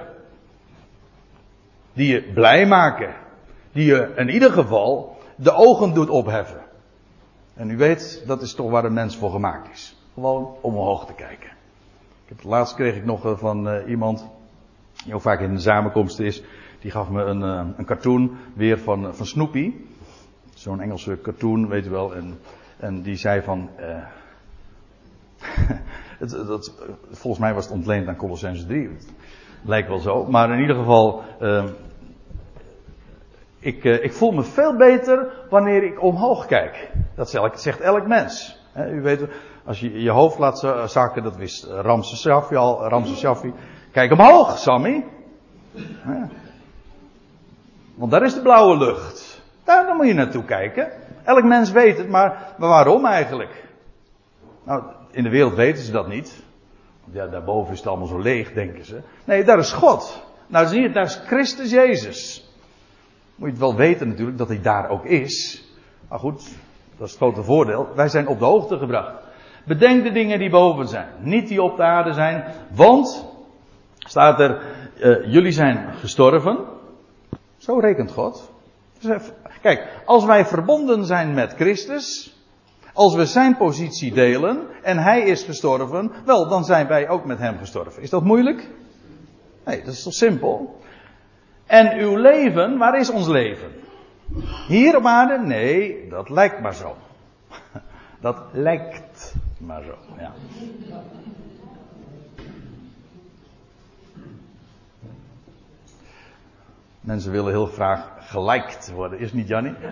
Die 1.94 2.12
je 2.12 2.32
blij 2.32 2.66
maken. 2.66 3.14
Die 3.72 3.84
je 3.84 4.12
in 4.16 4.28
ieder 4.28 4.52
geval 4.52 5.16
de 5.36 5.52
ogen 5.52 5.94
doet 5.94 6.08
opheffen. 6.08 6.60
En 7.54 7.70
u 7.70 7.76
weet, 7.76 8.22
dat 8.26 8.42
is 8.42 8.54
toch 8.54 8.70
waar 8.70 8.84
een 8.84 8.92
mens 8.92 9.16
voor 9.16 9.30
gemaakt 9.30 9.72
is. 9.72 9.96
Gewoon 10.14 10.56
om 10.60 10.74
omhoog 10.74 11.06
te 11.06 11.12
kijken. 11.12 11.52
Laatst 12.42 12.74
kreeg 12.74 12.96
ik 12.96 13.04
nog 13.04 13.24
eh, 13.24 13.36
van 13.36 13.68
uh, 13.68 13.88
iemand, 13.88 14.28
die 15.04 15.14
ook 15.14 15.20
vaak 15.20 15.40
in 15.40 15.54
de 15.54 15.60
samenkomsten 15.60 16.24
is, 16.24 16.42
die 16.80 16.90
gaf 16.90 17.10
me 17.10 17.22
een, 17.22 17.40
uh, 17.40 17.66
een 17.76 17.84
cartoon 17.84 18.36
weer 18.54 18.78
van, 18.78 19.14
van 19.14 19.26
Snoopy. 19.26 19.74
Zo'n 20.54 20.80
Engelse 20.80 21.18
cartoon, 21.22 21.68
weet 21.68 21.86
u 21.86 21.90
wel. 21.90 22.14
En, 22.14 22.38
en 22.76 23.02
die 23.02 23.16
zei 23.16 23.42
van, 23.42 23.70
het, 26.18 26.30
dat, 26.30 26.74
volgens 27.10 27.42
mij 27.42 27.54
was 27.54 27.64
het 27.64 27.74
ontleend 27.74 28.08
aan 28.08 28.16
Colossense 28.16 28.66
3. 28.66 28.90
Lijkt 29.62 29.88
wel 29.88 29.98
zo. 29.98 30.24
Maar 30.24 30.52
in 30.52 30.60
ieder 30.60 30.76
geval, 30.76 31.22
ik, 33.64 33.84
uh, 33.84 34.04
ik, 34.04 34.12
voel 34.12 34.30
me 34.30 34.42
veel 34.42 34.76
beter 34.76 35.32
wanneer 35.50 35.82
ik 35.82 36.02
omhoog 36.02 36.46
kijk. 36.46 36.90
Dat 37.14 37.30
zegt 37.54 37.80
elk 37.80 38.06
mens. 38.06 38.58
U 38.76 39.02
weet, 39.02 39.26
als 39.64 39.80
je 39.80 40.02
je 40.02 40.10
hoofd 40.10 40.38
laat 40.38 40.58
zakken, 40.86 41.22
dat 41.22 41.36
wist 41.36 41.64
Ramses 41.64 42.20
Shaffi 42.20 42.56
al, 42.56 42.88
Ramses 42.88 43.18
Shaffi. 43.18 43.52
Kijk 43.92 44.12
omhoog, 44.12 44.58
Sammy. 44.58 45.04
Want 47.94 48.10
daar 48.10 48.22
is 48.22 48.34
de 48.34 48.42
blauwe 48.42 48.76
lucht. 48.76 49.42
Daar, 49.64 49.94
moet 49.94 50.06
je 50.06 50.14
naartoe 50.14 50.44
kijken. 50.44 50.92
Elk 51.24 51.44
mens 51.44 51.70
weet 51.70 51.98
het, 51.98 52.08
maar, 52.08 52.54
maar 52.58 52.68
waarom 52.68 53.06
eigenlijk? 53.06 53.64
Nou, 54.64 54.82
in 55.10 55.22
de 55.22 55.30
wereld 55.30 55.54
weten 55.54 55.82
ze 55.82 55.92
dat 55.92 56.08
niet. 56.08 56.42
Ja, 57.12 57.26
daarboven 57.26 57.72
is 57.72 57.78
het 57.78 57.88
allemaal 57.88 58.06
zo 58.06 58.18
leeg, 58.18 58.52
denken 58.52 58.84
ze. 58.84 59.00
Nee, 59.24 59.44
daar 59.44 59.58
is 59.58 59.72
God. 59.72 60.22
Nou 60.46 60.66
zie 60.66 60.80
je, 60.80 60.90
daar 60.90 61.04
is 61.04 61.20
Christus 61.26 61.70
Jezus. 61.70 62.43
Moet 63.34 63.48
je 63.48 63.54
het 63.54 63.58
wel 63.58 63.74
weten 63.74 64.08
natuurlijk 64.08 64.38
dat 64.38 64.48
hij 64.48 64.60
daar 64.60 64.88
ook 64.88 65.04
is. 65.04 65.64
Maar 66.08 66.18
goed, 66.18 66.42
dat 66.96 67.06
is 67.06 67.12
het 67.12 67.20
grote 67.20 67.42
voordeel. 67.42 67.88
Wij 67.94 68.08
zijn 68.08 68.26
op 68.26 68.38
de 68.38 68.44
hoogte 68.44 68.78
gebracht. 68.78 69.12
Bedenk 69.64 70.04
de 70.04 70.12
dingen 70.12 70.38
die 70.38 70.50
boven 70.50 70.88
zijn, 70.88 71.08
niet 71.18 71.48
die 71.48 71.62
op 71.62 71.76
de 71.76 71.82
aarde 71.82 72.12
zijn. 72.12 72.44
Want, 72.74 73.26
staat 73.98 74.40
er, 74.40 74.62
uh, 74.96 75.32
jullie 75.32 75.52
zijn 75.52 75.94
gestorven. 75.94 76.58
Zo 77.56 77.78
rekent 77.78 78.12
God. 78.12 78.52
Kijk, 79.62 80.02
als 80.04 80.24
wij 80.24 80.46
verbonden 80.46 81.04
zijn 81.04 81.34
met 81.34 81.54
Christus, 81.54 82.36
als 82.92 83.14
we 83.14 83.26
zijn 83.26 83.56
positie 83.56 84.12
delen 84.12 84.66
en 84.82 84.98
hij 84.98 85.22
is 85.22 85.42
gestorven, 85.42 86.12
wel, 86.24 86.48
dan 86.48 86.64
zijn 86.64 86.86
wij 86.86 87.08
ook 87.08 87.24
met 87.24 87.38
hem 87.38 87.58
gestorven. 87.58 88.02
Is 88.02 88.10
dat 88.10 88.24
moeilijk? 88.24 88.70
Nee, 89.64 89.82
dat 89.82 89.92
is 89.92 90.02
toch 90.02 90.12
simpel? 90.12 90.78
En 91.74 91.98
uw 91.98 92.16
leven, 92.16 92.78
waar 92.78 92.98
is 92.98 93.10
ons 93.10 93.26
leven? 93.26 93.72
Hier 94.66 94.96
op 94.96 95.04
aarde? 95.04 95.38
Nee, 95.38 96.08
dat 96.08 96.28
lijkt 96.28 96.60
maar 96.60 96.74
zo. 96.74 96.96
Dat 98.20 98.36
lijkt 98.52 99.34
maar 99.58 99.82
zo, 99.82 99.94
ja. 100.18 100.32
Mensen 107.00 107.32
willen 107.32 107.52
heel 107.52 107.66
graag 107.66 108.08
gelijkt 108.18 108.92
worden, 108.92 109.18
is 109.18 109.32
niet 109.32 109.48
Jannie? 109.48 109.74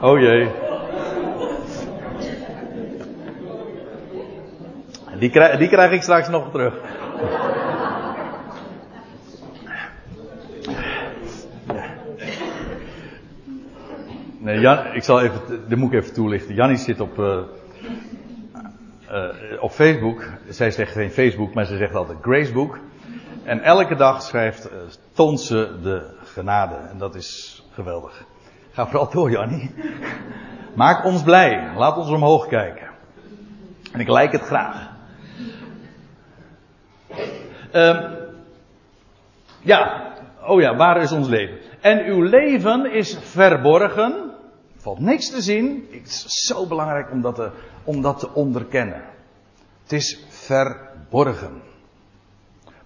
Oh 0.00 0.18
jee. 0.18 0.50
Die 5.22 5.30
krijg, 5.30 5.58
die 5.58 5.68
krijg 5.68 5.92
ik 5.92 6.02
straks 6.02 6.28
nog 6.28 6.50
terug. 6.50 6.74
Nee, 14.38 14.60
Jan, 14.60 14.94
ik 14.94 15.02
zal 15.02 15.20
even, 15.20 15.40
dit 15.68 15.78
moet 15.78 15.92
ik 15.92 16.00
even 16.00 16.14
toelichten. 16.14 16.54
Jannie 16.54 16.76
zit 16.76 17.00
op, 17.00 17.18
uh, 17.18 17.38
uh, 19.10 19.62
op 19.62 19.70
Facebook. 19.70 20.24
Zij 20.48 20.70
zegt 20.70 20.92
geen 20.92 21.10
Facebook, 21.10 21.54
maar 21.54 21.64
ze 21.64 21.76
zegt 21.76 21.94
altijd 21.94 22.18
Gracebook. 22.22 22.78
En 23.44 23.60
elke 23.60 23.94
dag 23.94 24.22
schrijft, 24.22 24.72
uh, 24.72 24.78
toont 25.12 25.40
ze 25.40 25.78
de 25.82 26.16
genade. 26.24 26.74
En 26.74 26.98
dat 26.98 27.14
is 27.14 27.62
geweldig. 27.70 28.24
Ga 28.70 28.86
vooral 28.86 29.10
door, 29.10 29.30
Jannie. 29.30 29.74
Maak 30.74 31.04
ons 31.04 31.22
blij. 31.22 31.72
Laat 31.76 31.96
ons 31.96 32.10
omhoog 32.10 32.46
kijken. 32.46 32.88
En 33.92 34.00
ik 34.00 34.08
lijk 34.08 34.32
het 34.32 34.42
graag. 34.42 34.91
Um, 37.74 38.16
ja. 39.60 40.10
Oh 40.46 40.60
ja, 40.60 40.76
waar 40.76 41.02
is 41.02 41.12
ons 41.12 41.28
leven? 41.28 41.58
En 41.80 42.04
uw 42.04 42.22
leven 42.22 42.92
is 42.92 43.18
verborgen. 43.20 44.30
Valt 44.76 44.98
niks 44.98 45.30
te 45.30 45.42
zien. 45.42 45.88
Het 45.90 46.06
is 46.06 46.46
zo 46.46 46.66
belangrijk 46.66 47.10
om 47.10 47.22
dat 47.22 47.34
te, 47.34 47.50
te 48.20 48.34
onderkennen. 48.34 49.02
Het 49.82 49.92
is 49.92 50.24
verborgen. 50.28 51.62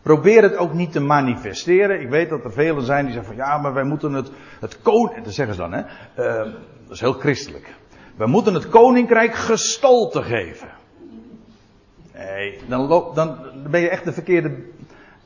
Probeer 0.03 0.43
het 0.43 0.57
ook 0.57 0.73
niet 0.73 0.93
te 0.93 1.01
manifesteren. 1.01 2.01
Ik 2.01 2.09
weet 2.09 2.29
dat 2.29 2.45
er 2.45 2.53
velen 2.53 2.85
zijn 2.85 3.05
die 3.05 3.15
zeggen 3.15 3.35
van 3.35 3.45
ja, 3.45 3.59
maar 3.59 3.75
wij 3.75 3.85
moeten 3.85 4.13
het, 4.13 4.31
het 4.61 4.83
koninkrijk, 4.83 5.25
dat 5.25 5.35
zeggen 5.35 5.55
ze 5.55 5.61
dan 5.61 5.73
hè, 5.73 5.81
uh, 5.81 6.53
dat 6.83 6.91
is 6.91 7.01
heel 7.01 7.13
christelijk. 7.13 7.75
We 8.17 8.27
moeten 8.27 8.55
het 8.55 8.69
koninkrijk 8.69 9.35
gestalte 9.35 10.23
geven. 10.23 10.69
Nee, 12.17 12.59
dan, 12.69 12.87
loop, 12.87 13.15
dan 13.15 13.39
ben 13.71 13.81
je 13.81 13.89
echt 13.89 14.05
de 14.05 14.13
verkeerde 14.13 14.49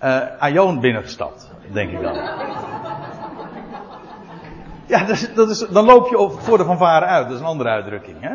uh, 0.02 0.20
aion 0.38 0.80
binnengestapt, 0.80 1.50
denk 1.72 1.90
ik 1.90 2.00
dan. 2.00 2.14
Ja, 4.86 5.04
dat 5.34 5.50
is, 5.50 5.58
dan 5.58 5.84
loop 5.84 6.08
je 6.08 6.36
voor 6.38 6.58
de 6.58 6.64
fanfare 6.64 7.04
uit, 7.04 7.24
dat 7.24 7.34
is 7.34 7.40
een 7.40 7.46
andere 7.46 7.68
uitdrukking 7.68 8.16
hè. 8.20 8.34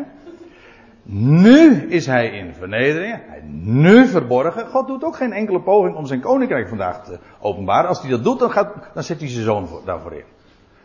Nu 1.08 1.88
is 1.88 2.06
hij 2.06 2.28
in 2.28 2.54
vernedering. 2.54 3.20
Hij 3.26 3.42
nu 3.60 4.06
verborgen. 4.06 4.68
God 4.68 4.86
doet 4.86 5.04
ook 5.04 5.16
geen 5.16 5.32
enkele 5.32 5.60
poging 5.60 5.96
om 5.96 6.06
zijn 6.06 6.20
koninkrijk 6.20 6.68
vandaag 6.68 7.04
te 7.04 7.18
openbaren. 7.40 7.88
Als 7.88 8.00
hij 8.00 8.10
dat 8.10 8.24
doet, 8.24 8.38
dan, 8.38 8.50
gaat, 8.50 8.74
dan 8.94 9.02
zet 9.02 9.20
hij 9.20 9.28
zijn 9.28 9.44
zoon 9.44 9.66
voor, 9.66 9.82
daarvoor 9.84 10.12
in. 10.12 10.24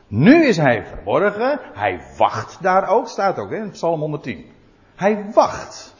Nu 0.08 0.46
is 0.46 0.58
hij 0.58 0.86
verborgen. 0.86 1.60
Hij 1.74 2.02
wacht 2.18 2.62
daar 2.62 2.88
ook. 2.88 3.08
Staat 3.08 3.40
ook 3.40 3.52
in 3.52 3.70
Psalm 3.70 4.00
110. 4.00 4.46
Hij 4.96 5.26
wacht. 5.34 5.96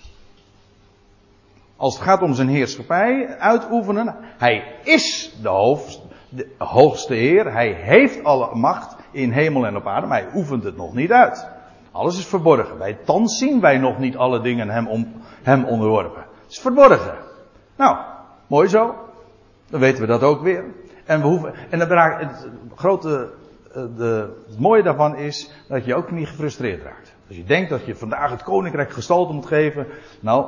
Als 1.82 1.94
het 1.94 2.04
gaat 2.04 2.22
om 2.22 2.34
zijn 2.34 2.48
heerschappij 2.48 3.38
uitoefenen. 3.40 4.16
Hij 4.38 4.76
is 4.84 5.36
de, 5.42 5.50
hoofd, 5.50 6.02
de 6.30 6.48
hoogste 6.58 7.14
Heer. 7.14 7.52
Hij 7.54 7.74
heeft 7.74 8.24
alle 8.24 8.56
macht 8.56 8.96
in 9.12 9.32
hemel 9.32 9.66
en 9.66 9.76
op 9.76 9.88
aarde. 9.88 10.08
Maar 10.08 10.22
hij 10.22 10.32
oefent 10.34 10.64
het 10.64 10.78
nog 10.78 10.94
niet 10.94 11.12
uit. 11.12 11.48
Alles 11.92 12.18
is 12.18 12.26
verborgen. 12.26 12.78
Bij 12.78 12.98
thans 13.06 13.38
zien 13.38 13.62
wij 13.62 13.78
nog 13.78 13.98
niet 13.98 14.18
alle 14.18 14.42
dingen 14.42 14.70
hem, 14.70 14.88
om, 14.88 15.14
hem 15.44 15.66
onderworpen. 15.66 16.22
Het 16.42 16.52
is 16.52 16.60
verborgen. 16.60 17.18
Nou, 17.78 17.98
mooi 18.48 18.68
zo. 18.68 18.96
Dan 19.70 19.80
weten 19.80 20.02
we 20.02 20.08
dat 20.08 20.24
ook 20.24 20.42
weer. 20.42 20.64
En 21.06 21.22
we 21.22 21.28
hoeven, 21.28 21.54
en 21.70 21.80
het, 21.80 21.90
het 21.90 22.50
grote, 22.76 23.34
eh, 23.74 23.84
de, 23.98 24.44
het 24.48 24.60
mooie 24.60 24.84
daarvan 24.84 25.16
is 25.16 25.52
dat 25.68 25.86
je 25.86 25.96
ook 25.96 26.12
niet 26.12 26.28
gefrustreerd 26.28 26.84
raakt. 26.84 27.16
Als 27.28 27.38
je 27.38 27.44
denkt 27.44 27.70
dat 27.70 27.86
je 27.86 27.96
vandaag 27.96 28.32
het 28.32 28.44
koninkrijk 28.44 28.92
gestalte 28.92 29.34
moet 29.34 29.46
geven, 29.46 29.88
nou, 30.20 30.46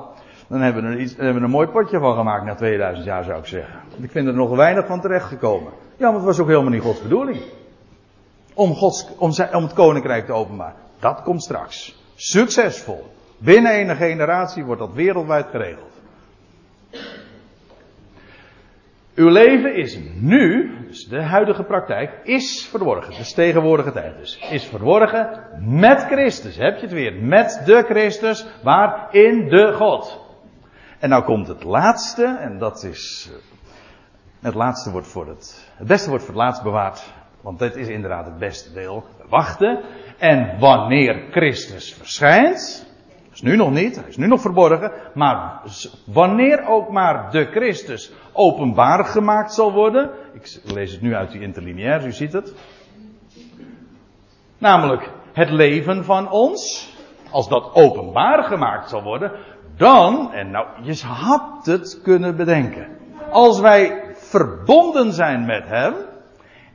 dan 0.47 0.61
hebben 0.61 0.83
we 0.83 0.89
er, 0.89 0.99
iets, 0.99 1.15
hebben 1.15 1.35
we 1.35 1.41
een 1.41 1.49
mooi 1.49 1.67
potje 1.67 1.99
van 1.99 2.15
gemaakt 2.15 2.45
na 2.45 2.55
2000 2.55 3.05
jaar 3.05 3.23
zou 3.23 3.39
ik 3.39 3.45
zeggen. 3.45 3.79
Ik 4.01 4.11
vind 4.11 4.27
er 4.27 4.33
nog 4.33 4.55
weinig 4.55 4.85
van 4.85 5.01
terechtgekomen. 5.01 5.71
Ja, 5.97 6.05
maar 6.05 6.15
het 6.15 6.23
was 6.23 6.39
ook 6.39 6.47
helemaal 6.47 6.71
niet 6.71 6.81
Gods 6.81 7.01
bedoeling. 7.01 7.41
Om, 8.53 8.73
Gods, 8.73 9.07
om, 9.17 9.31
zijn, 9.31 9.55
om 9.55 9.63
het 9.63 9.73
koninkrijk 9.73 10.25
te 10.25 10.33
openbaren. 10.33 10.75
Dat 10.99 11.21
komt 11.21 11.43
straks. 11.43 12.03
Succesvol. 12.15 13.05
Binnen 13.37 13.89
een 13.89 13.95
generatie 13.95 14.63
wordt 14.63 14.81
dat 14.81 14.93
wereldwijd 14.93 15.45
geregeld. 15.51 15.91
Uw 19.15 19.29
leven 19.29 19.75
is 19.75 19.99
nu, 20.19 20.71
dus 20.87 21.07
de 21.07 21.21
huidige 21.21 21.63
praktijk, 21.63 22.19
is 22.23 22.67
verborgen. 22.69 23.13
Dus 23.17 23.33
tegenwoordige 23.33 23.91
tijd 23.91 24.17
dus. 24.17 24.39
Is 24.51 24.65
verborgen 24.65 25.39
met 25.59 26.03
Christus. 26.03 26.57
Heb 26.57 26.75
je 26.75 26.81
het 26.81 26.91
weer? 26.91 27.13
Met 27.13 27.61
de 27.65 27.83
Christus, 27.83 28.45
waar 28.63 29.07
in 29.11 29.49
de 29.49 29.73
God. 29.73 30.22
En 31.03 31.09
nou 31.09 31.23
komt 31.23 31.47
het 31.47 31.63
laatste, 31.63 32.25
en 32.25 32.57
dat 32.57 32.83
is. 32.83 33.29
eh, 33.31 33.37
Het 34.39 34.53
laatste 34.53 34.91
wordt 34.91 35.07
voor 35.07 35.27
het. 35.27 35.69
Het 35.75 35.87
beste 35.87 36.09
wordt 36.09 36.23
voor 36.25 36.33
het 36.33 36.43
laatst 36.43 36.63
bewaard. 36.63 37.13
Want 37.41 37.59
dit 37.59 37.75
is 37.75 37.87
inderdaad 37.87 38.25
het 38.25 38.37
beste 38.37 38.73
deel. 38.73 39.03
Wachten. 39.29 39.81
En 40.17 40.59
wanneer 40.59 41.27
Christus 41.31 41.93
verschijnt. 41.93 42.85
Is 43.33 43.41
nu 43.41 43.55
nog 43.55 43.71
niet, 43.71 43.95
hij 43.95 44.07
is 44.07 44.17
nu 44.17 44.27
nog 44.27 44.41
verborgen. 44.41 44.91
Maar 45.13 45.61
wanneer 46.05 46.67
ook 46.67 46.89
maar 46.89 47.31
de 47.31 47.45
Christus 47.45 48.11
openbaar 48.33 49.05
gemaakt 49.05 49.53
zal 49.53 49.71
worden. 49.71 50.09
Ik 50.33 50.61
lees 50.63 50.91
het 50.91 51.01
nu 51.01 51.15
uit 51.15 51.31
die 51.31 51.41
interlineair, 51.41 52.05
u 52.05 52.11
ziet 52.11 52.33
het. 52.33 52.53
Namelijk 54.57 55.09
het 55.33 55.49
leven 55.49 56.03
van 56.03 56.31
ons. 56.31 56.91
Als 57.31 57.47
dat 57.49 57.73
openbaar 57.73 58.43
gemaakt 58.43 58.89
zal 58.89 59.03
worden. 59.03 59.31
Dan, 59.77 60.33
en 60.33 60.51
nou, 60.51 60.67
je 60.81 61.03
had 61.05 61.65
het 61.65 61.99
kunnen 62.03 62.35
bedenken. 62.35 62.87
Als 63.31 63.59
wij 63.59 64.01
verbonden 64.15 65.13
zijn 65.13 65.45
met 65.45 65.63
Hem. 65.67 65.93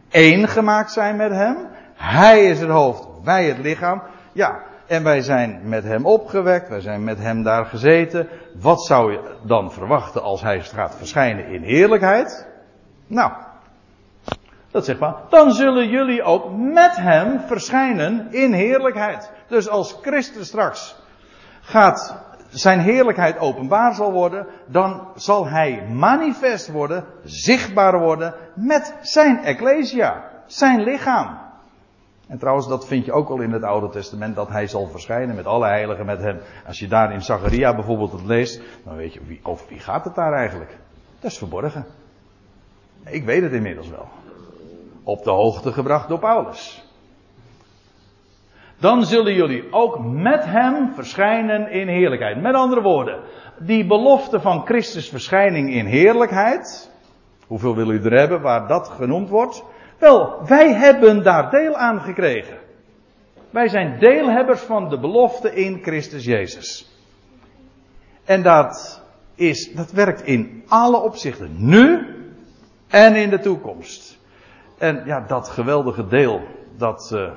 één 0.09 0.49
gemaakt 0.49 0.93
zijn 0.93 1.17
met 1.17 1.31
Hem. 1.31 1.57
Hij 1.95 2.45
is 2.45 2.61
het 2.61 2.71
hoofd, 2.71 3.09
wij 3.25 3.45
het 3.45 3.59
lichaam. 3.59 4.03
Ja, 4.33 4.63
en 4.89 5.03
wij 5.03 5.21
zijn 5.21 5.61
met 5.65 5.85
hem 5.85 6.07
opgewekt, 6.07 6.69
wij 6.69 6.81
zijn 6.81 7.05
met 7.05 7.19
hem 7.19 7.43
daar 7.43 7.65
gezeten. 7.65 8.29
Wat 8.61 8.85
zou 8.85 9.13
je 9.13 9.37
dan 9.43 9.73
verwachten 9.73 10.23
als 10.23 10.43
hij 10.43 10.61
gaat 10.61 10.97
verschijnen 10.97 11.47
in 11.47 11.63
heerlijkheid? 11.63 12.47
Nou, 13.07 13.33
dat 14.71 14.85
zegt 14.85 14.99
maar. 14.99 15.15
Dan 15.29 15.53
zullen 15.53 15.89
jullie 15.89 16.23
ook 16.23 16.51
met 16.57 16.97
hem 16.97 17.41
verschijnen 17.41 18.33
in 18.33 18.53
heerlijkheid. 18.53 19.31
Dus 19.49 19.69
als 19.69 19.99
Christus 20.03 20.47
straks 20.47 20.97
gaat 21.61 22.28
zijn 22.49 22.81
heerlijkheid 22.81 23.39
openbaar 23.39 23.95
zal 23.95 24.13
worden, 24.13 24.47
dan 24.67 25.09
zal 25.15 25.47
hij 25.47 25.87
manifest 25.93 26.69
worden, 26.69 27.05
zichtbaar 27.25 28.01
worden 28.01 28.35
met 28.55 28.95
zijn 29.01 29.45
ecclesia, 29.45 30.31
zijn 30.47 30.83
lichaam. 30.83 31.39
En 32.29 32.39
trouwens, 32.39 32.69
dat 32.69 32.87
vind 32.87 33.05
je 33.05 33.13
ook 33.13 33.29
al 33.29 33.41
in 33.41 33.53
het 33.53 33.63
Oude 33.63 33.89
Testament, 33.89 34.37
dat 34.37 34.49
hij 34.49 34.67
zal 34.67 34.87
verschijnen 34.87 35.37
met 35.37 35.47
alle 35.47 35.67
heiligen 35.67 36.07
met 36.07 36.21
hem. 36.21 36.41
Als 36.67 36.79
je 36.79 36.89
daar 36.89 37.13
in 37.13 37.23
Zacharia 37.23 37.75
bijvoorbeeld 37.75 38.13
het 38.13 38.25
leest, 38.25 38.63
dan 38.85 38.97
weet 38.97 39.13
je, 39.13 39.21
wie, 39.27 39.41
over 39.43 39.67
wie 39.69 39.79
gaat 39.79 40.05
het 40.05 40.15
daar 40.15 40.33
eigenlijk? 40.33 40.79
Dat 41.21 41.31
is 41.31 41.39
verborgen. 41.39 41.87
Ik 43.05 43.25
weet 43.25 43.43
het 43.43 43.53
inmiddels 43.53 43.89
wel. 43.89 44.09
Op 45.03 45.25
de 45.25 45.31
hoogte 45.31 45.73
gebracht 45.73 46.09
door 46.09 46.19
Paulus. 46.19 46.88
Dan 48.81 49.05
zullen 49.05 49.35
jullie 49.35 49.73
ook 49.73 49.99
met 50.05 50.45
hem 50.45 50.95
verschijnen 50.95 51.71
in 51.71 51.89
heerlijkheid. 51.89 52.43
Met 52.43 52.55
andere 52.55 52.83
woorden, 52.83 53.21
die 53.59 53.87
belofte 53.87 54.41
van 54.41 54.67
Christus 54.67 55.09
verschijning 55.09 55.73
in 55.73 55.87
heerlijkheid. 55.87 56.91
Hoeveel 57.47 57.75
wil 57.75 57.91
u 57.91 58.03
er 58.03 58.19
hebben 58.19 58.41
waar 58.41 58.69
dat 58.69 58.89
genoemd 58.89 59.29
wordt? 59.29 59.65
Wel, 59.99 60.47
wij 60.47 60.73
hebben 60.75 61.23
daar 61.23 61.51
deel 61.51 61.77
aan 61.77 62.01
gekregen. 62.01 62.59
Wij 63.51 63.69
zijn 63.69 63.99
deelhebbers 63.99 64.61
van 64.61 64.89
de 64.89 64.99
belofte 64.99 65.55
in 65.55 65.83
Christus 65.83 66.25
Jezus. 66.25 66.93
En 68.25 68.43
dat 68.43 69.03
is, 69.35 69.73
dat 69.75 69.91
werkt 69.91 70.23
in 70.23 70.65
alle 70.69 71.01
opzichten. 71.01 71.55
Nu 71.57 72.07
en 72.89 73.17
in 73.17 73.31
de 73.31 73.39
toekomst. 73.39 74.19
En 74.79 75.03
ja, 75.05 75.21
dat 75.21 75.49
geweldige 75.49 76.07
deel, 76.07 76.41
dat, 76.77 77.11
uh, 77.15 77.31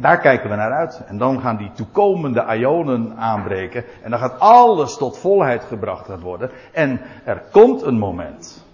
daar 0.00 0.18
kijken 0.18 0.50
we 0.50 0.56
naar 0.56 0.72
uit. 0.72 1.02
En 1.06 1.18
dan 1.18 1.40
gaan 1.40 1.56
die 1.56 1.72
toekomende 1.72 2.56
ionen 2.56 3.16
aanbreken. 3.16 3.84
En 4.02 4.10
dan 4.10 4.18
gaat 4.18 4.38
alles 4.38 4.96
tot 4.96 5.18
volheid 5.18 5.64
gebracht 5.64 6.20
worden. 6.20 6.50
En 6.72 7.00
er 7.24 7.42
komt 7.52 7.82
een 7.82 7.98
moment 7.98 8.64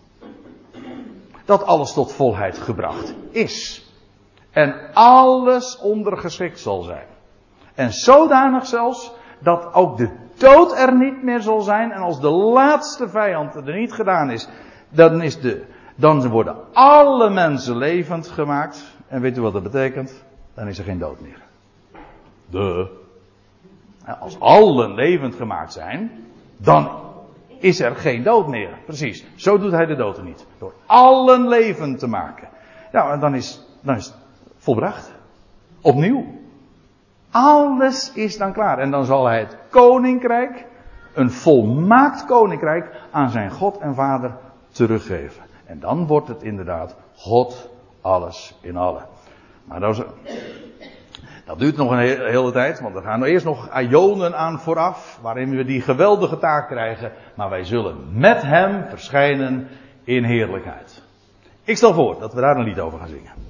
dat 1.45 1.65
alles 1.65 1.93
tot 1.93 2.13
volheid 2.13 2.59
gebracht 2.59 3.15
is. 3.31 3.85
En 4.51 4.75
alles 4.93 5.79
ondergeschikt 5.79 6.61
zal 6.61 6.83
zijn. 6.83 7.07
En 7.75 7.93
zodanig 7.93 8.67
zelfs 8.67 9.13
dat 9.39 9.75
ook 9.75 9.97
de 9.97 10.11
dood 10.37 10.79
er 10.79 10.97
niet 10.97 11.23
meer 11.23 11.41
zal 11.41 11.61
zijn. 11.61 11.93
En 11.93 12.01
als 12.01 12.21
de 12.21 12.31
laatste 12.31 13.09
vijand 13.09 13.55
er 13.55 13.77
niet 13.77 13.93
gedaan 13.93 14.31
is, 14.31 14.49
dan, 14.89 15.23
is 15.23 15.41
de, 15.41 15.65
dan 15.95 16.29
worden 16.29 16.57
alle 16.73 17.31
mensen 17.31 17.77
levend 17.77 18.29
gemaakt. 18.29 18.85
En 19.09 19.21
weet 19.21 19.37
u 19.37 19.41
wat 19.41 19.53
dat 19.53 19.63
betekent? 19.63 20.25
Dan 20.57 20.69
is 20.69 20.79
er 20.79 20.85
geen 20.85 20.99
dood 20.99 21.21
meer. 21.21 21.43
De. 22.51 22.91
Als 24.21 24.41
allen 24.41 24.95
levend 24.95 25.35
gemaakt 25.35 25.73
zijn, 25.73 26.11
dan 26.57 26.91
is 27.59 27.81
er 27.81 27.97
geen 27.97 28.23
dood 28.23 28.49
meer. 28.49 28.79
Precies. 28.85 29.27
Zo 29.35 29.59
doet 29.59 29.73
hij 29.73 29.87
de 29.87 29.97
dood 29.97 30.17
er 30.17 30.25
niet. 30.25 30.47
Door 30.59 30.73
allen 30.87 31.49
levend 31.49 31.99
te 31.99 32.07
maken. 32.07 32.49
Nou, 32.93 33.13
en 33.13 33.21
dan 33.21 33.35
is, 33.35 33.67
dan 33.81 33.97
is 33.97 34.05
het 34.07 34.17
volbracht. 34.57 35.13
Opnieuw. 35.81 36.25
Alles 37.31 38.13
is 38.13 38.39
dan 38.39 38.53
klaar. 38.53 38.79
En 38.79 38.91
dan 38.91 39.05
zal 39.05 39.27
hij 39.27 39.39
het 39.39 39.57
koninkrijk, 39.71 40.67
een 41.15 41.31
volmaakt 41.31 42.25
koninkrijk, 42.25 42.91
aan 43.11 43.31
zijn 43.31 43.51
God 43.51 43.79
en 43.79 43.95
Vader 43.95 44.37
teruggeven. 44.69 45.45
En 45.65 45.81
dan 45.81 46.07
wordt 46.07 46.29
het 46.29 46.43
inderdaad 46.43 46.97
God 47.15 47.71
alles 48.01 48.59
in 48.61 48.77
allen. 48.77 49.16
Maar 49.69 49.81
dat, 49.81 50.05
dat 51.45 51.59
duurt 51.59 51.77
nog 51.77 51.91
een 51.91 51.99
hele 51.99 52.53
tijd, 52.53 52.81
want 52.81 52.97
er 52.97 53.03
gaan 53.03 53.25
eerst 53.25 53.45
nog 53.45 53.81
ionen 53.81 54.37
aan 54.37 54.61
vooraf, 54.61 55.19
waarin 55.23 55.57
we 55.57 55.65
die 55.65 55.81
geweldige 55.81 56.39
taak 56.39 56.69
krijgen. 56.69 57.13
Maar 57.35 57.51
wij 57.51 57.65
zullen 57.65 58.19
met 58.19 58.43
hem 58.43 58.85
verschijnen 58.89 59.69
in 60.05 60.25
heerlijkheid. 60.25 61.03
Ik 61.65 61.77
stel 61.77 61.95
voor 61.95 62.19
dat 62.21 62.35
we 62.35 62.41
daar 62.41 62.57
een 62.57 62.65
lied 62.65 62.81
over 62.81 62.99
gaan 62.99 63.09
zingen. 63.09 63.47